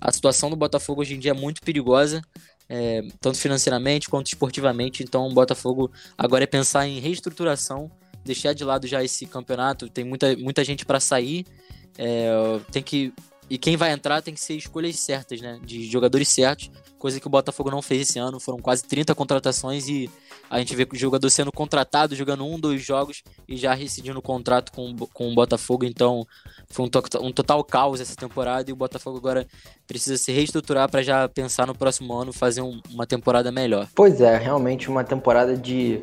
A 0.00 0.12
situação 0.12 0.50
do 0.50 0.56
Botafogo 0.56 1.00
hoje 1.00 1.14
em 1.14 1.18
dia 1.18 1.30
é 1.30 1.34
muito 1.34 1.62
perigosa 1.62 2.22
é, 2.68 3.02
tanto 3.20 3.38
financeiramente 3.38 4.08
quanto 4.08 4.28
esportivamente. 4.28 5.02
Então, 5.02 5.26
o 5.26 5.32
Botafogo 5.32 5.90
agora 6.16 6.44
é 6.44 6.46
pensar 6.46 6.86
em 6.86 6.98
reestruturação, 6.98 7.90
deixar 8.24 8.52
de 8.52 8.64
lado 8.64 8.86
já 8.86 9.02
esse 9.02 9.26
campeonato. 9.26 9.88
Tem 9.88 10.04
muita, 10.04 10.36
muita 10.36 10.64
gente 10.64 10.84
para 10.84 11.00
sair, 11.00 11.46
é, 11.98 12.30
tem 12.70 12.82
que 12.82 13.12
e 13.48 13.58
quem 13.58 13.76
vai 13.76 13.92
entrar 13.92 14.22
tem 14.22 14.32
que 14.32 14.40
ser 14.40 14.54
escolhas 14.54 14.98
certas, 14.98 15.40
né? 15.40 15.60
De 15.62 15.86
jogadores 15.86 16.28
certos, 16.28 16.70
coisa 16.98 17.20
que 17.20 17.26
o 17.26 17.30
Botafogo 17.30 17.70
não 17.70 17.82
fez 17.82 18.08
esse 18.08 18.18
ano. 18.18 18.40
Foram 18.40 18.58
quase 18.58 18.84
30 18.84 19.14
contratações 19.14 19.86
e 19.86 20.10
a 20.48 20.58
gente 20.58 20.74
vê 20.74 20.88
o 20.90 20.96
jogador 20.96 21.28
sendo 21.28 21.52
contratado, 21.52 22.14
jogando 22.14 22.46
um, 22.46 22.58
dois 22.58 22.82
jogos 22.82 23.22
e 23.46 23.56
já 23.56 23.74
rescindindo 23.74 24.18
o 24.18 24.22
contrato 24.22 24.72
com, 24.72 24.96
com 25.12 25.30
o 25.30 25.34
Botafogo. 25.34 25.84
Então 25.84 26.26
foi 26.70 26.86
um, 26.86 26.88
to 26.88 27.02
um 27.20 27.32
total 27.32 27.62
caos 27.62 28.00
essa 28.00 28.16
temporada 28.16 28.70
e 28.70 28.72
o 28.72 28.76
Botafogo 28.76 29.18
agora 29.18 29.46
precisa 29.86 30.16
se 30.16 30.32
reestruturar 30.32 30.90
para 30.90 31.02
já 31.02 31.28
pensar 31.28 31.66
no 31.66 31.74
próximo 31.74 32.14
ano 32.14 32.32
fazer 32.32 32.62
um, 32.62 32.80
uma 32.90 33.06
temporada 33.06 33.52
melhor. 33.52 33.88
Pois 33.94 34.20
é, 34.22 34.36
realmente 34.38 34.88
uma 34.88 35.04
temporada 35.04 35.56
de. 35.56 36.02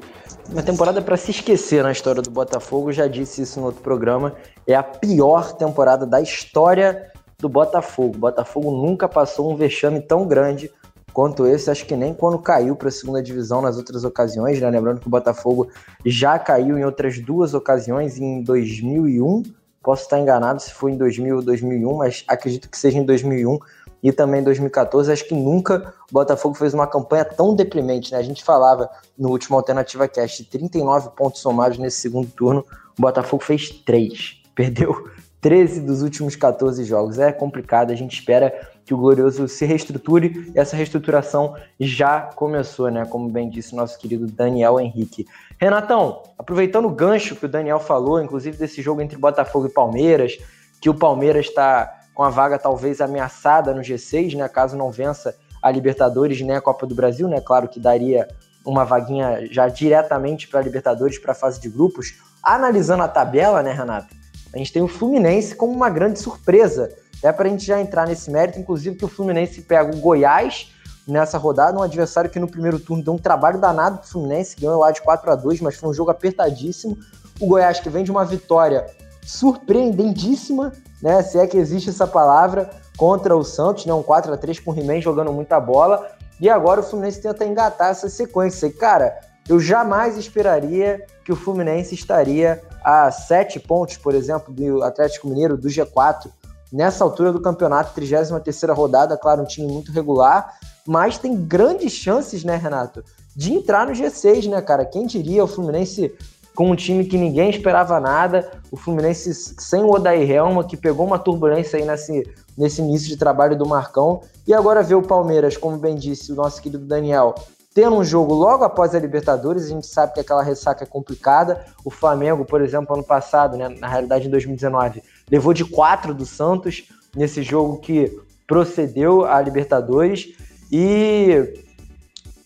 Uma 0.49 0.61
temporada 0.61 1.01
para 1.01 1.17
se 1.17 1.31
esquecer 1.31 1.83
na 1.83 1.91
história 1.91 2.21
do 2.21 2.29
Botafogo. 2.29 2.91
Já 2.91 3.07
disse 3.07 3.41
isso 3.41 3.59
no 3.59 3.65
outro 3.65 3.81
programa. 3.81 4.35
É 4.67 4.75
a 4.75 4.83
pior 4.83 5.53
temporada 5.53 6.05
da 6.05 6.21
história 6.21 7.10
do 7.41 7.49
Botafogo. 7.49 8.15
O 8.15 8.19
Botafogo 8.19 8.71
nunca 8.71 9.09
passou 9.09 9.51
um 9.51 9.55
vexame 9.55 9.99
tão 9.99 10.27
grande 10.27 10.71
quanto 11.11 11.45
esse, 11.45 11.69
acho 11.69 11.85
que 11.85 11.95
nem 11.95 12.13
quando 12.13 12.39
caiu 12.39 12.75
para 12.75 12.87
a 12.87 12.91
segunda 12.91 13.21
divisão 13.21 13.61
nas 13.61 13.75
outras 13.75 14.03
ocasiões, 14.05 14.61
né? 14.61 14.69
Lembrando 14.69 15.01
que 15.01 15.07
o 15.07 15.09
Botafogo 15.09 15.67
já 16.05 16.39
caiu 16.39 16.77
em 16.77 16.85
outras 16.85 17.19
duas 17.19 17.53
ocasiões, 17.53 18.17
em 18.17 18.41
2001, 18.41 19.43
posso 19.83 20.03
estar 20.03 20.19
enganado 20.19 20.61
se 20.61 20.71
foi 20.71 20.91
em 20.91 20.97
2000 20.97 21.37
ou 21.37 21.41
2001, 21.41 21.97
mas 21.97 22.23
acredito 22.27 22.69
que 22.69 22.77
seja 22.77 22.97
em 22.97 23.03
2001 23.03 23.59
e 24.01 24.11
também 24.11 24.39
em 24.39 24.43
2014. 24.43 25.11
Acho 25.11 25.27
que 25.27 25.35
nunca 25.35 25.93
o 26.09 26.13
Botafogo 26.13 26.55
fez 26.55 26.73
uma 26.73 26.87
campanha 26.87 27.25
tão 27.25 27.55
deprimente, 27.55 28.11
né? 28.13 28.19
A 28.19 28.23
gente 28.23 28.43
falava 28.43 28.89
no 29.17 29.29
último 29.29 29.57
Alternativa 29.57 30.07
Cast 30.07 30.45
39 30.45 31.09
pontos 31.09 31.41
somados 31.41 31.77
nesse 31.77 31.99
segundo 31.99 32.29
turno, 32.29 32.63
o 32.97 33.01
Botafogo 33.01 33.43
fez 33.43 33.69
3, 33.69 34.41
perdeu 34.55 35.09
13 35.41 35.81
dos 35.81 36.03
últimos 36.03 36.35
14 36.35 36.83
jogos. 36.85 37.17
É 37.17 37.31
complicado, 37.31 37.91
a 37.91 37.95
gente 37.95 38.13
espera 38.13 38.53
que 38.85 38.93
o 38.93 38.97
Glorioso 38.97 39.47
se 39.47 39.65
reestruture 39.65 40.51
e 40.55 40.59
essa 40.59 40.75
reestruturação 40.75 41.55
já 41.79 42.21
começou, 42.21 42.91
né? 42.91 43.05
Como 43.05 43.27
bem 43.27 43.49
disse 43.49 43.75
nosso 43.75 43.97
querido 43.97 44.27
Daniel 44.27 44.79
Henrique. 44.79 45.25
Renatão, 45.59 46.21
aproveitando 46.37 46.85
o 46.85 46.91
gancho 46.91 47.35
que 47.35 47.45
o 47.45 47.49
Daniel 47.49 47.79
falou, 47.79 48.21
inclusive 48.21 48.55
desse 48.55 48.81
jogo 48.81 49.01
entre 49.01 49.17
Botafogo 49.17 49.65
e 49.65 49.69
Palmeiras, 49.69 50.37
que 50.79 50.89
o 50.89 50.93
Palmeiras 50.93 51.47
está 51.47 51.91
com 52.13 52.23
a 52.23 52.29
vaga 52.29 52.59
talvez 52.59 53.01
ameaçada 53.01 53.73
no 53.73 53.81
G6, 53.81 54.35
né? 54.35 54.47
Caso 54.47 54.77
não 54.77 54.91
vença 54.91 55.35
a 55.61 55.71
Libertadores 55.71 56.39
nem 56.41 56.55
a 56.55 56.61
Copa 56.61 56.85
do 56.85 56.93
Brasil, 56.93 57.27
né? 57.27 57.41
Claro 57.41 57.67
que 57.67 57.79
daria 57.79 58.27
uma 58.63 58.85
vaguinha 58.85 59.47
já 59.51 59.67
diretamente 59.67 60.47
para 60.47 60.59
a 60.59 60.63
Libertadores 60.63 61.17
para 61.17 61.31
a 61.31 61.35
fase 61.35 61.59
de 61.59 61.67
grupos. 61.67 62.13
Analisando 62.43 63.03
a 63.03 63.07
tabela, 63.07 63.63
né, 63.63 63.71
Renato? 63.71 64.20
A 64.53 64.57
gente 64.57 64.73
tem 64.73 64.81
o 64.81 64.87
Fluminense 64.87 65.55
como 65.55 65.73
uma 65.73 65.89
grande 65.89 66.19
surpresa. 66.19 66.91
É 67.23 67.31
para 67.31 67.47
a 67.47 67.51
gente 67.51 67.65
já 67.65 67.79
entrar 67.79 68.07
nesse 68.07 68.29
mérito, 68.29 68.59
inclusive 68.59 68.95
que 68.95 69.05
o 69.05 69.07
Fluminense 69.07 69.61
pega 69.61 69.95
o 69.95 69.99
Goiás 69.99 70.71
nessa 71.07 71.37
rodada, 71.37 71.77
um 71.77 71.81
adversário 71.81 72.29
que 72.29 72.39
no 72.39 72.49
primeiro 72.49 72.79
turno 72.79 73.03
deu 73.03 73.13
um 73.13 73.17
trabalho 73.17 73.59
danado 73.59 73.97
para 73.97 74.05
o 74.05 74.09
Fluminense, 74.09 74.55
ganhou 74.59 74.79
lá 74.79 74.91
de 74.91 75.01
4 75.01 75.31
a 75.31 75.35
2 75.35 75.61
mas 75.61 75.75
foi 75.75 75.89
um 75.89 75.93
jogo 75.93 76.11
apertadíssimo. 76.11 76.97
O 77.39 77.47
Goiás 77.47 77.79
que 77.79 77.89
vem 77.89 78.03
de 78.03 78.11
uma 78.11 78.25
vitória 78.25 78.85
surpreendendíssima, 79.25 80.73
né? 81.01 81.21
Se 81.23 81.37
é 81.37 81.47
que 81.47 81.57
existe 81.57 81.89
essa 81.89 82.07
palavra, 82.07 82.69
contra 82.97 83.35
o 83.35 83.43
Santos, 83.43 83.85
né? 83.85 83.93
Um 83.93 84.03
4 84.03 84.33
a 84.33 84.37
3 84.37 84.59
com 84.59 84.71
o 84.71 84.77
He-Man 84.77 85.01
jogando 85.01 85.33
muita 85.33 85.59
bola. 85.59 86.07
E 86.39 86.49
agora 86.49 86.81
o 86.81 86.83
Fluminense 86.83 87.21
tenta 87.21 87.45
engatar 87.45 87.89
essa 87.89 88.09
sequência. 88.09 88.67
E, 88.67 88.71
cara, 88.71 89.19
eu 89.49 89.59
jamais 89.59 90.17
esperaria 90.17 91.05
que 91.25 91.31
o 91.31 91.35
Fluminense 91.35 91.95
estaria 91.95 92.61
a 92.83 93.11
sete 93.11 93.59
pontos, 93.59 93.97
por 93.97 94.13
exemplo, 94.13 94.53
do 94.53 94.83
Atlético 94.83 95.27
Mineiro, 95.27 95.57
do 95.57 95.67
G4, 95.67 96.31
nessa 96.71 97.03
altura 97.03 97.31
do 97.31 97.41
campeonato, 97.41 97.93
33 97.93 98.75
rodada, 98.75 99.17
claro, 99.17 99.41
um 99.41 99.45
time 99.45 99.71
muito 99.71 99.91
regular, 99.91 100.57
mas 100.85 101.17
tem 101.17 101.35
grandes 101.35 101.91
chances, 101.91 102.43
né, 102.43 102.55
Renato, 102.55 103.03
de 103.35 103.53
entrar 103.53 103.87
no 103.87 103.93
G6, 103.93 104.49
né, 104.49 104.61
cara? 104.61 104.85
Quem 104.85 105.05
diria 105.05 105.43
o 105.43 105.47
Fluminense 105.47 106.13
com 106.55 106.69
um 106.69 106.75
time 106.75 107.05
que 107.05 107.17
ninguém 107.17 107.49
esperava 107.49 107.99
nada, 107.99 108.51
o 108.71 108.77
Fluminense 108.77 109.33
sem 109.33 109.83
o 109.83 109.91
Odair 109.91 110.29
Helma, 110.29 110.63
que 110.63 110.75
pegou 110.75 111.05
uma 111.05 111.19
turbulência 111.19 111.79
aí 111.79 111.85
nesse, 111.85 112.29
nesse 112.57 112.81
início 112.81 113.07
de 113.07 113.17
trabalho 113.17 113.57
do 113.57 113.65
Marcão, 113.65 114.21
e 114.45 114.53
agora 114.53 114.83
vê 114.83 114.95
o 114.95 115.01
Palmeiras, 115.01 115.55
como 115.55 115.77
bem 115.77 115.95
disse 115.95 116.31
o 116.31 116.35
nosso 116.35 116.61
querido 116.61 116.85
Daniel, 116.85 117.35
tendo 117.73 117.95
um 117.95 118.03
jogo 118.03 118.33
logo 118.33 118.63
após 118.63 118.93
a 118.93 118.99
Libertadores, 118.99 119.65
a 119.65 119.69
gente 119.69 119.87
sabe 119.87 120.13
que 120.13 120.19
aquela 120.19 120.43
ressaca 120.43 120.83
é 120.83 120.87
complicada. 120.87 121.65
O 121.85 121.89
Flamengo, 121.89 122.43
por 122.43 122.61
exemplo, 122.61 122.93
ano 122.93 123.03
passado, 123.03 123.55
né, 123.55 123.69
na 123.69 123.87
realidade 123.87 124.27
em 124.27 124.31
2019, 124.31 125.01
levou 125.29 125.53
de 125.53 125.63
4 125.63 126.13
do 126.13 126.25
Santos 126.25 126.89
nesse 127.15 127.41
jogo 127.41 127.77
que 127.77 128.11
procedeu 128.45 129.25
à 129.25 129.39
Libertadores. 129.41 130.35
E 130.71 131.53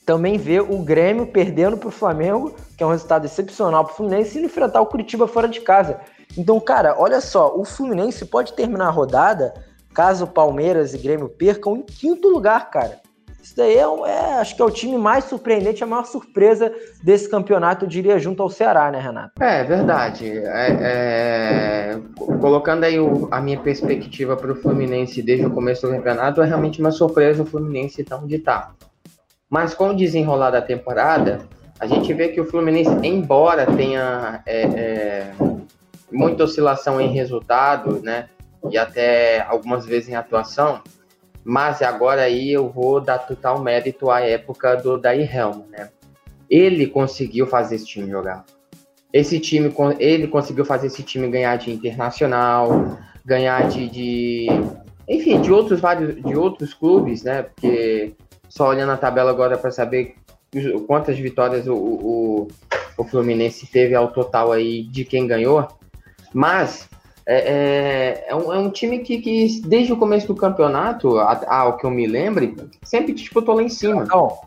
também 0.06 0.38
vê 0.38 0.60
o 0.60 0.78
Grêmio 0.84 1.28
perdendo 1.28 1.78
para 1.78 1.90
o 1.90 1.92
Flamengo, 1.92 2.56
que 2.78 2.84
é 2.84 2.86
um 2.86 2.92
resultado 2.92 3.26
excepcional 3.26 3.84
para 3.84 3.94
o 3.94 3.96
Fluminense, 3.96 4.38
e 4.38 4.46
enfrentar 4.46 4.82
o 4.82 4.86
Curitiba 4.86 5.28
fora 5.28 5.48
de 5.48 5.62
casa. 5.62 6.00
Então, 6.38 6.60
cara, 6.60 6.96
olha 7.00 7.20
só, 7.20 7.56
o 7.58 7.66
Fluminense 7.66 8.26
pode 8.26 8.54
terminar 8.54 8.88
a 8.88 8.92
rodada, 8.92 9.54
caso 9.94 10.28
Palmeiras 10.28 10.94
e 10.94 10.98
Grêmio 11.00 11.30
percam, 11.30 11.78
em 11.78 11.82
quinto 11.82 12.28
lugar, 12.28 12.70
cara. 12.70 13.05
Isso 13.46 13.56
daí 13.56 13.76
é, 13.76 13.82
é, 13.82 14.34
acho 14.40 14.56
que 14.56 14.62
é 14.64 14.66
o 14.66 14.72
time 14.72 14.98
mais 14.98 15.26
surpreendente, 15.26 15.84
a 15.84 15.86
maior 15.88 16.04
surpresa 16.06 16.74
desse 17.04 17.30
campeonato, 17.30 17.86
eu 17.86 17.88
diria, 17.88 18.18
junto 18.18 18.42
ao 18.42 18.50
Ceará, 18.50 18.90
né, 18.90 19.00
Renato? 19.00 19.34
É, 19.40 19.64
verdade. 19.64 20.28
É, 20.28 20.80
é... 20.82 22.00
Colocando 22.42 22.86
aí 22.86 23.00
o, 23.00 23.28
a 23.30 23.40
minha 23.40 23.60
perspectiva 23.60 24.36
para 24.36 24.52
o 24.52 24.56
Fluminense 24.56 25.22
desde 25.22 25.46
o 25.46 25.52
começo 25.52 25.86
do 25.86 25.94
campeonato, 25.94 26.42
é 26.42 26.46
realmente 26.48 26.80
uma 26.80 26.90
surpresa 26.90 27.44
o 27.44 27.46
Fluminense 27.46 28.02
estar 28.02 28.18
onde 28.18 28.38
está. 28.38 28.72
Mas 29.48 29.76
com 29.76 29.90
o 29.90 29.96
desenrolar 29.96 30.50
da 30.50 30.62
temporada, 30.64 31.48
a 31.80 31.86
gente 31.86 32.12
vê 32.16 32.30
que 32.30 32.42
o 32.42 32.46
Fluminense, 32.46 32.90
embora 33.04 33.68
tenha 33.68 34.42
é, 34.44 34.62
é 34.64 35.32
muita 36.12 36.46
oscilação 36.46 37.00
em 37.00 37.14
resultado, 37.14 38.02
né, 38.02 38.28
e 38.72 38.76
até 38.76 39.46
algumas 39.48 39.86
vezes 39.86 40.10
em 40.10 40.16
atuação, 40.16 40.82
mas 41.46 41.84
agora 41.84 42.24
aí 42.24 42.52
eu 42.52 42.68
vou 42.68 43.00
dar 43.00 43.20
total 43.20 43.62
mérito 43.62 44.10
à 44.10 44.20
época 44.20 44.76
do 44.78 44.98
Daí 44.98 45.22
Helm, 45.22 45.62
né? 45.70 45.90
Ele 46.50 46.88
conseguiu 46.88 47.46
fazer 47.46 47.76
esse 47.76 47.86
time 47.86 48.10
jogar. 48.10 48.44
Esse 49.14 49.40
time, 49.40 49.72
ele 50.00 50.28
conseguiu 50.28 50.66
fazer 50.66 50.88
esse 50.88 51.04
time 51.04 51.30
ganhar 51.30 51.56
de 51.58 51.72
internacional, 51.72 52.98
ganhar 53.24 53.68
de, 53.70 53.88
de 53.88 54.48
enfim, 55.08 55.40
de 55.40 55.52
outros 55.52 55.80
vários, 55.80 56.16
de 56.16 56.36
outros 56.36 56.74
clubes, 56.74 57.24
né? 57.24 57.44
Porque 57.44 58.16
só 58.50 58.70
olhando 58.70 58.92
a 58.92 58.98
tabela 58.98 59.30
agora 59.30 59.56
para 59.56 59.70
saber 59.70 60.16
quantas 60.88 61.18
vitórias 61.20 61.68
o, 61.68 61.76
o, 61.76 62.48
o 62.98 63.04
Fluminense 63.04 63.68
teve 63.68 63.94
ao 63.94 64.12
total 64.12 64.52
aí 64.52 64.82
de 64.84 65.06
quem 65.06 65.28
ganhou. 65.28 65.68
Mas 66.34 66.90
é, 67.28 67.38
é, 67.38 68.26
é, 68.28 68.36
um, 68.36 68.54
é 68.54 68.60
um 68.60 68.70
time 68.70 69.00
que, 69.00 69.20
que, 69.20 69.62
desde 69.66 69.94
o 69.94 69.98
começo 69.98 70.28
do 70.28 70.36
campeonato, 70.36 71.18
ao 71.20 71.78
que 71.78 71.86
eu 71.86 71.92
me 71.92 72.06
lembre, 72.06 72.56
sempre 72.84 73.14
disputou 73.14 73.56
lá 73.56 73.64
em 73.64 73.70
cima. 73.70 74.04
Então, 74.04 74.38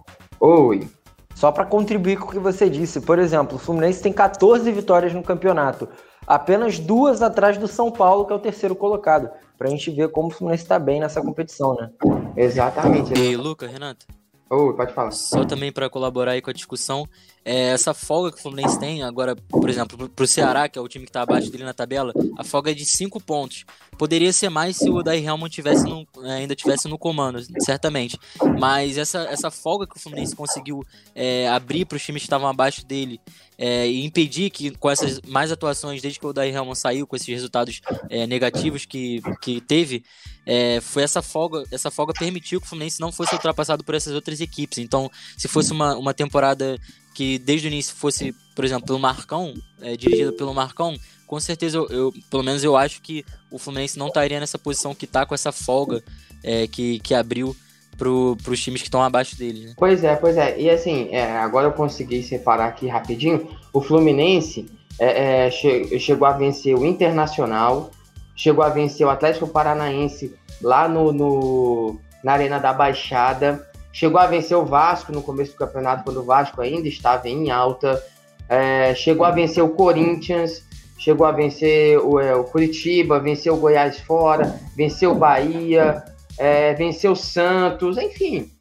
Oi. 0.41 0.89
Só 1.35 1.53
para 1.53 1.65
contribuir 1.65 2.19
com 2.19 2.27
o 2.27 2.31
que 2.31 2.39
você 2.39 2.69
disse, 2.69 3.01
por 3.01 3.19
exemplo, 3.19 3.57
o 3.57 3.59
Fluminense 3.59 4.03
tem 4.03 4.13
14 4.13 4.71
vitórias 4.73 5.13
no 5.13 5.23
campeonato, 5.23 5.89
apenas 6.27 6.79
duas 6.79 7.23
atrás 7.23 7.57
do 7.59 7.69
São 7.69 7.91
Paulo, 7.91 8.25
que 8.25 8.33
é 8.33 8.37
o 8.37 8.41
terceiro 8.41 8.75
colocado. 8.75 9.31
Pra 9.57 9.69
gente 9.69 9.91
ver 9.91 10.11
como 10.11 10.29
o 10.29 10.31
Fluminense 10.31 10.63
está 10.63 10.79
bem 10.79 11.01
nessa 11.01 11.21
competição, 11.21 11.75
né? 11.75 11.91
Exatamente. 12.37 13.13
E 13.15 13.37
Lucas, 13.37 13.71
Renato? 13.71 14.07
Oi, 14.51 14.73
pode 14.75 14.93
falar. 14.93 15.11
Só 15.11 15.45
também 15.45 15.71
para 15.71 15.91
colaborar 15.91 16.33
aí 16.33 16.41
com 16.41 16.51
a 16.51 16.55
discussão, 16.55 17.07
é, 17.49 17.71
essa 17.71 17.95
folga 17.95 18.31
que 18.31 18.39
o 18.39 18.43
Fluminense 18.43 18.79
tem 18.79 19.03
agora, 19.03 19.35
por 19.35 19.71
exemplo, 19.71 20.07
para 20.11 20.23
o 20.23 20.29
Ceará, 20.29 20.69
que 20.69 20.79
é 20.79 20.83
o 20.83 20.87
time 20.87 21.07
que 21.07 21.09
está 21.09 21.23
abaixo 21.23 21.51
dele 21.51 21.65
na 21.65 21.73
tabela, 21.73 22.13
a 22.37 22.45
folga 22.45 22.73
é 22.73 22.75
de 22.75 22.85
5 22.85 23.19
pontos. 23.23 23.65
Poderia 23.97 24.31
ser 24.35 24.51
mais 24.51 24.77
se 24.77 24.91
o 24.91 25.03
Daí 25.03 25.25
Helmond 25.25 25.51
tivesse 25.51 25.85
no, 25.85 26.07
ainda 26.25 26.55
tivesse 26.55 26.87
no 26.89 26.99
comando, 26.99 27.41
certamente. 27.61 28.19
Mas 28.61 28.99
essa, 28.99 29.21
essa 29.31 29.51
folga 29.51 29.87
que 29.87 29.97
o 29.97 29.99
Fluminense 29.99 30.37
conseguiu 30.37 30.85
é, 31.15 31.49
abrir 31.49 31.87
para 31.87 31.97
os 31.97 32.03
times 32.05 32.21
que 32.21 32.27
estavam 32.27 32.47
abaixo 32.47 32.85
dele 32.85 33.19
é, 33.57 33.89
e 33.89 34.05
impedir 34.05 34.51
que 34.51 34.71
com 34.73 34.91
essas 34.91 35.19
mais 35.23 35.51
atuações, 35.51 36.03
desde 36.03 36.21
que 36.21 36.27
o 36.27 36.35
Daí 36.35 36.51
Helmond 36.51 36.79
saiu, 36.79 37.07
com 37.07 37.17
esses 37.17 37.29
resultados 37.29 37.81
é, 38.11 38.27
negativos 38.27 38.85
que, 38.85 39.23
que 39.41 39.59
teve, 39.63 40.05
é, 40.45 40.81
foi 40.83 41.03
essa 41.03 41.23
folga, 41.23 41.65
essa 41.73 41.91
folga 41.91 42.13
permitiu 42.13 42.61
que 42.61 42.67
o 42.67 42.69
Fluminense 42.69 43.01
não 43.01 43.11
fosse 43.11 43.35
ultrapassado 43.35 43.83
por 43.83 43.95
essas 43.95 44.15
outras 44.15 44.41
equipes. 44.43 44.79
Então, 44.79 45.11
se 45.37 45.49
fosse 45.49 45.73
uma, 45.73 45.97
uma 45.97 46.13
temporada 46.13 46.79
que 47.15 47.39
desde 47.39 47.67
o 47.67 47.69
início 47.69 47.95
fosse, 47.95 48.35
por 48.55 48.65
exemplo, 48.65 48.87
pelo 48.87 48.99
Marcão, 48.99 49.55
é, 49.81 49.97
dirigido 49.97 50.33
pelo 50.33 50.55
Marcão, 50.55 50.97
com 51.27 51.39
certeza 51.39 51.77
eu, 51.77 51.87
eu, 51.89 52.15
pelo 52.31 52.43
menos 52.43 52.65
eu 52.65 52.77
acho 52.77 53.03
que 53.03 53.25
o 53.51 53.59
Fluminense 53.59 53.99
não 53.99 54.09
estaria 54.09 54.41
nessa 54.41 54.59
posição 54.59 54.95
que 54.95 55.05
está 55.05 55.27
com 55.27 55.35
essa 55.35 55.53
folga 55.53 56.03
é, 56.43 56.67
que, 56.67 56.99
que 57.01 57.15
abriu 57.15 57.55
para 57.97 58.09
os 58.09 58.61
times 58.63 58.81
que 58.81 58.89
estão 58.89 59.03
abaixo 59.03 59.37
dele. 59.37 59.67
Né? 59.67 59.75
Pois 59.77 60.05
é, 60.05 60.15
pois 60.15 60.37
é. 60.37 60.59
E 60.59 60.71
assim, 60.71 61.09
é, 61.11 61.37
agora 61.39 61.67
eu 61.67 61.73
consegui 61.73 62.23
separar 62.23 62.69
aqui 62.69 62.87
rapidinho. 62.87 63.49
O 63.73 63.81
Fluminense 63.81 64.71
é, 64.99 65.47
é 65.47 65.51
che 65.51 65.99
chegou 65.99 66.27
a 66.27 66.33
vencer 66.33 66.77
o 66.77 66.87
Internacional, 66.87 67.91
chegou 68.37 68.65
a 68.65 68.69
vencer 68.69 69.07
o 69.07 69.11
Atlético 69.11 69.49
Paranaense 69.49 70.35
lá 70.63 70.89
no, 70.89 71.13
no 71.13 72.01
na 72.23 72.33
Arena 72.33 72.59
da 72.59 72.73
Baixada, 72.73 73.68
Chegou 73.99 74.21
a 74.21 74.29
vencer 74.29 74.57
o 74.57 74.65
Vasco 74.65 75.11
no 75.11 75.21
começo 75.21 75.51
do 75.51 75.59
campeonato, 75.59 76.05
quando 76.05 76.21
o 76.21 76.23
Vasco 76.23 76.61
ainda 76.61 76.87
estava 76.87 77.29
em 77.29 77.51
alta. 77.51 78.01
É, 78.49 78.95
chegou 78.95 79.27
a 79.27 79.33
vencer 79.33 79.61
o 79.61 79.71
Corinthians, 79.71 80.63
chegou 80.97 81.27
a 81.27 81.33
vencer 81.33 81.99
o, 81.99 82.21
é, 82.21 82.33
o 82.33 82.45
Curitiba, 82.45 83.19
venceu 83.19 83.55
o 83.55 83.57
Goiás 83.57 83.99
fora, 83.99 84.57
venceu 84.77 85.11
o 85.11 85.15
Bahia, 85.17 86.05
é, 86.39 86.75
venceu 86.75 87.11
o 87.11 87.17
Santos, 87.17 87.99
enfim. 87.99 88.53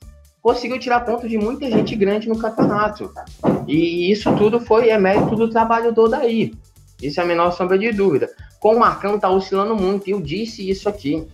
Conseguiu 0.42 0.80
tirar 0.80 1.02
pontos 1.02 1.30
de 1.30 1.38
muita 1.38 1.70
gente 1.70 1.96
grande 1.96 2.28
no 2.28 2.40
campeonato. 2.40 3.14
E 3.68 4.12
isso 4.12 4.36
tudo 4.38 4.60
foi 4.60 4.90
é 4.90 4.98
mérito 4.98 5.36
do 5.36 5.48
trabalho 5.52 5.94
do 5.94 6.06
Odaí. 6.06 6.52
Isso 7.00 7.20
é 7.20 7.24
a 7.24 7.28
menor 7.28 7.52
sombra 7.52 7.78
de 7.78 7.92
dúvida. 7.92 8.28
Com 8.60 8.74
o 8.74 8.80
Marcão 8.80 9.20
tá 9.20 9.30
oscilando 9.30 9.76
muito, 9.76 10.08
e 10.08 10.14
eu 10.14 10.20
disse 10.20 10.68
isso 10.68 10.90
aqui. 10.90 11.28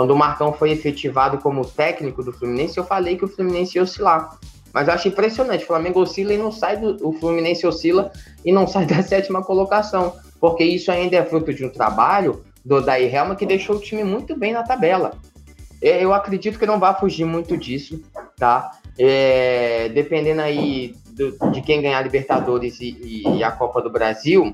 Quando 0.00 0.12
o 0.12 0.16
Marcão 0.16 0.50
foi 0.50 0.70
efetivado 0.70 1.36
como 1.36 1.62
técnico 1.62 2.24
do 2.24 2.32
Fluminense, 2.32 2.78
eu 2.78 2.84
falei 2.84 3.18
que 3.18 3.24
o 3.26 3.28
Fluminense 3.28 3.76
ia 3.76 3.82
oscilar. 3.82 4.34
Mas 4.72 4.88
eu 4.88 4.94
acho 4.94 5.08
impressionante. 5.08 5.64
O 5.64 5.66
Flamengo 5.66 6.00
oscila 6.00 6.32
e 6.32 6.38
não 6.38 6.50
sai 6.50 6.78
do. 6.78 7.06
O 7.06 7.12
Fluminense 7.12 7.66
oscila 7.66 8.10
e 8.42 8.50
não 8.50 8.66
sai 8.66 8.86
da 8.88 9.02
sétima 9.02 9.42
colocação. 9.42 10.16
Porque 10.40 10.64
isso 10.64 10.90
ainda 10.90 11.16
é 11.16 11.22
fruto 11.22 11.52
de 11.52 11.66
um 11.66 11.68
trabalho 11.68 12.42
do 12.64 12.80
Daí 12.80 13.14
Helma 13.14 13.36
que 13.36 13.44
deixou 13.44 13.76
o 13.76 13.78
time 13.78 14.02
muito 14.02 14.34
bem 14.34 14.54
na 14.54 14.62
tabela. 14.62 15.12
É, 15.82 16.02
eu 16.02 16.14
acredito 16.14 16.58
que 16.58 16.64
não 16.64 16.80
vai 16.80 16.98
fugir 16.98 17.26
muito 17.26 17.54
disso, 17.54 18.02
tá? 18.38 18.70
É, 18.98 19.90
dependendo 19.90 20.40
aí 20.40 20.94
do, 21.12 21.50
de 21.50 21.60
quem 21.60 21.82
ganhar 21.82 21.98
a 21.98 22.02
Libertadores 22.02 22.80
e, 22.80 23.22
e, 23.36 23.44
a 23.44 23.50
Copa 23.50 23.82
do 23.82 23.90
Brasil, 23.90 24.50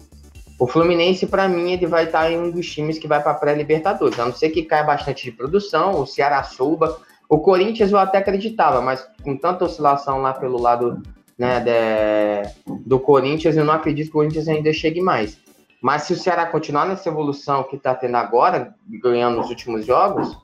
o 0.58 0.66
Fluminense, 0.66 1.26
para 1.26 1.48
mim, 1.48 1.72
ele 1.72 1.86
vai 1.86 2.04
estar 2.04 2.30
em 2.30 2.38
um 2.38 2.50
dos 2.50 2.66
times 2.70 2.98
que 2.98 3.06
vai 3.06 3.22
para 3.22 3.34
pré-Libertadores. 3.34 4.18
A 4.18 4.24
não 4.24 4.32
ser 4.32 4.50
que 4.50 4.62
caia 4.62 4.84
bastante 4.84 5.24
de 5.24 5.32
produção, 5.32 6.00
o 6.00 6.06
Ceará 6.06 6.42
suba. 6.42 6.98
O 7.28 7.38
Corinthians 7.40 7.92
eu 7.92 7.98
até 7.98 8.18
acreditava, 8.18 8.80
mas 8.80 9.06
com 9.22 9.36
tanta 9.36 9.64
oscilação 9.64 10.22
lá 10.22 10.32
pelo 10.32 10.60
lado 10.60 11.02
né, 11.36 11.60
de, 11.60 12.72
do 12.86 12.98
Corinthians, 12.98 13.56
eu 13.56 13.64
não 13.64 13.74
acredito 13.74 14.06
que 14.06 14.10
o 14.10 14.20
Corinthians 14.20 14.48
ainda 14.48 14.72
chegue 14.72 15.02
mais. 15.02 15.38
Mas 15.82 16.02
se 16.02 16.14
o 16.14 16.16
Ceará 16.16 16.46
continuar 16.46 16.86
nessa 16.86 17.08
evolução 17.08 17.62
que 17.62 17.76
está 17.76 17.94
tendo 17.94 18.16
agora, 18.16 18.74
ganhando 18.88 19.36
nos 19.36 19.50
últimos 19.50 19.84
jogos, 19.84 20.38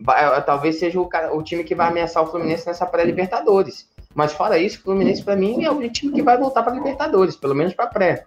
vai, 0.00 0.42
talvez 0.42 0.78
seja 0.80 1.00
o, 1.00 1.08
o, 1.32 1.42
time 1.42 1.62
que 1.62 1.74
vai 1.74 1.88
ameaçar 1.88 2.22
o 2.22 2.26
Fluminense 2.26 2.66
nessa 2.66 2.84
pré-Libertadores. 2.84 3.88
Mas 4.12 4.32
fora 4.32 4.58
isso, 4.58 4.80
o 4.80 4.82
Fluminense 4.82 5.22
para 5.22 5.36
mim 5.36 5.62
é 5.64 5.70
o 5.70 5.88
time 5.88 6.12
que 6.12 6.22
vai 6.22 6.36
voltar 6.36 6.64
para 6.64 6.74
Libertadores, 6.74 7.36
pelo 7.36 7.54
menos 7.54 7.74
para 7.74 7.86
pré. 7.86 8.26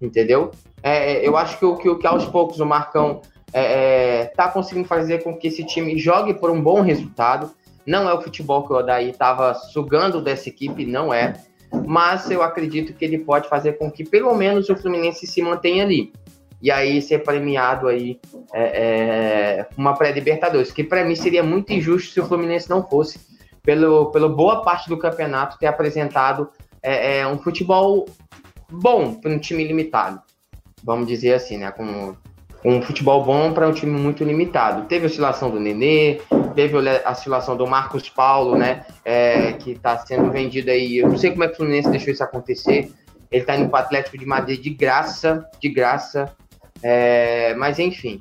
Entendeu? 0.00 0.50
É, 0.82 1.12
é, 1.12 1.28
eu 1.28 1.36
acho 1.36 1.58
que 1.58 1.64
o 1.64 1.76
que, 1.76 1.94
que 1.96 2.06
aos 2.06 2.24
poucos 2.26 2.60
o 2.60 2.66
Marcão 2.66 3.22
é, 3.52 4.22
é, 4.22 4.24
tá 4.26 4.48
conseguindo 4.48 4.88
fazer 4.88 5.22
com 5.22 5.36
que 5.36 5.48
esse 5.48 5.64
time 5.64 5.98
jogue 5.98 6.34
por 6.34 6.50
um 6.50 6.60
bom 6.60 6.80
resultado. 6.80 7.50
Não 7.86 8.08
é 8.08 8.14
o 8.14 8.20
futebol 8.20 8.66
que 8.66 8.72
o 8.72 8.76
Odaí 8.76 9.10
estava 9.10 9.54
sugando 9.54 10.20
dessa 10.20 10.48
equipe, 10.48 10.86
não 10.86 11.12
é 11.12 11.34
mas 11.86 12.30
eu 12.30 12.42
acredito 12.42 12.92
que 12.94 13.04
ele 13.04 13.18
pode 13.18 13.48
fazer 13.48 13.74
com 13.74 13.90
que 13.90 14.04
pelo 14.04 14.34
menos 14.34 14.68
o 14.68 14.76
Fluminense 14.76 15.26
se 15.26 15.42
mantenha 15.42 15.82
ali. 15.82 16.12
E 16.62 16.70
aí 16.70 17.02
ser 17.02 17.22
premiado 17.22 17.88
aí 17.88 18.18
é, 18.52 18.62
é, 18.62 19.66
uma 19.76 19.94
pré-Libertadores, 19.94 20.70
que 20.70 20.84
para 20.84 21.04
mim 21.04 21.14
seria 21.14 21.42
muito 21.42 21.72
injusto 21.72 22.12
se 22.12 22.20
o 22.20 22.26
Fluminense 22.26 22.70
não 22.70 22.86
fosse, 22.86 23.20
pelo, 23.62 24.10
pelo 24.10 24.30
boa 24.30 24.62
parte 24.62 24.88
do 24.88 24.96
campeonato, 24.96 25.58
ter 25.58 25.66
apresentado 25.66 26.48
é, 26.82 27.18
é 27.18 27.26
um 27.26 27.38
futebol 27.38 28.06
bom 28.80 29.14
para 29.14 29.30
um 29.30 29.38
time 29.38 29.64
limitado. 29.64 30.20
Vamos 30.82 31.06
dizer 31.06 31.34
assim, 31.34 31.58
né? 31.58 31.70
Com 31.70 32.14
um 32.64 32.82
futebol 32.82 33.22
bom 33.24 33.52
para 33.52 33.68
um 33.68 33.72
time 33.72 33.92
muito 33.92 34.24
limitado. 34.24 34.86
Teve 34.86 35.06
oscilação 35.06 35.50
do 35.50 35.60
Nenê, 35.60 36.20
teve 36.54 36.76
a 37.04 37.10
oscilação 37.10 37.56
do 37.56 37.66
Marcos 37.66 38.08
Paulo, 38.08 38.56
né? 38.56 38.84
É, 39.04 39.52
que 39.52 39.72
está 39.72 39.98
sendo 39.98 40.30
vendido 40.30 40.70
aí. 40.70 40.98
Eu 40.98 41.08
não 41.08 41.18
sei 41.18 41.30
como 41.30 41.44
é 41.44 41.48
que 41.48 41.54
o 41.54 41.56
Fluminense 41.56 41.90
deixou 41.90 42.12
isso 42.12 42.24
acontecer. 42.24 42.92
Ele 43.30 43.42
está 43.42 43.56
indo 43.56 43.68
para 43.68 43.80
o 43.80 43.82
Atlético 43.84 44.16
de 44.16 44.26
Madrid 44.26 44.60
de 44.60 44.70
graça, 44.70 45.48
de 45.60 45.68
graça. 45.68 46.34
É, 46.82 47.54
mas 47.54 47.78
enfim, 47.78 48.20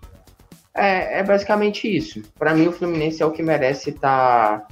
é, 0.75 1.19
é, 1.19 1.23
basicamente 1.23 1.87
isso. 1.87 2.21
Para 2.37 2.53
mim, 2.53 2.67
o 2.67 2.71
Fluminense 2.71 3.21
é 3.21 3.25
o 3.25 3.31
que 3.31 3.43
merece 3.43 3.91
estar 3.91 4.59
tá, 4.59 4.67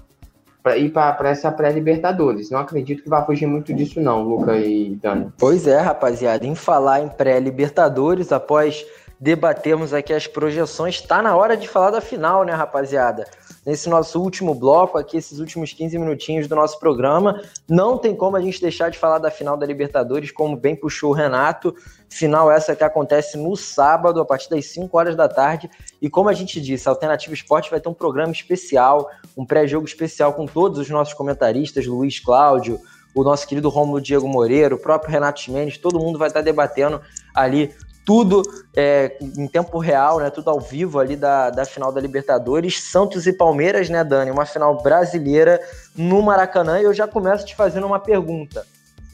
para 0.61 0.77
ir 0.77 0.91
para 0.91 1.29
essa 1.29 1.51
pré-Libertadores. 1.51 2.49
Não 2.49 2.59
acredito 2.59 3.03
que 3.03 3.09
vai 3.09 3.25
fugir 3.25 3.47
muito 3.47 3.73
disso, 3.73 3.99
não, 3.99 4.21
Luca 4.21 4.55
e 4.57 4.95
Dani. 5.01 5.31
Pois 5.37 5.67
é, 5.67 5.79
rapaziada. 5.79 6.45
Em 6.45 6.55
falar 6.55 7.01
em 7.01 7.09
pré-Libertadores, 7.09 8.31
após 8.31 8.85
debatermos 9.21 9.93
aqui 9.93 10.11
as 10.11 10.25
projeções. 10.25 10.95
Está 10.95 11.21
na 11.21 11.35
hora 11.35 11.55
de 11.55 11.67
falar 11.67 11.91
da 11.91 12.01
final, 12.01 12.43
né, 12.43 12.53
rapaziada? 12.53 13.27
Nesse 13.63 13.87
nosso 13.87 14.19
último 14.19 14.55
bloco, 14.55 14.97
aqui, 14.97 15.17
esses 15.17 15.37
últimos 15.37 15.71
15 15.71 15.99
minutinhos 15.99 16.47
do 16.47 16.55
nosso 16.55 16.79
programa, 16.79 17.39
não 17.69 17.99
tem 17.99 18.15
como 18.15 18.35
a 18.35 18.41
gente 18.41 18.59
deixar 18.59 18.89
de 18.89 18.97
falar 18.97 19.19
da 19.19 19.29
final 19.29 19.55
da 19.55 19.67
Libertadores, 19.67 20.31
como 20.31 20.57
bem 20.57 20.75
puxou 20.75 21.11
o 21.11 21.13
Renato. 21.13 21.75
Final 22.09 22.51
essa 22.51 22.75
que 22.75 22.83
acontece 22.83 23.37
no 23.37 23.55
sábado, 23.55 24.19
a 24.19 24.25
partir 24.25 24.49
das 24.49 24.65
5 24.65 24.97
horas 24.97 25.15
da 25.15 25.27
tarde. 25.27 25.69
E 26.01 26.09
como 26.09 26.27
a 26.27 26.33
gente 26.33 26.59
disse, 26.59 26.89
a 26.89 26.91
Alternativa 26.91 27.35
Esporte 27.35 27.69
vai 27.69 27.79
ter 27.79 27.87
um 27.87 27.93
programa 27.93 28.31
especial, 28.31 29.07
um 29.37 29.45
pré-jogo 29.45 29.85
especial 29.85 30.33
com 30.33 30.47
todos 30.47 30.79
os 30.79 30.89
nossos 30.89 31.13
comentaristas, 31.13 31.85
Luiz 31.85 32.19
Cláudio, 32.19 32.79
o 33.13 33.23
nosso 33.23 33.47
querido 33.47 33.69
Romulo 33.69 34.01
Diego 34.01 34.27
Moreira, 34.27 34.73
o 34.73 34.79
próprio 34.79 35.11
Renato 35.11 35.51
Mendes, 35.51 35.77
todo 35.77 35.99
mundo 35.99 36.17
vai 36.17 36.29
estar 36.29 36.41
debatendo 36.41 36.99
ali 37.35 37.71
tudo 38.05 38.41
é, 38.75 39.17
em 39.21 39.47
tempo 39.47 39.77
real, 39.77 40.19
né? 40.19 40.29
Tudo 40.29 40.49
ao 40.49 40.59
vivo 40.59 40.99
ali 40.99 41.15
da, 41.15 41.49
da 41.49 41.65
final 41.65 41.91
da 41.91 42.01
Libertadores. 42.01 42.81
Santos 42.83 43.27
e 43.27 43.33
Palmeiras, 43.33 43.89
né, 43.89 44.03
Dani? 44.03 44.31
Uma 44.31 44.45
final 44.45 44.81
brasileira 44.81 45.59
no 45.95 46.21
Maracanã. 46.21 46.79
E 46.79 46.83
eu 46.83 46.93
já 46.93 47.07
começo 47.07 47.45
te 47.45 47.55
fazendo 47.55 47.85
uma 47.85 47.99
pergunta: 47.99 48.65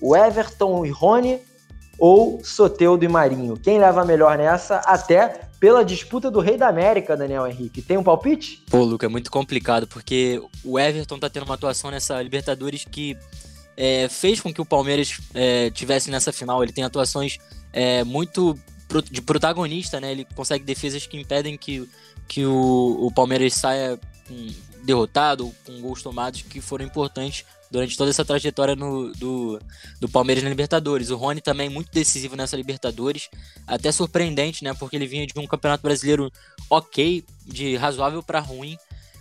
o 0.02 0.16
Everton 0.16 0.86
e 0.86 0.90
Rony 0.90 1.42
ou 2.00 2.44
Soteudo 2.44 3.04
e 3.04 3.08
Marinho? 3.08 3.58
Quem 3.58 3.80
leva 3.80 4.06
melhor 4.06 4.38
nessa? 4.38 4.78
Até 4.78 5.42
pela 5.60 5.84
disputa 5.84 6.30
do 6.30 6.40
Rei 6.40 6.56
da 6.56 6.68
América, 6.68 7.18
Daniel 7.18 7.48
Henrique. 7.48 7.82
Tem 7.82 7.98
um 7.98 8.04
palpite? 8.04 8.64
Pô, 8.70 8.84
Luca, 8.84 9.08
é 9.08 9.10
muito 9.10 9.32
complicado, 9.32 9.88
porque 9.88 10.42
o 10.64 10.80
Everton 10.80 11.18
tá 11.18 11.30
tendo 11.30 11.44
uma 11.44 11.56
atuação 11.56 11.90
nessa 11.90 12.22
Libertadores 12.22 12.86
que 12.86 13.18
é, 13.76 14.08
fez 14.08 14.40
com 14.40 14.54
que 14.54 14.62
o 14.62 14.66
Palmeiras 14.66 15.20
é, 15.34 15.70
tivesse 15.72 16.12
nessa 16.12 16.32
final. 16.32 16.64
Ele 16.64 16.72
tem 16.72 16.84
atuações 16.84 17.40
é, 17.74 18.04
muito 18.04 18.58
de 19.12 19.22
protagonista, 19.22 20.00
né? 20.00 20.12
Ele 20.12 20.26
consegue 20.36 20.64
defesas 20.64 21.06
que 21.06 21.18
impedem 21.18 21.58
que, 21.58 21.88
que 22.28 22.46
o, 22.46 22.98
o 23.02 23.12
Palmeiras 23.12 23.54
saia 23.54 24.00
com, 24.28 24.48
derrotado, 24.84 25.54
com 25.66 25.80
gols 25.82 26.02
tomados 26.02 26.42
que 26.42 26.62
foram 26.62 26.86
importantes 26.86 27.46
durante 27.70 27.98
toda 27.98 28.10
essa 28.10 28.24
trajetória 28.24 28.76
no, 28.76 29.12
do, 29.14 29.60
do 30.00 30.08
Palmeiras 30.08 30.44
na 30.44 30.50
Libertadores. 30.50 31.10
O 31.10 31.18
Rony 31.18 31.42
também 31.42 31.70
muito 31.70 31.92
decisivo 31.92 32.36
nessa 32.36 32.56
Libertadores, 32.56 33.30
até 33.66 33.92
surpreendente, 33.92 34.64
né? 34.64 34.74
Porque 34.74 34.96
ele 34.96 35.08
vinha 35.08 35.28
de 35.28 35.38
um 35.38 35.48
campeonato 35.48 35.84
brasileiro 35.84 36.32
ok, 36.70 37.24
de 37.46 37.76
razoável 37.76 38.24
para 38.24 38.40
ruim, 38.40 38.78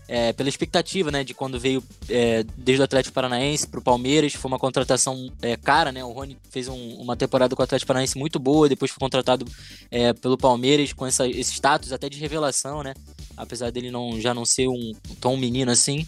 é, 0.08 0.32
pela 0.32 0.48
expectativa, 0.48 1.10
né, 1.10 1.24
de 1.24 1.34
quando 1.34 1.58
veio 1.58 1.82
é, 2.08 2.44
desde 2.56 2.80
o 2.80 2.84
Atlético 2.84 3.14
Paranaense 3.14 3.66
para 3.66 3.80
o 3.80 3.82
Palmeiras, 3.82 4.34
foi 4.34 4.48
uma 4.48 4.58
contratação 4.58 5.30
é, 5.42 5.56
cara, 5.56 5.90
né, 5.90 6.04
o 6.04 6.12
Rony 6.12 6.36
fez 6.50 6.68
um, 6.68 6.94
uma 6.96 7.16
temporada 7.16 7.54
com 7.56 7.62
o 7.62 7.64
Atlético 7.64 7.88
Paranaense 7.88 8.18
muito 8.18 8.38
boa, 8.38 8.68
depois 8.68 8.90
foi 8.90 9.00
contratado 9.00 9.46
é, 9.90 10.12
pelo 10.12 10.38
Palmeiras 10.38 10.92
com 10.92 11.04
essa, 11.04 11.26
esse 11.26 11.54
status 11.54 11.92
até 11.92 12.08
de 12.08 12.18
revelação, 12.18 12.82
né, 12.82 12.94
apesar 13.36 13.70
dele 13.70 13.90
não, 13.90 14.20
já 14.20 14.32
não 14.32 14.44
ser 14.44 14.68
um 14.68 14.92
tão 15.20 15.36
menino 15.36 15.70
assim, 15.70 16.06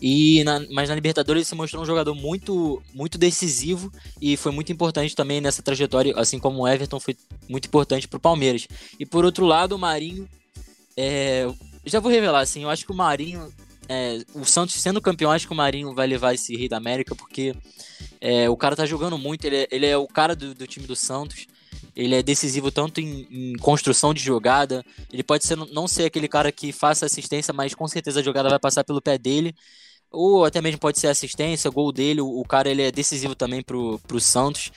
e 0.00 0.44
na, 0.44 0.60
mas 0.70 0.88
na 0.88 0.94
Libertadores 0.94 1.40
ele 1.40 1.48
se 1.48 1.54
mostrou 1.54 1.82
um 1.82 1.86
jogador 1.86 2.14
muito, 2.14 2.82
muito 2.92 3.16
decisivo 3.16 3.90
e 4.20 4.36
foi 4.36 4.52
muito 4.52 4.70
importante 4.70 5.14
também 5.16 5.40
nessa 5.40 5.62
trajetória, 5.62 6.12
assim 6.16 6.38
como 6.38 6.62
o 6.62 6.68
Everton 6.68 7.00
foi 7.00 7.16
muito 7.48 7.66
importante 7.66 8.06
para 8.06 8.18
o 8.18 8.20
Palmeiras. 8.20 8.68
E 8.98 9.06
por 9.06 9.24
outro 9.24 9.46
lado, 9.46 9.74
o 9.74 9.78
Marinho 9.78 10.28
é, 10.96 11.48
já 11.84 12.00
vou 12.00 12.10
revelar, 12.10 12.40
assim, 12.40 12.62
eu 12.62 12.70
acho 12.70 12.84
que 12.84 12.92
o 12.92 12.96
Marinho. 12.96 13.52
É, 13.90 14.22
o 14.34 14.44
Santos 14.44 14.74
sendo 14.74 15.00
campeão, 15.00 15.30
acho 15.30 15.46
que 15.46 15.52
o 15.52 15.56
Marinho 15.56 15.94
vai 15.94 16.06
levar 16.06 16.34
esse 16.34 16.54
Rei 16.54 16.68
da 16.68 16.76
América, 16.76 17.14
porque 17.14 17.54
é, 18.20 18.48
o 18.48 18.56
cara 18.56 18.76
tá 18.76 18.84
jogando 18.84 19.16
muito, 19.16 19.46
ele 19.46 19.56
é, 19.56 19.68
ele 19.70 19.86
é 19.86 19.96
o 19.96 20.06
cara 20.06 20.36
do, 20.36 20.54
do, 20.54 20.66
time 20.66 20.86
do 20.86 20.96
Santos. 20.96 21.46
Ele 21.96 22.14
é 22.14 22.22
decisivo 22.22 22.70
tanto 22.70 23.00
em, 23.00 23.26
em, 23.30 23.56
construção 23.58 24.12
de 24.12 24.20
jogada. 24.20 24.84
Ele 25.12 25.22
pode 25.22 25.46
ser, 25.46 25.56
não 25.56 25.88
ser 25.88 26.04
aquele 26.04 26.28
cara 26.28 26.52
que 26.52 26.70
faça 26.70 27.06
assistência, 27.06 27.52
mas 27.52 27.74
com 27.74 27.88
certeza 27.88 28.20
a 28.20 28.22
jogada 28.22 28.48
vai 28.48 28.58
passar 28.58 28.84
pelo 28.84 29.00
pé 29.00 29.18
dele. 29.18 29.54
Ou 30.10 30.44
até 30.44 30.60
mesmo 30.60 30.78
pode 30.78 30.98
ser 30.98 31.08
assistência, 31.08 31.70
gol 31.70 31.92
dele. 31.92 32.20
O, 32.20 32.40
o 32.40 32.44
cara 32.44 32.68
ele 32.68 32.82
é 32.82 32.90
decisivo 32.90 33.34
também 33.34 33.62
pro, 33.62 33.98
pro 34.06 34.20
Santos. 34.20 34.70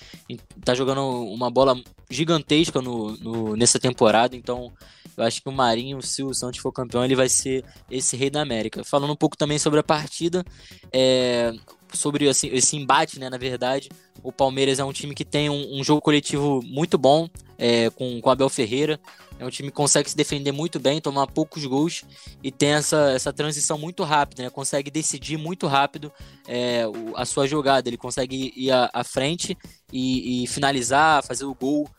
Tá 0.64 0.74
jogando 0.74 1.02
uma 1.02 1.50
bola 1.50 1.80
gigantesca 2.10 2.82
no, 2.82 3.16
no, 3.18 3.56
nessa 3.56 3.80
temporada. 3.80 4.36
Então 4.36 4.72
eu 5.18 5.24
acho 5.24 5.42
que 5.42 5.50
o 5.50 5.52
Marinho, 5.52 6.02
se 6.02 6.24
o 6.24 6.34
Santos 6.34 6.60
for 6.60 6.72
campeão, 6.72 7.04
ele 7.04 7.16
vai 7.16 7.30
ser 7.30 7.64
esse 7.90 8.16
rei 8.16 8.30
da 8.30 8.42
América. 8.42 8.84
Falando 8.84 9.14
um 9.14 9.16
pouco 9.16 9.38
também 9.38 9.60
sobre 9.60 9.80
a 9.80 9.84
partida, 9.84 10.44
é, 10.92 11.54
sobre 11.94 12.28
assim, 12.30 12.50
esse 12.52 12.76
embate, 12.76 13.20
né? 13.20 13.30
Na 13.30 13.38
verdade, 13.38 13.90
o 14.24 14.32
Palmeiras 14.32 14.80
é 14.80 14.84
um 14.84 14.94
time 14.94 15.14
que 15.14 15.26
tem 15.26 15.50
um, 15.50 15.80
um 15.80 15.84
jogo 15.84 16.02
coletivo 16.02 16.62
muito 16.64 16.98
bom 16.98 17.30
é, 17.58 17.90
com, 17.90 18.22
com 18.22 18.30
Abel 18.30 18.50
Ferreira. 18.50 19.00
É 19.38 19.46
um 19.46 19.50
time 19.50 19.70
que 19.70 19.76
consegue 19.76 20.08
se 20.08 20.16
defender 20.16 20.52
muito 20.52 20.80
bem, 20.80 21.02
tomar 21.02 21.26
poucos 21.26 21.66
gols 21.66 22.04
e 22.44 22.52
tem 22.52 22.74
essa, 22.74 23.12
essa 23.12 23.34
transição 23.34 23.76
muito 23.76 24.04
rápida, 24.04 24.44
né? 24.44 24.50
Consegue 24.50 24.92
decidir 24.92 25.38
muito 25.38 25.66
rápido 25.66 26.12
é, 26.48 26.84
a 27.16 27.26
sua 27.26 27.48
jogada. 27.48 27.90
Ele 27.90 27.98
consegue 27.98 28.54
ir 28.56 28.72
à, 28.72 28.90
à 28.94 29.04
frente 29.04 29.58
e, 29.92 30.44
e 30.44 30.48
finalizar, 30.48 31.24
fazer 31.24 31.46
o 31.46 31.56
gol 31.56 31.90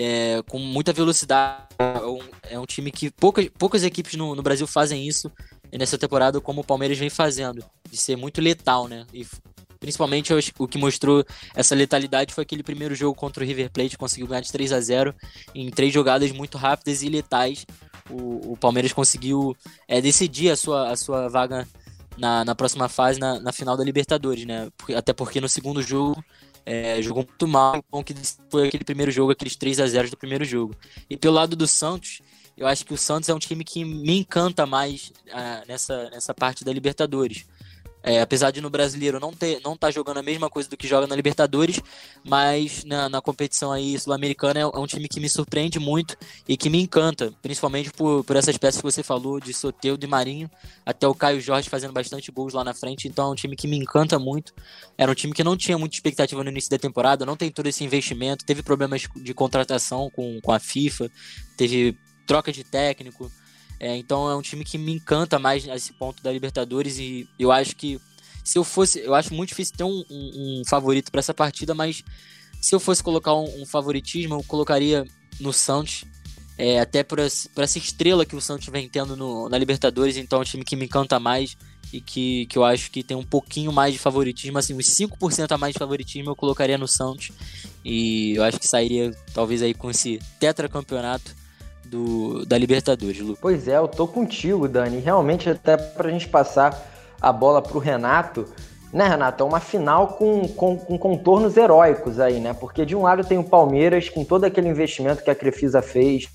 é, 0.00 0.42
com 0.48 0.58
muita 0.58 0.92
velocidade. 0.94 1.62
É 1.78 2.06
um, 2.06 2.18
é 2.52 2.58
um, 2.58 2.64
time 2.64 2.90
que 2.90 3.10
poucas, 3.10 3.48
poucas 3.58 3.84
equipes 3.84 4.14
no, 4.14 4.34
no, 4.34 4.42
Brasil 4.42 4.66
fazem 4.66 5.06
isso 5.06 5.30
nessa 5.70 5.98
temporada, 5.98 6.40
como 6.40 6.62
o 6.62 6.64
Palmeiras 6.64 6.98
vem 6.98 7.10
fazendo, 7.10 7.62
de 7.88 7.96
ser 7.96 8.16
muito 8.16 8.40
letal, 8.40 8.88
né? 8.88 9.06
E 9.12 9.26
principalmente 9.78 10.32
o 10.58 10.68
que 10.68 10.78
mostrou 10.78 11.24
essa 11.54 11.74
letalidade 11.74 12.34
foi 12.34 12.42
aquele 12.42 12.62
primeiro 12.62 12.94
jogo 12.94 13.14
contra 13.14 13.42
o 13.42 13.46
River 13.46 13.70
Plate, 13.70 13.96
conseguiu 13.96 14.26
ganhar 14.26 14.40
de 14.40 14.52
3 14.52 14.72
a 14.72 14.80
0 14.80 15.14
em 15.54 15.70
três 15.70 15.92
jogadas 15.92 16.32
muito 16.32 16.56
rápidas 16.58 17.02
e 17.02 17.08
letais. 17.08 17.66
o, 18.10 18.52
o 18.52 18.56
Palmeiras 18.56 18.92
conseguiu 18.92 19.56
é, 19.86 20.00
decidir 20.00 20.50
a 20.50 20.56
sua, 20.56 20.90
a 20.90 20.96
sua 20.96 21.28
vaga 21.28 21.66
na, 22.16 22.44
na 22.44 22.54
próxima 22.54 22.88
fase, 22.88 23.18
na, 23.18 23.38
na 23.38 23.52
final 23.52 23.76
da 23.76 23.84
Libertadores, 23.84 24.44
né? 24.44 24.68
Até 24.94 25.12
porque 25.12 25.40
no 25.40 25.48
segundo 25.48 25.82
jogo 25.82 26.22
é, 26.70 27.02
jogou 27.02 27.26
muito 27.26 27.48
mal, 27.48 27.84
bom 27.90 28.00
que 28.04 28.14
foi 28.48 28.68
aquele 28.68 28.84
primeiro 28.84 29.10
jogo, 29.10 29.32
aqueles 29.32 29.56
3 29.56 29.80
a 29.80 29.86
0 29.88 30.08
do 30.08 30.16
primeiro 30.16 30.44
jogo. 30.44 30.72
E 31.08 31.16
pelo 31.16 31.34
lado 31.34 31.56
do 31.56 31.66
Santos, 31.66 32.22
eu 32.56 32.64
acho 32.64 32.86
que 32.86 32.94
o 32.94 32.96
Santos 32.96 33.28
é 33.28 33.34
um 33.34 33.40
time 33.40 33.64
que 33.64 33.84
me 33.84 34.18
encanta 34.18 34.64
mais 34.66 35.12
uh, 35.26 35.66
nessa, 35.66 36.08
nessa 36.10 36.32
parte 36.32 36.64
da 36.64 36.72
Libertadores. 36.72 37.44
É, 38.02 38.20
apesar 38.20 38.50
de 38.50 38.60
no 38.60 38.70
brasileiro 38.70 39.20
não 39.20 39.32
ter, 39.32 39.60
não 39.62 39.76
tá 39.76 39.90
jogando 39.90 40.18
a 40.18 40.22
mesma 40.22 40.48
coisa 40.48 40.68
do 40.68 40.76
que 40.76 40.88
joga 40.88 41.06
na 41.06 41.14
Libertadores, 41.14 41.80
mas 42.24 42.82
na, 42.84 43.08
na 43.08 43.20
competição 43.20 43.70
aí 43.70 43.98
sul-americana 43.98 44.60
é, 44.60 44.62
é, 44.62 44.78
um 44.78 44.86
time 44.86 45.06
que 45.06 45.20
me 45.20 45.28
surpreende 45.28 45.78
muito 45.78 46.16
e 46.48 46.56
que 46.56 46.70
me 46.70 46.80
encanta, 46.80 47.32
principalmente 47.42 47.92
por, 47.92 48.24
por 48.24 48.36
essas 48.36 48.56
peças 48.56 48.80
que 48.80 48.86
você 48.86 49.02
falou 49.02 49.38
de 49.38 49.52
Soteudo 49.52 50.04
e 50.04 50.08
Marinho, 50.08 50.50
até 50.84 51.06
o 51.06 51.14
Caio 51.14 51.40
Jorge 51.40 51.68
fazendo 51.68 51.92
bastante 51.92 52.32
gols 52.32 52.54
lá 52.54 52.64
na 52.64 52.72
frente, 52.72 53.06
então 53.06 53.28
é 53.28 53.32
um 53.32 53.34
time 53.34 53.54
que 53.54 53.68
me 53.68 53.76
encanta 53.76 54.18
muito. 54.18 54.54
Era 54.96 55.12
um 55.12 55.14
time 55.14 55.34
que 55.34 55.44
não 55.44 55.56
tinha 55.56 55.76
muita 55.76 55.94
expectativa 55.94 56.42
no 56.42 56.50
início 56.50 56.70
da 56.70 56.78
temporada, 56.78 57.26
não 57.26 57.36
tem 57.36 57.50
todo 57.50 57.66
esse 57.66 57.84
investimento, 57.84 58.44
teve 58.44 58.62
problemas 58.62 59.02
de 59.14 59.34
contratação 59.34 60.10
com, 60.10 60.40
com 60.40 60.52
a 60.52 60.58
FIFA, 60.58 61.10
teve 61.56 61.98
troca 62.26 62.52
de 62.52 62.64
técnico. 62.64 63.30
É, 63.80 63.96
então 63.96 64.30
é 64.30 64.36
um 64.36 64.42
time 64.42 64.62
que 64.62 64.76
me 64.76 64.92
encanta 64.92 65.38
mais 65.38 65.64
nesse 65.64 65.94
ponto 65.94 66.22
da 66.22 66.30
Libertadores 66.30 66.98
e 66.98 67.26
eu 67.38 67.50
acho 67.50 67.74
que 67.74 67.98
se 68.44 68.58
eu 68.58 68.62
fosse, 68.62 69.00
eu 69.00 69.14
acho 69.14 69.32
muito 69.32 69.48
difícil 69.48 69.74
ter 69.74 69.84
um, 69.84 70.04
um, 70.10 70.60
um 70.60 70.62
favorito 70.66 71.10
para 71.10 71.20
essa 71.20 71.32
partida, 71.32 71.74
mas 71.74 72.04
se 72.60 72.74
eu 72.74 72.80
fosse 72.80 73.02
colocar 73.02 73.34
um, 73.34 73.62
um 73.62 73.64
favoritismo, 73.64 74.34
eu 74.34 74.42
colocaria 74.42 75.06
no 75.40 75.50
Santos, 75.50 76.04
é, 76.58 76.78
até 76.78 77.02
por, 77.02 77.18
por, 77.54 77.64
essa 77.64 77.78
estrela 77.78 78.26
que 78.26 78.36
o 78.36 78.40
Santos 78.40 78.68
vem 78.68 78.86
tendo 78.86 79.16
no, 79.16 79.48
na 79.48 79.56
Libertadores, 79.56 80.18
então 80.18 80.40
é 80.40 80.42
um 80.42 80.44
time 80.44 80.62
que 80.62 80.76
me 80.76 80.84
encanta 80.84 81.18
mais 81.18 81.56
e 81.90 82.02
que, 82.02 82.44
que 82.46 82.58
eu 82.58 82.64
acho 82.64 82.90
que 82.90 83.02
tem 83.02 83.16
um 83.16 83.24
pouquinho 83.24 83.72
mais 83.72 83.94
de 83.94 83.98
favoritismo, 83.98 84.58
assim, 84.58 84.74
uns 84.74 84.86
5% 84.86 85.52
a 85.52 85.58
mais 85.58 85.72
de 85.72 85.78
favoritismo 85.78 86.30
eu 86.30 86.36
colocaria 86.36 86.76
no 86.76 86.86
Santos 86.86 87.32
e 87.82 88.34
eu 88.36 88.44
acho 88.44 88.60
que 88.60 88.68
sairia 88.68 89.10
talvez 89.32 89.62
aí 89.62 89.72
com 89.72 89.90
esse 89.90 90.20
tetracampeonato 90.38 91.39
do, 91.90 92.46
da 92.46 92.56
Libertadores, 92.56 93.20
Lu. 93.20 93.36
Pois 93.40 93.66
é, 93.66 93.76
eu 93.76 93.88
tô 93.88 94.06
contigo, 94.06 94.68
Dani. 94.68 95.00
Realmente, 95.00 95.50
até 95.50 95.76
pra 95.76 96.08
gente 96.08 96.28
passar 96.28 96.88
a 97.20 97.32
bola 97.32 97.60
pro 97.60 97.80
Renato, 97.80 98.46
né, 98.92 99.08
Renato? 99.08 99.42
É 99.42 99.46
uma 99.46 99.60
final 99.60 100.08
com, 100.08 100.46
com, 100.48 100.76
com, 100.76 100.98
contornos 100.98 101.56
heróicos 101.56 102.20
aí, 102.20 102.38
né? 102.38 102.54
Porque 102.54 102.86
de 102.86 102.94
um 102.94 103.02
lado 103.02 103.24
tem 103.24 103.38
o 103.38 103.44
Palmeiras, 103.44 104.08
com 104.08 104.24
todo 104.24 104.44
aquele 104.44 104.68
investimento 104.68 105.24
que 105.24 105.30
a 105.30 105.34
Crefisa 105.34 105.82
fez, 105.82 106.28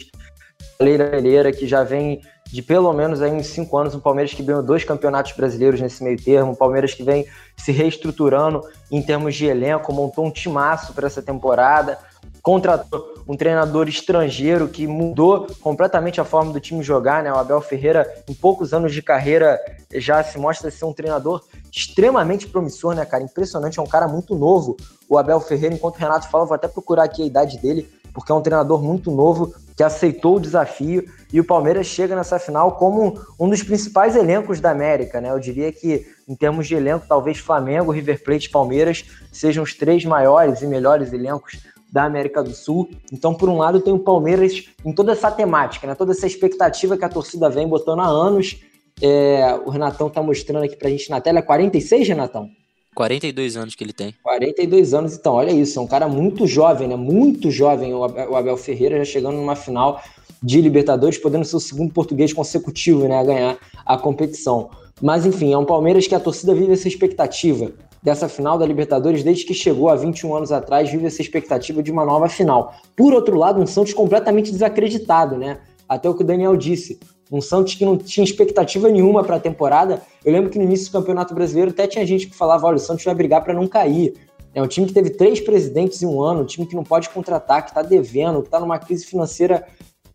a 0.79 0.83
Leira 0.83 1.51
que 1.51 1.65
já 1.65 1.83
vem 1.83 2.21
de 2.45 2.61
pelo 2.61 2.93
menos 2.93 3.21
aí 3.21 3.31
uns 3.31 3.47
cinco 3.47 3.77
anos, 3.77 3.95
um 3.95 3.99
Palmeiras 3.99 4.33
que 4.33 4.43
ganhou 4.43 4.61
dois 4.61 4.83
campeonatos 4.83 5.31
brasileiros 5.31 5.81
nesse 5.81 6.03
meio 6.03 6.21
termo, 6.21 6.51
um 6.51 6.55
Palmeiras 6.55 6.93
que 6.93 7.03
vem 7.03 7.25
se 7.57 7.71
reestruturando 7.71 8.61
em 8.91 9.01
termos 9.01 9.35
de 9.35 9.45
elenco, 9.45 9.91
montou 9.93 10.25
um 10.25 10.31
timaço 10.31 10.93
para 10.93 11.07
essa 11.07 11.21
temporada, 11.21 11.97
contratou 12.41 13.14
um 13.27 13.35
treinador 13.35 13.87
estrangeiro 13.87 14.67
que 14.67 14.85
mudou 14.85 15.47
completamente 15.61 16.21
a 16.21 16.25
forma 16.25 16.53
do 16.53 16.59
time 16.59 16.83
jogar, 16.83 17.23
né? 17.23 17.31
O 17.31 17.37
Abel 17.37 17.59
Ferreira, 17.61 18.07
em 18.27 18.33
poucos 18.33 18.73
anos 18.73 18.93
de 18.93 19.01
carreira, 19.01 19.59
já 19.95 20.23
se 20.23 20.37
mostra 20.37 20.69
ser 20.69 20.85
um 20.85 20.93
treinador 20.93 21.43
extremamente 21.71 22.47
promissor, 22.47 22.93
né, 22.93 23.05
cara? 23.05 23.23
Impressionante, 23.23 23.79
é 23.79 23.81
um 23.81 23.87
cara 23.87 24.07
muito 24.07 24.35
novo. 24.35 24.77
O 25.09 25.17
Abel 25.17 25.39
Ferreira, 25.39 25.73
enquanto 25.73 25.95
o 25.95 25.99
Renato 25.99 26.29
fala, 26.29 26.45
vou 26.45 26.55
até 26.55 26.67
procurar 26.67 27.03
aqui 27.03 27.23
a 27.23 27.25
idade 27.25 27.57
dele, 27.57 27.89
porque 28.13 28.31
é 28.31 28.35
um 28.35 28.41
treinador 28.41 28.81
muito 28.81 29.11
novo 29.11 29.53
que 29.75 29.83
aceitou 29.83 30.37
o 30.37 30.39
desafio 30.39 31.03
e 31.33 31.39
o 31.39 31.43
Palmeiras 31.43 31.87
chega 31.87 32.15
nessa 32.15 32.39
final 32.39 32.77
como 32.77 33.19
um 33.37 33.49
dos 33.49 33.61
principais 33.61 34.15
elencos 34.15 34.61
da 34.61 34.71
América, 34.71 35.19
né? 35.19 35.31
Eu 35.31 35.39
diria 35.39 35.69
que 35.71 36.07
em 36.27 36.35
termos 36.35 36.65
de 36.65 36.75
elenco, 36.75 37.05
talvez 37.07 37.39
Flamengo, 37.39 37.91
River 37.91 38.23
Plate 38.23 38.49
Palmeiras 38.49 39.03
sejam 39.33 39.63
os 39.63 39.73
três 39.73 40.05
maiores 40.05 40.61
e 40.61 40.67
melhores 40.67 41.11
elencos 41.11 41.59
da 41.95 42.03
América 42.03 42.43
do 42.43 42.53
Sul. 42.53 42.89
Então, 43.09 43.33
por 43.33 43.47
um 43.47 43.57
lado, 43.57 43.79
tem 43.79 43.93
o 43.93 43.99
Palmeiras 43.99 44.65
em 44.83 44.91
toda 44.91 45.13
essa 45.13 45.31
temática, 45.31 45.87
né? 45.87 45.95
toda 45.95 46.11
essa 46.11 46.27
expectativa 46.27 46.97
que 46.97 47.05
a 47.05 47.09
torcida 47.09 47.49
vem 47.49 47.65
botando 47.65 48.01
há 48.01 48.07
anos. 48.07 48.59
É, 49.01 49.57
o 49.65 49.69
Renatão 49.69 50.07
está 50.07 50.21
mostrando 50.21 50.65
aqui 50.65 50.75
para 50.75 50.89
a 50.89 50.91
gente 50.91 51.09
na 51.09 51.21
tela. 51.21 51.39
É 51.39 51.41
46, 51.41 52.05
Renatão? 52.05 52.49
42 52.93 53.55
anos 53.55 53.75
que 53.75 53.83
ele 53.85 53.93
tem. 53.93 54.13
42 54.21 54.93
anos, 54.93 55.15
então, 55.15 55.35
olha 55.35 55.51
isso, 55.51 55.79
é 55.79 55.81
um 55.81 55.87
cara 55.87 56.05
muito 56.09 56.45
jovem, 56.45 56.89
né? 56.89 56.97
Muito 56.97 57.49
jovem, 57.49 57.93
o 57.93 58.03
Abel 58.03 58.57
Ferreira 58.57 58.97
já 58.97 59.05
chegando 59.05 59.37
numa 59.37 59.55
final 59.55 60.01
de 60.43 60.59
Libertadores, 60.59 61.17
podendo 61.17 61.45
ser 61.45 61.55
o 61.55 61.61
segundo 61.61 61.93
português 61.93 62.33
consecutivo, 62.33 63.07
né, 63.07 63.17
a 63.17 63.23
ganhar 63.23 63.57
a 63.85 63.97
competição. 63.97 64.69
Mas 65.01 65.25
enfim, 65.25 65.53
é 65.53 65.57
um 65.57 65.65
Palmeiras 65.65 66.07
que 66.07 66.15
a 66.15 66.19
torcida 66.19 66.53
vive 66.53 66.73
essa 66.73 66.87
expectativa 66.87 67.71
dessa 68.05 68.29
final 68.29 68.55
da 68.55 68.67
Libertadores 68.67 69.23
desde 69.23 69.43
que 69.45 69.53
chegou 69.55 69.89
há 69.89 69.95
21 69.95 70.35
anos 70.35 70.51
atrás, 70.51 70.91
vive 70.91 71.07
essa 71.07 71.23
expectativa 71.23 71.81
de 71.81 71.91
uma 71.91 72.05
nova 72.05 72.29
final. 72.29 72.75
Por 72.95 73.11
outro 73.11 73.35
lado, 73.35 73.59
um 73.59 73.65
Santos 73.65 73.93
completamente 73.93 74.51
desacreditado, 74.51 75.35
né? 75.35 75.57
Até 75.89 76.07
o 76.07 76.13
que 76.13 76.21
o 76.21 76.25
Daniel 76.25 76.55
disse. 76.55 76.99
Um 77.31 77.41
Santos 77.41 77.73
que 77.73 77.83
não 77.83 77.97
tinha 77.97 78.23
expectativa 78.23 78.87
nenhuma 78.89 79.23
para 79.23 79.37
a 79.37 79.39
temporada. 79.39 80.03
Eu 80.23 80.31
lembro 80.31 80.51
que 80.51 80.59
no 80.59 80.63
início 80.63 80.85
do 80.85 80.91
Campeonato 80.91 81.33
Brasileiro 81.33 81.71
até 81.71 81.87
tinha 81.87 82.05
gente 82.05 82.27
que 82.27 82.35
falava: 82.35 82.67
olha, 82.67 82.75
o 82.75 82.79
Santos 82.79 83.03
vai 83.03 83.15
brigar 83.15 83.43
para 83.43 83.55
não 83.55 83.67
cair. 83.67 84.13
É 84.53 84.61
um 84.61 84.67
time 84.67 84.85
que 84.85 84.93
teve 84.93 85.09
três 85.09 85.39
presidentes 85.41 86.03
em 86.03 86.05
um 86.05 86.21
ano, 86.21 86.41
um 86.41 86.45
time 86.45 86.67
que 86.67 86.75
não 86.75 86.83
pode 86.83 87.09
contratar, 87.09 87.63
que 87.63 87.71
está 87.71 87.81
devendo, 87.81 88.41
que 88.41 88.47
está 88.47 88.59
numa 88.59 88.77
crise 88.77 89.03
financeira 89.03 89.65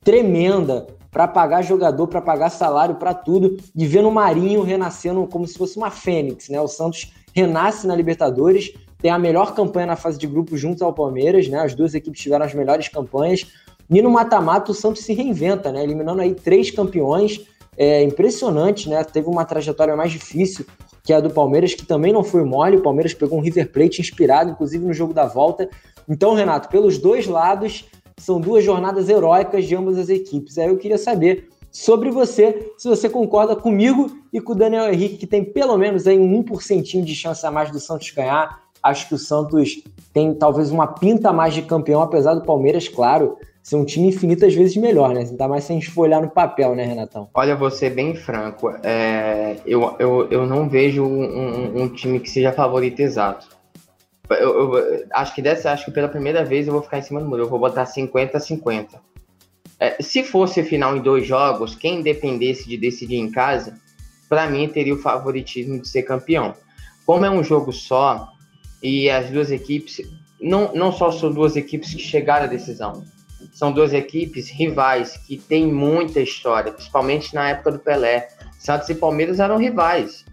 tremenda 0.05 0.86
para 1.11 1.26
pagar 1.26 1.62
jogador, 1.62 2.07
para 2.07 2.22
pagar 2.22 2.51
salário, 2.51 2.95
para 2.95 3.12
tudo, 3.12 3.57
e 3.74 3.84
vendo 3.84 4.09
o 4.09 4.12
Marinho 4.12 4.62
renascendo 4.62 5.26
como 5.26 5.45
se 5.45 5.59
fosse 5.59 5.76
uma 5.76 5.91
fênix, 5.91 6.49
né? 6.49 6.61
O 6.61 6.68
Santos 6.68 7.12
renasce 7.35 7.87
na 7.87 7.95
Libertadores, 7.95 8.72
tem 9.01 9.11
a 9.11 9.18
melhor 9.18 9.55
campanha 9.55 9.87
na 9.87 9.97
fase 9.97 10.18
de 10.18 10.26
grupo 10.26 10.57
junto 10.57 10.85
ao 10.85 10.93
Palmeiras, 10.93 11.49
né? 11.49 11.61
As 11.61 11.74
duas 11.74 11.95
equipes 11.95 12.20
tiveram 12.20 12.45
as 12.45 12.55
melhores 12.55 12.89
campanhas. 12.89 13.47
E 13.89 14.01
no 14.03 14.11
mata-mata 14.11 14.70
o 14.70 14.74
Santos 14.74 15.03
se 15.03 15.12
reinventa, 15.12 15.72
né? 15.72 15.83
Eliminando 15.83 16.20
aí 16.20 16.35
três 16.35 16.70
campeões. 16.70 17.41
É 17.76 18.03
impressionante, 18.03 18.89
né? 18.89 19.03
Teve 19.05 19.28
uma 19.28 19.45
trajetória 19.45 19.97
mais 19.97 20.12
difícil 20.12 20.66
que 21.03 21.12
a 21.12 21.20
do 21.20 21.31
Palmeiras, 21.31 21.74
que 21.74 21.87
também 21.87 22.12
não 22.12 22.22
foi 22.22 22.45
mole. 22.45 22.76
O 22.76 22.83
Palmeiras 22.83 23.14
pegou 23.14 23.39
um 23.39 23.41
River 23.41 23.72
Plate 23.72 24.01
inspirado, 24.01 24.51
inclusive 24.51 24.85
no 24.85 24.93
jogo 24.93 25.14
da 25.14 25.26
volta. 25.26 25.68
Então, 26.09 26.35
Renato, 26.35 26.68
pelos 26.68 26.99
dois 26.99 27.26
lados, 27.26 27.87
são 28.18 28.39
duas 28.39 28.62
jornadas 28.62 29.09
heróicas 29.09 29.64
de 29.64 29.74
ambas 29.74 29.97
as 29.97 30.11
equipes. 30.11 30.59
Aí 30.59 30.68
eu 30.68 30.76
queria 30.76 30.99
saber 30.99 31.49
sobre 31.71 32.11
você, 32.11 32.73
se 32.77 32.89
você 32.89 33.09
concorda 33.09 33.55
comigo 33.55 34.11
e 34.33 34.41
com 34.41 34.53
o 34.53 34.57
Daniel 34.57 34.93
Henrique, 34.93 35.18
que 35.18 35.27
tem 35.27 35.45
pelo 35.45 35.77
menos 35.77 36.07
aí 36.07 36.18
um 36.18 36.43
1% 36.43 37.03
de 37.03 37.14
chance 37.14 37.47
a 37.47 37.51
mais 37.51 37.71
do 37.71 37.79
Santos 37.79 38.11
ganhar. 38.11 38.61
Acho 38.83 39.09
que 39.09 39.14
o 39.14 39.18
Santos 39.18 39.83
tem 40.12 40.35
talvez 40.35 40.71
uma 40.71 40.87
pinta 40.87 41.31
a 41.31 41.33
mais 41.33 41.55
de 41.55 41.62
campeão, 41.62 42.03
apesar 42.03 42.35
do 42.35 42.43
Palmeiras, 42.43 42.89
claro, 42.89 43.37
ser 43.62 43.77
um 43.77 43.85
time 43.85 44.09
infinitas 44.09 44.55
vezes 44.55 44.77
melhor, 44.77 45.14
né? 45.14 45.21
Ainda 45.21 45.47
mais 45.47 45.64
se 45.64 45.73
a 45.73 45.75
gente 45.75 45.91
for 45.91 46.03
olhar 46.03 46.21
no 46.21 46.31
papel, 46.31 46.75
né, 46.75 46.85
Renatão? 46.85 47.29
Olha, 47.35 47.55
vou 47.55 47.71
ser 47.71 47.91
bem 47.91 48.14
franco. 48.14 48.71
É, 48.83 49.57
eu, 49.66 49.97
eu, 49.99 50.29
eu 50.31 50.47
não 50.47 50.68
vejo 50.68 51.05
um, 51.05 51.83
um, 51.83 51.89
time 51.89 52.18
que 52.18 52.31
seja 52.31 52.53
favorito 52.53 53.01
exato. 53.01 53.47
Eu, 54.31 54.75
eu, 54.75 55.07
acho 55.12 55.35
que 55.35 55.43
dessa, 55.43 55.73
acho 55.73 55.85
que 55.85 55.91
pela 55.91 56.09
primeira 56.09 56.45
vez 56.45 56.66
eu 56.66 56.73
vou 56.73 56.83
ficar 56.83 56.99
em 56.99 57.03
cima 57.03 57.21
do 57.21 57.29
muro. 57.29 57.43
Eu 57.43 57.49
vou 57.49 57.59
botar 57.59 57.85
50 57.85 58.39
a 58.39 58.41
50. 58.41 59.10
É, 59.81 59.97
se 60.03 60.22
fosse 60.22 60.62
final 60.62 60.95
em 60.95 61.01
dois 61.01 61.26
jogos, 61.26 61.74
quem 61.74 62.03
dependesse 62.03 62.68
de 62.68 62.76
decidir 62.76 63.16
em 63.16 63.31
casa, 63.31 63.81
para 64.28 64.49
mim 64.49 64.68
teria 64.68 64.95
o 64.95 64.99
favoritismo 64.99 65.81
de 65.81 65.89
ser 65.89 66.03
campeão. 66.03 66.55
Como 67.07 67.24
é 67.24 67.31
um 67.31 67.43
jogo 67.43 67.72
só 67.72 68.28
e 68.83 69.09
as 69.09 69.31
duas 69.31 69.51
equipes, 69.51 70.03
não, 70.39 70.74
não 70.74 70.93
só 70.93 71.11
são 71.11 71.33
duas 71.33 71.57
equipes 71.57 71.95
que 71.95 72.03
chegaram 72.03 72.45
à 72.45 72.49
decisão, 72.49 73.05
são 73.53 73.72
duas 73.72 73.95
equipes 73.95 74.51
rivais 74.51 75.16
que 75.16 75.39
têm 75.39 75.72
muita 75.72 76.20
história, 76.20 76.72
principalmente 76.72 77.35
na 77.35 77.49
época 77.49 77.72
do 77.72 77.78
Pelé. 77.78 78.28
Santos 78.59 78.89
e 78.91 78.95
Palmeiras 78.95 79.41
eram 79.41 79.57
rivais. 79.57 80.24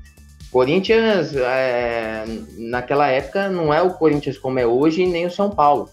Corinthians, 0.51 1.33
é, 1.35 2.25
naquela 2.57 3.07
época, 3.07 3.49
não 3.49 3.73
é 3.73 3.81
o 3.81 3.93
Corinthians 3.93 4.37
como 4.37 4.59
é 4.59 4.65
hoje, 4.65 5.05
nem 5.05 5.25
o 5.25 5.31
São 5.31 5.49
Paulo. 5.49 5.89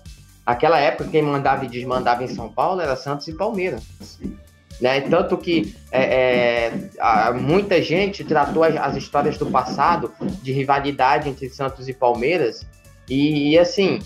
Aquela 0.47 0.79
época, 0.79 1.09
quem 1.11 1.23
mandava 1.23 1.65
e 1.65 1.69
desmandava 1.69 2.23
em 2.23 2.29
São 2.29 2.51
Paulo 2.51 2.81
era 2.81 2.97
Santos 2.97 3.27
e 3.29 3.33
Palmeiras. 3.33 3.83
Né? 4.81 5.01
Tanto 5.03 5.39
que 5.39 5.75
é, 5.91 6.73
é, 6.99 7.33
muita 7.33 7.81
gente 7.81 8.25
tratou 8.25 8.65
as, 8.65 8.77
as, 8.77 8.97
histórias 8.97 9.39
do 9.39 9.47
passado 9.47 10.13
de 10.43 10.53
rivalidade 10.53 11.29
entre 11.29 11.49
Santos 11.49 11.89
e 11.89 11.95
Palmeiras 11.95 12.67
e, 13.09 13.51
e 13.51 13.59
assim 13.59 14.01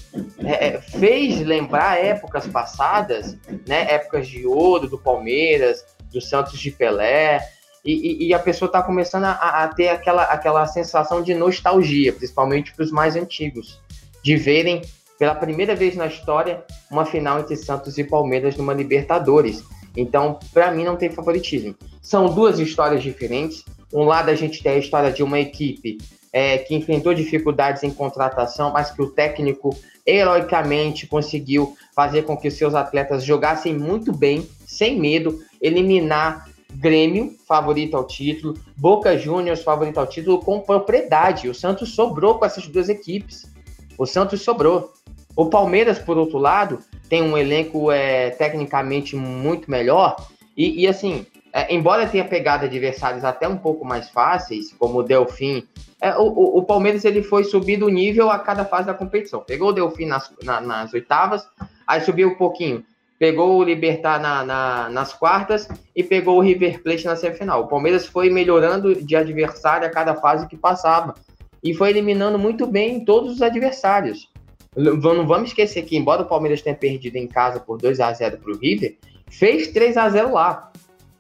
é, 0.45 0.67
é 0.67 0.81
fez 0.81 1.41
lembrar 1.41 1.99
épocas 1.99 2.47
passadas, 2.47 3.37
né? 3.67 3.93
épocas 3.93 4.29
de 4.29 4.47
ouro 4.47 4.89
do 4.89 4.99
Palmeiras, 4.99 5.85
do 6.13 6.21
Santos 6.21 6.59
de 6.59 6.71
Pelé, 6.71 7.41
e, 7.85 8.25
e, 8.25 8.29
e 8.29 8.35
a 8.35 8.39
pessoa 8.39 8.67
está 8.67 8.83
começando 8.83 9.25
a, 9.25 9.65
a, 9.65 9.69
ter 9.69 9.89
aquela, 9.89 10.25
aquela 10.25 10.67
sensação 10.67 11.23
de 11.23 11.33
nostalgia, 11.35 12.13
principalmente 12.13 12.75
para 12.75 12.85
os 12.85 12.91
mais 12.91 13.17
antigos, 13.17 13.81
de 14.23 14.37
verem 14.37 14.83
pela 15.19 15.35
primeira 15.35 15.75
vez 15.75 15.97
na 15.97 16.07
história, 16.07 16.63
uma 16.91 17.05
final 17.05 17.41
entre 17.41 17.57
Santos 17.57 17.99
e 17.99 18.05
Palmeiras 18.05 18.57
numa 18.57 18.73
Libertadores. 18.73 19.65
Então, 19.97 20.39
para 20.53 20.71
mim, 20.71 20.85
não 20.85 20.97
tem 20.97 21.11
favoritismo. 21.11 21.75
São 22.01 22.33
duas 22.33 22.59
histórias 22.59 23.03
diferentes. 23.03 23.65
Um 23.93 24.05
lado, 24.05 24.31
a 24.31 24.35
gente 24.35 24.63
tem 24.63 24.73
a 24.73 24.79
história 24.79 25.11
de 25.11 25.23
uma 25.23 25.41
equipe 25.41 25.99
é, 26.33 26.59
que 26.59 26.75
enfrentou 26.75 27.13
dificuldades 27.15 27.83
em 27.83 27.91
contratação, 27.91 28.73
mas 28.73 28.91
que 28.91 29.03
o 29.03 29.11
técnico 29.11 29.77
heroicamente 30.07 31.07
conseguiu 31.07 31.77
fazer 31.95 32.23
com 32.23 32.37
que 32.37 32.51
seus 32.51 32.75
atletas 32.75 33.25
jogassem 33.25 33.77
muito 33.77 34.13
bem, 34.13 34.49
sem 34.67 34.99
medo, 34.99 35.41
eliminar 35.61 36.49
Grêmio, 36.71 37.35
favorito 37.47 37.97
ao 37.97 38.07
título, 38.07 38.55
Boca 38.77 39.17
Juniors, 39.17 39.63
favorito 39.63 39.99
ao 39.99 40.07
título, 40.07 40.39
com 40.39 40.61
propriedade. 40.61 41.49
O 41.49 41.55
Santos 41.55 41.95
sobrou 41.95 42.39
com 42.39 42.45
essas 42.45 42.69
duas 42.69 42.89
equipes. 42.89 43.51
O 43.97 44.07
Santos 44.07 44.43
sobrou. 44.43 44.93
O 45.39 45.47
Palmeiras, 45.47 46.01
por 46.01 46.19
outro 46.19 46.37
lado, 46.37 46.81
tem 47.09 47.23
um 47.23 47.39
elenco 47.39 47.93
é, 47.93 48.31
tecnicamente 48.31 49.15
muito 49.15 49.71
melhor. 49.71 50.17
E, 50.57 50.83
e 50.83 50.89
assim, 50.89 51.25
é, 51.53 51.73
embora 51.73 52.09
tenha 52.09 52.25
pegado 52.25 52.65
adversários 52.65 53.23
até 53.23 53.47
um 53.47 53.57
pouco 53.57 53.85
mais 53.85 54.11
fáceis, 54.11 54.73
como 54.73 54.99
o 54.99 55.03
Delfim, 55.05 55.63
é, 56.03 56.13
o, 56.19 56.59
o, 56.59 56.65
Palmeiras 56.65 57.05
ele 57.05 57.23
foi 57.23 57.45
subindo 57.45 57.87
o 57.87 57.89
nível 57.89 58.29
a 58.29 58.41
cada 58.41 58.65
fase 58.65 58.89
da 58.89 58.95
competição. 58.95 59.39
Pegou 59.39 59.69
o 59.69 59.73
Delfim 59.73 60.07
nas, 60.07 60.29
na, 60.43 60.61
nas 60.61 60.93
oitavas, 60.93 61.47
aí 61.87 62.01
subiu 62.01 62.31
um 62.31 62.35
pouquinho. 62.35 62.85
Pegou 63.17 63.59
o 63.59 63.63
Libertar 63.63 64.21
na, 64.21 64.45
na, 64.45 64.89
nas 64.89 65.13
quartas 65.13 65.69
e 65.95 66.03
pegou 66.03 66.39
o 66.39 66.43
River 66.43 66.83
Plate 66.83 67.05
na 67.05 67.15
semifinal. 67.15 67.63
O 67.63 67.69
Palmeiras 67.69 68.07
foi 68.07 68.29
melhorando 68.29 68.93
de 68.93 69.15
adversário 69.15 69.87
a 69.87 69.91
cada 69.91 70.17
fase 70.17 70.49
que 70.49 70.57
passava. 70.57 71.15
E 71.63 71.73
foi 71.73 71.91
eliminando 71.91 72.41
muito 72.41 72.67
bem 72.67 73.05
todos 73.05 73.35
os 73.35 73.41
adversários. 73.41 74.29
Não 74.77 75.27
vamos 75.27 75.49
esquecer 75.49 75.83
que, 75.83 75.97
embora 75.97 76.23
o 76.23 76.27
Palmeiras 76.27 76.63
tenha 76.63 76.77
perdido 76.77 77.17
em 77.17 77.27
casa 77.27 77.59
por 77.59 77.79
2 77.79 78.01
a 78.01 78.13
0 78.13 78.39
para 78.39 78.53
o 78.53 78.59
River, 78.59 78.97
fez 79.31 79.69
3 79.69 79.97
a 79.97 80.09
0 80.09 80.33
lá. 80.33 80.71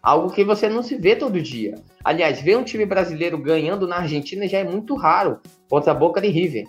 Algo 0.02 0.30
que 0.30 0.44
você 0.44 0.68
não 0.68 0.82
se 0.82 0.96
vê 0.96 1.16
todo 1.16 1.40
dia. 1.40 1.74
Aliás, 2.04 2.40
ver 2.40 2.56
um 2.56 2.62
time 2.62 2.86
brasileiro 2.86 3.36
ganhando 3.36 3.86
na 3.86 3.96
Argentina 3.96 4.46
já 4.46 4.58
é 4.58 4.64
muito 4.64 4.94
raro 4.94 5.40
contra 5.68 5.92
a 5.92 5.94
Boca 5.94 6.20
de 6.20 6.28
River. 6.28 6.66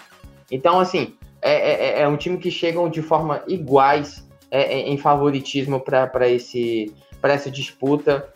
Então, 0.51 0.79
assim, 0.79 1.13
é, 1.41 1.51
é, 1.51 1.99
é, 1.99 2.01
é 2.01 2.07
um 2.07 2.17
time 2.17 2.37
que 2.37 2.51
chegam 2.51 2.89
de 2.89 3.01
forma 3.01 3.43
iguais 3.47 4.27
é, 4.51 4.79
é 4.79 4.89
em 4.89 4.97
favoritismo 4.97 5.79
para 5.79 6.27
essa 6.27 7.51
disputa. 7.51 8.27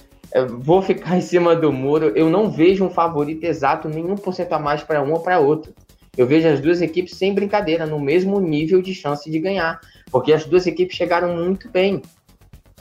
vou 0.60 0.82
ficar 0.82 1.18
em 1.18 1.22
cima 1.22 1.56
do 1.56 1.74
muro. 1.74 2.14
Eu 2.16 2.30
não 2.30 2.52
vejo 2.52 2.86
um 2.86 2.90
favorito 2.90 3.44
exato, 3.44 3.90
nenhum 3.90 4.16
por 4.16 4.34
cento 4.34 4.54
a 4.54 4.60
mais 4.60 4.84
para 4.84 5.02
um 5.02 5.12
ou 5.12 5.20
para 5.20 5.40
outro. 5.40 5.74
Eu 6.16 6.28
vejo 6.28 6.48
as 6.48 6.60
duas 6.60 6.82
equipes 6.82 7.18
sem 7.18 7.34
brincadeira, 7.34 7.86
no 7.88 8.00
mesmo 8.00 8.40
nível 8.40 8.82
de 8.82 8.94
chance 8.94 9.30
de 9.30 9.40
ganhar, 9.40 9.82
porque 10.12 10.32
as 10.32 10.46
duas 10.46 10.68
equipes 10.68 10.96
chegaram 10.96 11.36
muito 11.36 11.70
bem. 11.70 12.02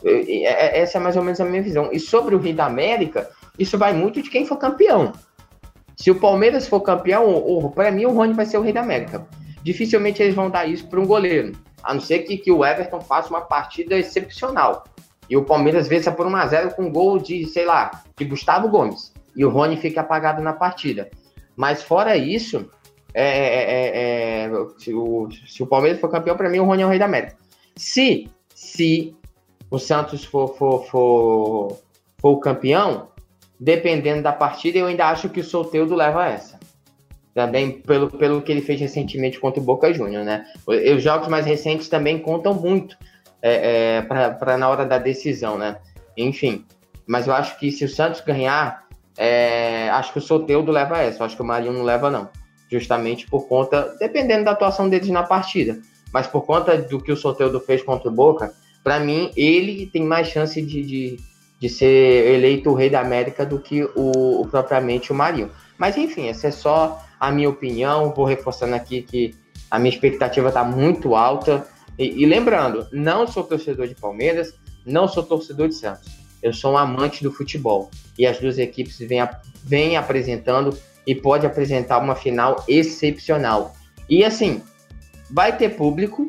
É, 0.03 0.79
essa 0.81 0.97
é 0.97 1.01
mais 1.01 1.15
ou 1.15 1.23
menos 1.23 1.41
a 1.41 1.45
minha 1.45 1.61
visão. 1.61 1.89
E 1.91 1.99
sobre 1.99 2.35
o 2.35 2.37
Rio 2.37 2.55
da 2.55 2.65
América, 2.65 3.29
isso 3.57 3.77
vai 3.77 3.91
muito 3.91 4.21
de 4.21 4.29
quem 4.29 4.45
for 4.45 4.57
campeão. 4.57 5.13
Se 5.95 6.11
o 6.11 6.19
Palmeiras 6.19 6.67
for 6.67 6.81
campeão, 6.81 7.71
para 7.73 7.91
mim 7.91 8.05
o 8.05 8.11
Rony 8.11 8.33
vai 8.33 8.45
ser 8.45 8.57
o 8.57 8.61
Rei 8.61 8.73
da 8.73 8.81
América. 8.81 9.25
Dificilmente 9.63 10.21
eles 10.21 10.35
vão 10.35 10.49
dar 10.49 10.67
isso 10.67 10.87
para 10.87 10.99
um 10.99 11.05
goleiro. 11.05 11.53
A 11.81 11.93
não 11.93 12.01
ser 12.01 12.19
que, 12.19 12.37
que 12.37 12.51
o 12.51 12.63
Everton 12.63 13.01
faça 13.01 13.29
uma 13.29 13.41
partida 13.41 13.97
excepcional. 13.97 14.83
E 15.29 15.35
o 15.35 15.43
Palmeiras 15.43 15.87
vença 15.87 16.11
por 16.11 16.27
1x0 16.27 16.75
com 16.75 16.91
gol 16.91 17.17
de, 17.17 17.45
sei 17.45 17.65
lá, 17.65 18.03
de 18.17 18.25
Gustavo 18.25 18.69
Gomes. 18.69 19.13
E 19.35 19.43
o 19.43 19.49
Rony 19.49 19.77
fica 19.77 20.01
apagado 20.01 20.41
na 20.41 20.53
partida. 20.53 21.09
Mas 21.55 21.81
fora 21.81 22.15
isso, 22.17 22.69
é, 23.13 23.23
é, 23.23 23.71
é, 23.71 24.45
é 24.45 24.49
se, 24.77 24.93
o, 24.93 25.29
se, 25.47 25.63
o, 25.63 25.67
Palmeiras 25.67 25.99
for 25.99 26.09
campeão, 26.09 26.35
para 26.35 26.49
mim 26.49 26.59
o 26.59 26.65
Rony 26.65 26.81
é 26.81 26.85
o 26.85 26.89
Rei 26.89 26.99
da 26.99 27.05
América. 27.05 27.35
Se, 27.75 28.29
se 28.53 29.15
o 29.69 29.79
Santos 29.79 30.23
for, 30.23 30.55
for, 30.55 30.85
for, 30.85 31.79
for 32.19 32.29
o 32.29 32.39
campeão, 32.39 33.09
dependendo 33.59 34.21
da 34.21 34.31
partida, 34.31 34.77
eu 34.77 34.87
ainda 34.87 35.07
acho 35.07 35.29
que 35.29 35.39
o 35.39 35.43
Solteudo 35.43 35.95
leva 35.95 36.27
essa. 36.27 36.59
Também 37.33 37.71
pelo, 37.71 38.11
pelo 38.11 38.41
que 38.41 38.51
ele 38.51 38.61
fez 38.61 38.79
recentemente 38.79 39.39
contra 39.39 39.59
o 39.59 39.63
Boca 39.63 39.91
Juniors, 39.91 40.25
né? 40.25 40.45
Os 40.67 41.01
jogos 41.01 41.27
mais 41.27 41.45
recentes 41.45 41.89
também 41.89 42.19
contam 42.19 42.53
muito 42.53 42.95
é, 43.41 43.97
é, 43.97 44.01
para 44.01 44.57
na 44.57 44.69
hora 44.69 44.85
da 44.85 44.99
decisão, 44.99 45.57
né? 45.57 45.77
Enfim, 46.15 46.63
mas 47.07 47.27
eu 47.27 47.33
acho 47.33 47.57
que 47.57 47.71
se 47.71 47.83
o 47.85 47.89
Santos 47.89 48.21
ganhar, 48.21 48.83
é, 49.17 49.89
acho 49.89 50.13
que 50.13 50.19
o 50.19 50.21
Soteudo 50.21 50.71
leva 50.71 51.01
essa. 51.01 51.21
Eu 51.21 51.25
acho 51.25 51.35
que 51.35 51.41
o 51.41 51.45
Marinho 51.45 51.73
não 51.73 51.83
leva, 51.83 52.11
não. 52.11 52.29
Justamente 52.73 53.27
por 53.27 53.47
conta, 53.47 53.95
dependendo 53.99 54.45
da 54.45 54.51
atuação 54.51 54.89
deles 54.89 55.07
na 55.09 55.21
partida. 55.21 55.79
Mas 56.11 56.25
por 56.25 56.41
conta 56.41 56.75
do 56.75 56.99
que 56.99 57.11
o 57.11 57.15
Soteudo 57.15 57.59
fez 57.59 57.83
contra 57.83 58.09
o 58.09 58.11
Boca, 58.11 58.51
para 58.83 58.99
mim, 58.99 59.31
ele 59.37 59.85
tem 59.85 60.03
mais 60.03 60.27
chance 60.27 60.59
de, 60.59 60.81
de, 60.83 61.19
de, 61.59 61.69
ser 61.69 62.33
eleito 62.33 62.71
o 62.71 62.73
rei 62.73 62.89
da 62.89 62.99
América 62.99 63.45
do 63.45 63.59
que 63.59 63.83
o, 63.83 64.41
o, 64.41 64.47
propriamente 64.47 65.11
o 65.11 65.15
Marinho. 65.15 65.51
Mas 65.77 65.97
enfim, 65.97 66.29
essa 66.29 66.47
é 66.47 66.51
só 66.51 66.99
a 67.19 67.31
minha 67.31 67.47
opinião. 67.47 68.11
Vou 68.11 68.25
reforçando 68.25 68.73
aqui 68.73 69.03
que 69.03 69.35
a 69.69 69.77
minha 69.77 69.93
expectativa 69.93 70.47
está 70.47 70.63
muito 70.63 71.15
alta. 71.15 71.67
E, 71.95 72.23
e, 72.23 72.25
lembrando, 72.25 72.87
não 72.91 73.27
sou 73.27 73.43
torcedor 73.43 73.87
de 73.87 73.93
Palmeiras, 73.93 74.55
não 74.83 75.07
sou 75.07 75.21
torcedor 75.21 75.67
de 75.67 75.75
Santos. 75.75 76.11
Eu 76.41 76.51
sou 76.53 76.73
um 76.73 76.77
amante 76.77 77.21
do 77.21 77.31
futebol. 77.31 77.91
E 78.17 78.25
as 78.25 78.39
duas 78.39 78.57
equipes 78.57 78.97
vêm, 78.97 79.19
vêm 79.63 79.95
apresentando 79.95 80.75
e 81.05 81.13
pode 81.13 81.45
apresentar 81.45 81.97
uma 81.99 82.15
final 82.15 82.63
excepcional. 82.67 83.73
E 84.09 84.23
assim, 84.23 84.61
vai 85.29 85.55
ter 85.55 85.69
público, 85.69 86.27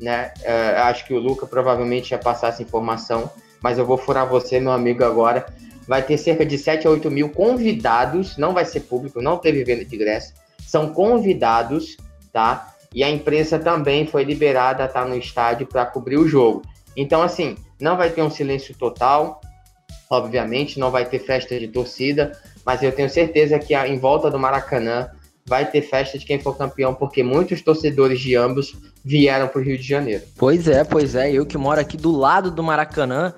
né? 0.00 0.32
Uh, 0.40 0.80
acho 0.82 1.04
que 1.06 1.14
o 1.14 1.18
Luca 1.18 1.46
provavelmente 1.46 2.10
ia 2.10 2.18
passar 2.18 2.48
essa 2.48 2.62
informação, 2.62 3.30
mas 3.62 3.78
eu 3.78 3.86
vou 3.86 3.96
furar 3.96 4.28
você, 4.28 4.60
meu 4.60 4.72
amigo, 4.72 5.04
agora. 5.04 5.46
Vai 5.86 6.02
ter 6.02 6.18
cerca 6.18 6.44
de 6.44 6.58
7 6.58 6.86
a 6.86 6.90
8 6.90 7.10
mil 7.10 7.30
convidados, 7.30 8.36
não 8.36 8.52
vai 8.52 8.64
ser 8.64 8.80
público, 8.80 9.22
não 9.22 9.38
teve 9.38 9.62
venda 9.62 9.84
de 9.84 9.94
ingresso, 9.94 10.34
são 10.66 10.92
convidados, 10.92 11.96
tá? 12.32 12.74
E 12.92 13.04
a 13.04 13.10
imprensa 13.10 13.58
também 13.58 14.06
foi 14.06 14.24
liberada 14.24 14.82
a 14.82 14.86
estar 14.86 15.04
no 15.06 15.16
estádio 15.16 15.66
para 15.66 15.86
cobrir 15.86 16.16
o 16.16 16.26
jogo. 16.26 16.62
Então, 16.96 17.22
assim, 17.22 17.56
não 17.80 17.96
vai 17.96 18.10
ter 18.10 18.22
um 18.22 18.30
silêncio 18.30 18.74
total, 18.76 19.40
obviamente, 20.10 20.80
não 20.80 20.90
vai 20.90 21.04
ter 21.04 21.18
festa 21.18 21.58
de 21.58 21.68
torcida, 21.68 22.32
mas 22.66 22.82
eu 22.82 22.90
tenho 22.90 23.08
certeza 23.08 23.60
que 23.60 23.76
em 23.76 23.96
volta 23.96 24.28
do 24.28 24.38
Maracanã 24.38 25.08
vai 25.46 25.64
ter 25.64 25.82
festa 25.82 26.18
de 26.18 26.26
quem 26.26 26.40
for 26.40 26.58
campeão, 26.58 26.92
porque 26.92 27.22
muitos 27.22 27.62
torcedores 27.62 28.18
de 28.18 28.34
ambos 28.34 28.74
vieram 29.04 29.46
para 29.46 29.60
o 29.60 29.64
Rio 29.64 29.78
de 29.78 29.86
Janeiro. 29.86 30.24
Pois 30.36 30.66
é, 30.66 30.82
pois 30.82 31.14
é. 31.14 31.30
Eu 31.30 31.46
que 31.46 31.56
moro 31.56 31.80
aqui 31.80 31.96
do 31.96 32.10
lado 32.10 32.50
do 32.50 32.64
Maracanã, 32.64 33.32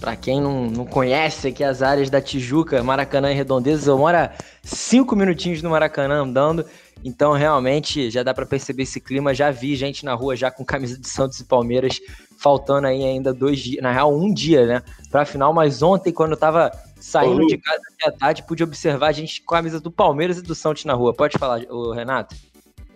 para 0.00 0.16
quem 0.16 0.40
não, 0.40 0.64
não 0.64 0.86
conhece 0.86 1.48
aqui 1.48 1.62
as 1.62 1.82
áreas 1.82 2.08
da 2.08 2.22
Tijuca, 2.22 2.82
Maracanã 2.82 3.30
e 3.30 3.34
Redondezas, 3.34 3.86
eu 3.86 3.98
moro 3.98 4.16
a 4.16 4.30
cinco 4.64 5.14
minutinhos 5.14 5.60
no 5.60 5.68
Maracanã 5.68 6.22
andando. 6.22 6.64
Então, 7.04 7.32
realmente, 7.32 8.10
já 8.10 8.22
dá 8.22 8.32
para 8.32 8.46
perceber 8.46 8.82
esse 8.84 9.00
clima. 9.00 9.34
Já 9.34 9.50
vi 9.50 9.76
gente 9.76 10.04
na 10.04 10.14
rua 10.14 10.36
já 10.36 10.50
com 10.50 10.64
camisa 10.64 10.98
de 10.98 11.08
Santos 11.08 11.40
e 11.40 11.44
Palmeiras, 11.44 11.98
faltando 12.38 12.86
aí 12.86 13.04
ainda 13.04 13.32
dois 13.32 13.58
dias, 13.58 13.82
na 13.82 13.92
real, 13.92 14.14
um 14.14 14.32
dia, 14.32 14.66
né? 14.66 14.82
Pra 15.10 15.24
final. 15.24 15.52
Mas 15.52 15.82
ontem, 15.82 16.12
quando 16.12 16.32
eu 16.32 16.36
tava 16.36 16.70
saindo 17.00 17.42
Ô, 17.42 17.46
de 17.46 17.58
casa 17.58 17.80
à 18.06 18.12
tarde, 18.12 18.44
pude 18.46 18.62
observar 18.62 19.08
a 19.08 19.12
gente 19.12 19.42
com 19.42 19.54
a 19.54 19.58
camisa 19.58 19.80
do 19.80 19.90
Palmeiras 19.90 20.38
e 20.38 20.42
do 20.42 20.54
Santos 20.54 20.84
na 20.84 20.94
rua. 20.94 21.12
Pode 21.12 21.36
falar, 21.38 21.60
Renato? 21.94 22.36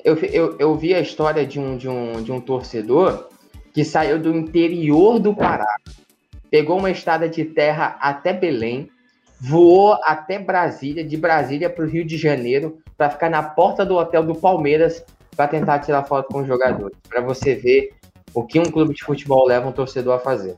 Eu, 0.05 0.17
eu, 0.17 0.57
eu 0.59 0.77
vi 0.77 0.95
a 0.95 1.01
história 1.01 1.47
de 1.47 1.59
um, 1.59 1.77
de, 1.77 1.89
um, 1.89 2.23
de 2.23 2.31
um 2.31 2.41
torcedor 2.41 3.29
que 3.73 3.85
saiu 3.85 4.19
do 4.19 4.37
interior 4.37 5.19
do 5.19 5.35
Pará, 5.35 5.75
pegou 6.51 6.79
uma 6.79 6.91
estrada 6.91 7.29
de 7.29 7.45
terra 7.45 7.97
até 8.01 8.33
Belém, 8.33 8.89
voou 9.41 9.99
até 10.05 10.39
Brasília, 10.39 11.03
de 11.03 11.17
Brasília 11.17 11.69
para 11.69 11.85
o 11.85 11.89
Rio 11.89 12.05
de 12.05 12.17
Janeiro, 12.17 12.79
para 12.97 13.11
ficar 13.11 13.29
na 13.29 13.43
porta 13.43 13.85
do 13.85 13.97
hotel 13.97 14.23
do 14.23 14.35
Palmeiras 14.35 15.05
para 15.35 15.49
tentar 15.49 15.81
tirar 15.81 16.05
foto 16.05 16.29
com 16.29 16.43
os 16.43 16.47
jogadores. 16.47 16.97
Para 17.09 17.21
você 17.21 17.55
ver 17.55 17.91
o 18.33 18.45
que 18.45 18.61
um 18.61 18.65
clube 18.65 18.95
de 18.95 19.03
futebol 19.03 19.47
leva 19.47 19.69
um 19.69 19.73
torcedor 19.73 20.15
a 20.15 20.19
fazer. 20.19 20.57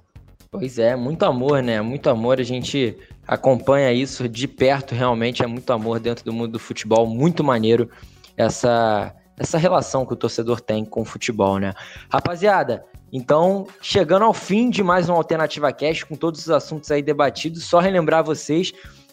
Pois 0.50 0.78
é, 0.78 0.94
muito 0.96 1.24
amor, 1.24 1.62
né? 1.62 1.80
Muito 1.80 2.08
amor. 2.08 2.40
A 2.40 2.44
gente 2.44 2.96
acompanha 3.26 3.92
isso 3.92 4.28
de 4.28 4.46
perto, 4.46 4.94
realmente 4.94 5.42
é 5.42 5.46
muito 5.46 5.72
amor 5.72 5.98
dentro 5.98 6.24
do 6.24 6.32
mundo 6.32 6.52
do 6.52 6.58
futebol, 6.58 7.06
muito 7.06 7.42
maneiro 7.42 7.90
essa 8.36 9.14
essa 9.38 9.58
relação 9.58 10.06
que 10.06 10.14
o 10.14 10.16
torcedor 10.16 10.62
tem 10.62 10.82
com 10.82 11.02
o 11.02 11.04
futebol, 11.04 11.58
né? 11.58 11.74
Rapaziada, 12.10 12.86
então, 13.12 13.66
chegando 13.80 14.24
ao 14.24 14.32
fim 14.32 14.70
de 14.70 14.82
mais 14.82 15.08
uma 15.08 15.18
Alternativa 15.18 15.72
Cast, 15.72 16.06
com 16.06 16.16
todos 16.16 16.40
os 16.40 16.50
assuntos 16.50 16.90
aí 16.90 17.02
debatidos, 17.02 17.64
só 17.64 17.78
relembrar 17.78 18.24
vocês 18.24 18.72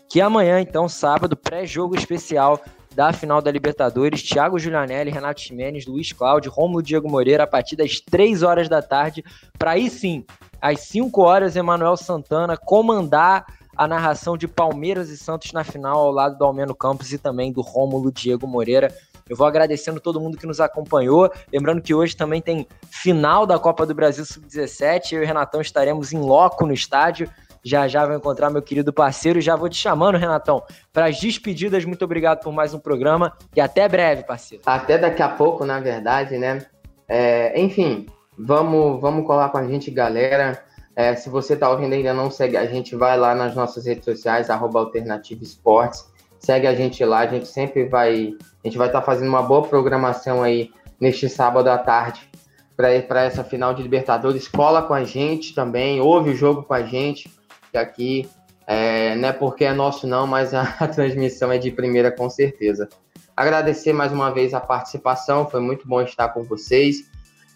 que 0.09 0.21
amanhã, 0.21 0.59
então, 0.59 0.87
sábado, 0.89 1.35
pré-jogo 1.35 1.95
especial 1.95 2.61
da 2.95 3.11
final 3.11 3.41
da 3.41 3.51
Libertadores, 3.51 4.21
Thiago 4.21 4.59
Julianelli, 4.59 5.09
Renato 5.09 5.41
Ximenes, 5.41 5.85
Luiz 5.85 6.11
Cláudio, 6.11 6.51
Romulo 6.51 6.83
Diego 6.83 7.09
Moreira, 7.09 7.43
a 7.43 7.47
partir 7.47 7.75
das 7.75 7.99
3 7.99 8.43
horas 8.43 8.69
da 8.69 8.81
tarde, 8.81 9.23
para 9.57 9.71
aí 9.71 9.89
sim, 9.89 10.23
às 10.61 10.81
5 10.81 11.21
horas, 11.21 11.55
Emanuel 11.55 11.97
Santana 11.97 12.55
comandar 12.55 13.45
a 13.75 13.87
narração 13.87 14.37
de 14.37 14.47
Palmeiras 14.47 15.09
e 15.09 15.17
Santos 15.17 15.51
na 15.51 15.63
final, 15.63 15.97
ao 15.97 16.11
lado 16.11 16.37
do 16.37 16.45
Almeno 16.45 16.75
Campos 16.75 17.11
e 17.11 17.17
também 17.17 17.51
do 17.51 17.61
Rômulo 17.61 18.11
Diego 18.11 18.47
Moreira. 18.47 18.93
Eu 19.29 19.37
vou 19.37 19.47
agradecendo 19.47 19.99
todo 19.99 20.19
mundo 20.19 20.37
que 20.37 20.45
nos 20.45 20.59
acompanhou. 20.59 21.31
Lembrando 21.51 21.81
que 21.81 21.93
hoje 21.93 22.15
também 22.15 22.41
tem 22.41 22.67
final 22.89 23.45
da 23.45 23.57
Copa 23.57 23.85
do 23.85 23.95
Brasil 23.95 24.25
Sub-17. 24.25 25.13
Eu 25.13 25.21
e 25.21 25.23
o 25.23 25.27
Renatão 25.27 25.61
estaremos 25.61 26.11
em 26.11 26.19
loco 26.19 26.65
no 26.65 26.73
estádio. 26.73 27.29
Já 27.63 27.87
já 27.87 28.05
vou 28.05 28.17
encontrar 28.17 28.49
meu 28.49 28.61
querido 28.61 28.91
parceiro. 28.91 29.39
Já 29.39 29.55
vou 29.55 29.69
te 29.69 29.77
chamando, 29.77 30.17
Renatão, 30.17 30.61
para 30.91 31.05
as 31.05 31.19
despedidas. 31.19 31.85
Muito 31.85 32.03
obrigado 32.03 32.41
por 32.41 32.51
mais 32.51 32.73
um 32.73 32.79
programa 32.79 33.31
e 33.55 33.61
até 33.61 33.87
breve, 33.87 34.23
parceiro. 34.23 34.63
Até 34.65 34.97
daqui 34.97 35.21
a 35.21 35.29
pouco, 35.29 35.65
na 35.65 35.79
verdade, 35.79 36.37
né? 36.37 36.65
É, 37.07 37.59
enfim, 37.59 38.07
vamos, 38.37 38.99
vamos 38.99 39.25
colar 39.25 39.49
com 39.49 39.57
a 39.57 39.65
gente, 39.65 39.89
galera. 39.89 40.61
É, 40.95 41.15
se 41.15 41.29
você 41.29 41.53
está 41.53 41.69
ouvindo 41.69 41.93
e 41.93 41.97
ainda 41.97 42.13
não 42.13 42.29
segue 42.29 42.55
a 42.55 42.65
gente, 42.65 42.95
vai 42.95 43.17
lá 43.17 43.33
nas 43.33 43.55
nossas 43.55 43.85
redes 43.85 44.05
sociais, 44.05 44.49
arroba 44.49 44.79
Alternativa 44.79 45.43
Esportes. 45.43 46.05
Segue 46.39 46.67
a 46.67 46.75
gente 46.75 47.03
lá, 47.03 47.19
a 47.19 47.27
gente 47.27 47.47
sempre 47.47 47.85
vai. 47.85 48.35
A 48.63 48.67
gente 48.67 48.77
vai 48.77 48.87
estar 48.87 48.99
tá 48.99 49.05
fazendo 49.05 49.29
uma 49.29 49.41
boa 49.41 49.63
programação 49.67 50.43
aí 50.43 50.71
neste 50.99 51.27
sábado 51.27 51.69
à 51.69 51.77
tarde 51.77 52.29
para 52.75 53.23
essa 53.23 53.43
final 53.43 53.73
de 53.73 53.81
Libertadores. 53.81 54.47
Cola 54.47 54.81
com 54.81 54.93
a 54.93 55.03
gente 55.03 55.55
também, 55.55 56.01
ouve 56.01 56.31
o 56.31 56.35
jogo 56.35 56.63
com 56.63 56.73
a 56.73 56.83
gente, 56.83 57.31
que 57.71 57.77
aqui 57.77 58.29
é, 58.67 59.15
não 59.15 59.29
é 59.29 59.33
porque 59.33 59.65
é 59.65 59.73
nosso 59.73 60.05
não, 60.05 60.27
mas 60.27 60.53
a, 60.53 60.63
a 60.79 60.87
transmissão 60.87 61.51
é 61.51 61.57
de 61.57 61.71
primeira 61.71 62.11
com 62.11 62.29
certeza. 62.29 62.87
Agradecer 63.35 63.93
mais 63.93 64.11
uma 64.11 64.29
vez 64.31 64.53
a 64.53 64.59
participação, 64.59 65.49
foi 65.49 65.59
muito 65.59 65.87
bom 65.87 66.01
estar 66.01 66.29
com 66.29 66.43
vocês. 66.43 67.09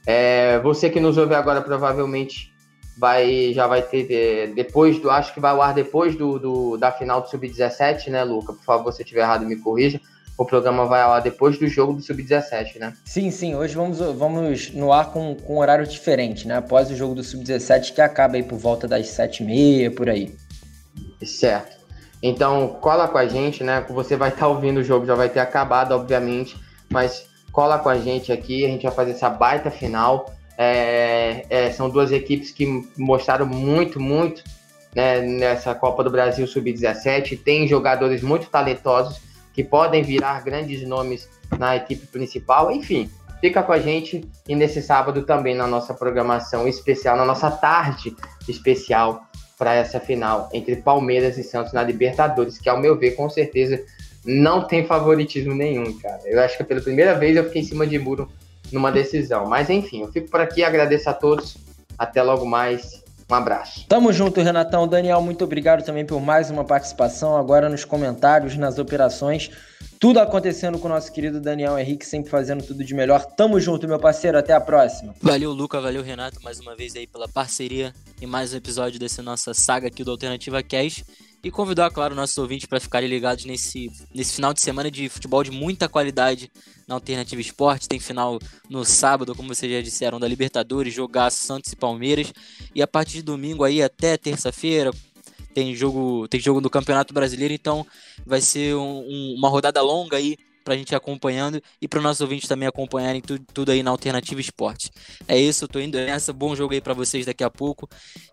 É, 0.06 0.60
você 0.60 0.90
que 0.90 1.00
nos 1.00 1.18
ouve 1.18 1.36
agora 1.36 1.62
provavelmente 1.62 2.52
vai 2.98 3.54
já 3.54 3.68
vai 3.68 3.82
ter 3.82 4.12
é, 4.12 4.48
depois 4.48 5.00
do 5.00 5.10
acho 5.10 5.34
que 5.34 5.40
vai 5.40 5.52
ao 5.52 5.62
ar 5.62 5.74
depois 5.74 6.16
do, 6.16 6.40
do 6.40 6.78
da 6.78 6.92
final 6.92 7.22
do 7.22 7.30
sub-17, 7.30 8.08
né, 8.10 8.24
Luca? 8.24 8.54
Por 8.54 8.64
favor, 8.64 8.92
se 8.92 9.02
eu 9.02 9.04
estiver 9.04 9.22
errado, 9.22 9.46
me 9.46 9.56
corrija. 9.56 10.02
O 10.38 10.46
programa 10.46 10.86
vai 10.86 11.02
ao 11.02 11.14
ar 11.14 11.22
depois 11.22 11.58
do 11.58 11.68
jogo 11.68 11.94
do 11.94 12.02
sub-17, 12.02 12.78
né? 12.80 12.94
Sim, 13.06 13.32
sim. 13.32 13.56
Hoje 13.56 13.76
vamos, 13.76 14.00
vamos 14.00 14.72
no 14.72 14.94
ar 14.94 15.12
com, 15.12 15.36
com 15.36 15.56
um 15.56 15.60
horário 15.60 15.86
diferente, 15.88 16.48
né? 16.48 16.58
Após 16.58 16.92
o 16.92 16.96
jogo 16.96 17.16
do 17.16 17.24
sub-17 17.24 17.94
que 17.94 18.02
acaba 18.02 18.36
aí 18.36 18.44
por 18.44 18.58
volta 18.58 18.88
das 18.88 19.08
sete 19.08 19.42
e 19.42 19.46
meia 19.46 19.92
por 19.92 20.10
aí. 20.10 20.36
Certo. 21.24 21.78
Então 22.22 22.78
cola 22.82 23.08
com 23.08 23.18
a 23.18 23.28
gente, 23.28 23.64
né? 23.64 23.86
Você 23.90 24.16
vai 24.16 24.30
estar 24.30 24.48
ouvindo 24.48 24.80
o 24.80 24.84
jogo 24.84 25.06
já 25.06 25.16
vai 25.16 25.30
ter 25.30 25.40
acabado, 25.40 25.92
obviamente, 25.94 26.56
mas 26.90 27.28
cola 27.52 27.80
com 27.80 27.90
a 27.90 27.98
gente 27.98 28.32
aqui. 28.32 28.66
A 28.66 28.70
gente 28.70 28.84
vai 28.84 28.92
fazer 28.92 29.12
essa 29.12 29.30
baita 29.30 29.72
final 29.72 30.32
é, 30.58 31.46
é, 31.50 31.72
são 31.72 31.90
duas 31.90 32.12
equipes 32.12 32.52
que 32.52 32.84
mostraram 32.98 33.46
muito, 33.46 34.00
muito 34.00 34.44
né, 34.96 35.22
nessa 35.22 35.76
Copa 35.76 36.04
do 36.04 36.10
Brasil 36.10 36.48
Sub-17. 36.48 37.40
Tem 37.44 37.68
jogadores 37.68 38.24
muito 38.24 38.48
talentosos 38.48 39.22
que 39.54 39.64
podem 39.64 40.02
virar 40.02 40.44
grandes 40.44 40.86
nomes 40.88 41.30
na 41.60 41.76
equipe 41.76 42.08
principal. 42.08 42.72
Enfim, 42.72 43.10
fica 43.40 43.62
com 43.62 43.72
a 43.72 43.80
gente 43.80 44.28
e 44.48 44.56
nesse 44.56 44.82
sábado 44.82 45.22
também 45.24 45.54
na 45.54 45.68
nossa 45.68 45.94
programação 45.94 46.68
especial, 46.68 47.16
na 47.16 47.26
nossa 47.26 47.52
tarde 47.52 48.16
especial 48.48 49.28
para 49.58 49.74
essa 49.74 50.00
final 50.00 50.50
entre 50.54 50.76
Palmeiras 50.78 51.38
e 51.38 51.44
Santos 51.44 51.74
na 51.74 51.84
Libertadores, 51.84 52.58
que 52.58 52.70
ao 52.70 52.80
meu 52.80 52.98
ver, 52.98 53.12
com 53.12 53.30
certeza, 53.30 53.84
não 54.26 54.68
tem 54.68 54.86
favoritismo 54.86 55.54
nenhum, 55.54 55.98
cara. 56.00 56.22
Eu 56.26 56.42
acho 56.42 56.58
que 56.58 56.64
pela 56.64 56.82
primeira 56.82 57.16
vez 57.16 57.36
eu 57.36 57.44
fiquei 57.46 57.62
em 57.62 57.66
cima 57.66 57.88
de 57.88 57.98
muro 57.98 58.30
numa 58.72 58.92
decisão. 58.92 59.46
Mas 59.46 59.70
enfim, 59.70 60.02
eu 60.02 60.12
fico 60.12 60.30
por 60.30 60.42
aqui, 60.42 60.64
agradeço 60.64 61.10
a 61.10 61.14
todos. 61.14 61.58
Até 61.98 62.22
logo 62.22 62.46
mais. 62.46 63.04
Um 63.30 63.36
abraço. 63.36 63.86
Tamo 63.90 64.14
junto, 64.14 64.42
Renatão. 64.42 64.88
Daniel, 64.88 65.22
muito 65.22 65.44
obrigado 65.44 65.84
também 65.84 66.06
por 66.06 66.22
mais 66.22 66.50
uma 66.50 66.64
participação 66.64 67.36
agora 67.36 67.68
nos 67.68 67.84
comentários, 67.84 68.56
nas 68.56 68.80
operações. 68.80 69.52
Tudo 70.00 70.20
acontecendo 70.20 70.80
com 70.80 70.88
o 70.88 70.92
nosso 70.92 71.12
querido 71.12 71.42
Daniel 71.42 71.78
Henrique, 71.78 72.06
sempre 72.06 72.30
fazendo 72.30 72.64
tudo 72.64 72.86
de 72.86 72.94
melhor. 72.94 73.26
Tamo 73.26 73.60
junto, 73.60 73.88
meu 73.88 74.00
parceiro. 74.00 74.38
Até 74.38 74.54
a 74.54 74.62
próxima. 74.62 75.14
Valeu, 75.22 75.52
Luca. 75.52 75.82
Valeu, 75.82 76.04
Renato, 76.04 76.42
mais 76.42 76.60
uma 76.60 76.76
vez 76.76 76.96
aí 76.96 77.06
pela 77.06 77.28
parceria 77.28 77.94
em 78.22 78.28
mais 78.28 78.54
um 78.54 78.58
episódio 78.58 78.98
dessa 78.98 79.22
nossa 79.22 79.54
saga 79.54 79.88
aqui 79.88 80.04
do 80.04 80.12
Alternativa 80.12 80.64
Cash 80.64 81.04
e 81.44 81.52
convidar, 81.52 81.90
claro, 81.92 82.16
nossos 82.16 82.38
ouvintes 82.38 82.68
para 82.68 82.80
ficarem 82.80 83.10
ligados 83.10 83.46
nesse, 83.46 83.92
nesse 84.14 84.36
final 84.36 84.54
de 84.54 84.62
semana 84.62 84.90
de 84.90 85.10
futebol 85.10 85.44
de 85.44 85.52
muita 85.52 85.90
qualidade 85.90 86.52
na 86.88 86.96
Alternativa 86.96 87.42
Esporte. 87.42 87.88
Tem 87.88 88.00
final 88.00 88.40
no 88.70 88.86
sábado, 88.86 89.36
como 89.36 89.54
vocês 89.54 89.72
já 89.72 89.82
disseram, 89.82 90.20
da 90.20 90.28
Libertadores, 90.28 90.94
jogar 90.94 91.30
Santos 91.32 91.72
e 91.74 91.76
Palmeiras. 91.76 92.34
E 92.74 92.82
a 92.82 92.88
partir 92.88 93.18
de 93.18 93.24
domingo 93.24 93.64
aí 93.64 93.84
até 93.84 94.18
terça-feira, 94.18 94.92
tem 95.54 95.76
jogo, 95.76 96.28
tem 96.28 96.40
jogo 96.40 96.62
do 96.62 96.70
Campeonato 96.70 97.14
Brasileiro, 97.14 97.54
então 97.54 97.86
vai 98.26 98.40
ser 98.42 98.76
um, 98.76 99.00
um, 99.00 99.36
uma 99.38 99.50
rodada 99.50 99.82
longa 99.82 100.18
aí 100.18 100.38
para 100.68 100.74
a 100.74 100.78
gente 100.78 100.92
ir 100.92 100.96
acompanhando 100.98 101.62
e 101.82 101.88
para 101.88 101.98
os 101.98 102.04
nossos 102.04 102.20
ouvintes 102.20 102.46
também 102.46 102.68
acompanharem 102.68 103.22
tudo, 103.22 103.42
tudo 103.54 103.72
aí 103.72 103.82
na 103.82 103.90
Alternativa 103.90 104.42
Esporte. 104.42 104.92
É 105.26 105.38
isso, 105.38 105.64
eu 105.64 105.68
tô 105.70 105.80
indo 105.80 105.98
nessa. 105.98 106.34
Bom 106.34 106.54
jogo 106.54 106.74
aí 106.74 106.82
para 106.82 106.94
vocês 106.94 107.26
daqui 107.26 107.42
a 107.42 107.50
pouco 107.50 107.88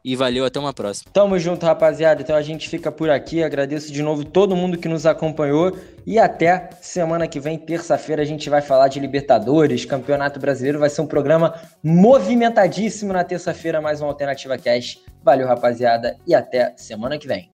e 0.04 0.16
valeu, 0.16 0.44
até 0.44 0.58
uma 0.58 0.72
próxima. 0.72 1.12
Tamo 1.12 1.38
junto, 1.38 1.64
rapaziada. 1.64 2.22
Então 2.22 2.34
a 2.34 2.42
gente 2.42 2.68
fica 2.68 2.90
por 2.90 3.08
aqui. 3.08 3.44
Agradeço 3.44 3.92
de 3.92 4.02
novo 4.02 4.24
todo 4.24 4.56
mundo 4.56 4.76
que 4.76 4.88
nos 4.88 5.06
acompanhou 5.06 5.78
e 6.04 6.18
até 6.18 6.70
semana 6.80 7.28
que 7.28 7.38
vem, 7.38 7.56
terça-feira, 7.56 8.22
a 8.22 8.26
gente 8.26 8.50
vai 8.50 8.60
falar 8.60 8.88
de 8.88 8.98
Libertadores, 8.98 9.84
Campeonato 9.84 10.40
Brasileiro. 10.40 10.80
Vai 10.80 10.90
ser 10.90 11.02
um 11.02 11.06
programa 11.06 11.54
movimentadíssimo 11.84 13.12
na 13.12 13.22
terça-feira, 13.22 13.80
mais 13.80 14.00
uma 14.00 14.08
Alternativa 14.08 14.58
Cash. 14.58 14.98
Valeu, 15.22 15.46
rapaziada, 15.46 16.16
e 16.26 16.34
até 16.34 16.74
semana 16.76 17.16
que 17.16 17.28
vem. 17.28 17.53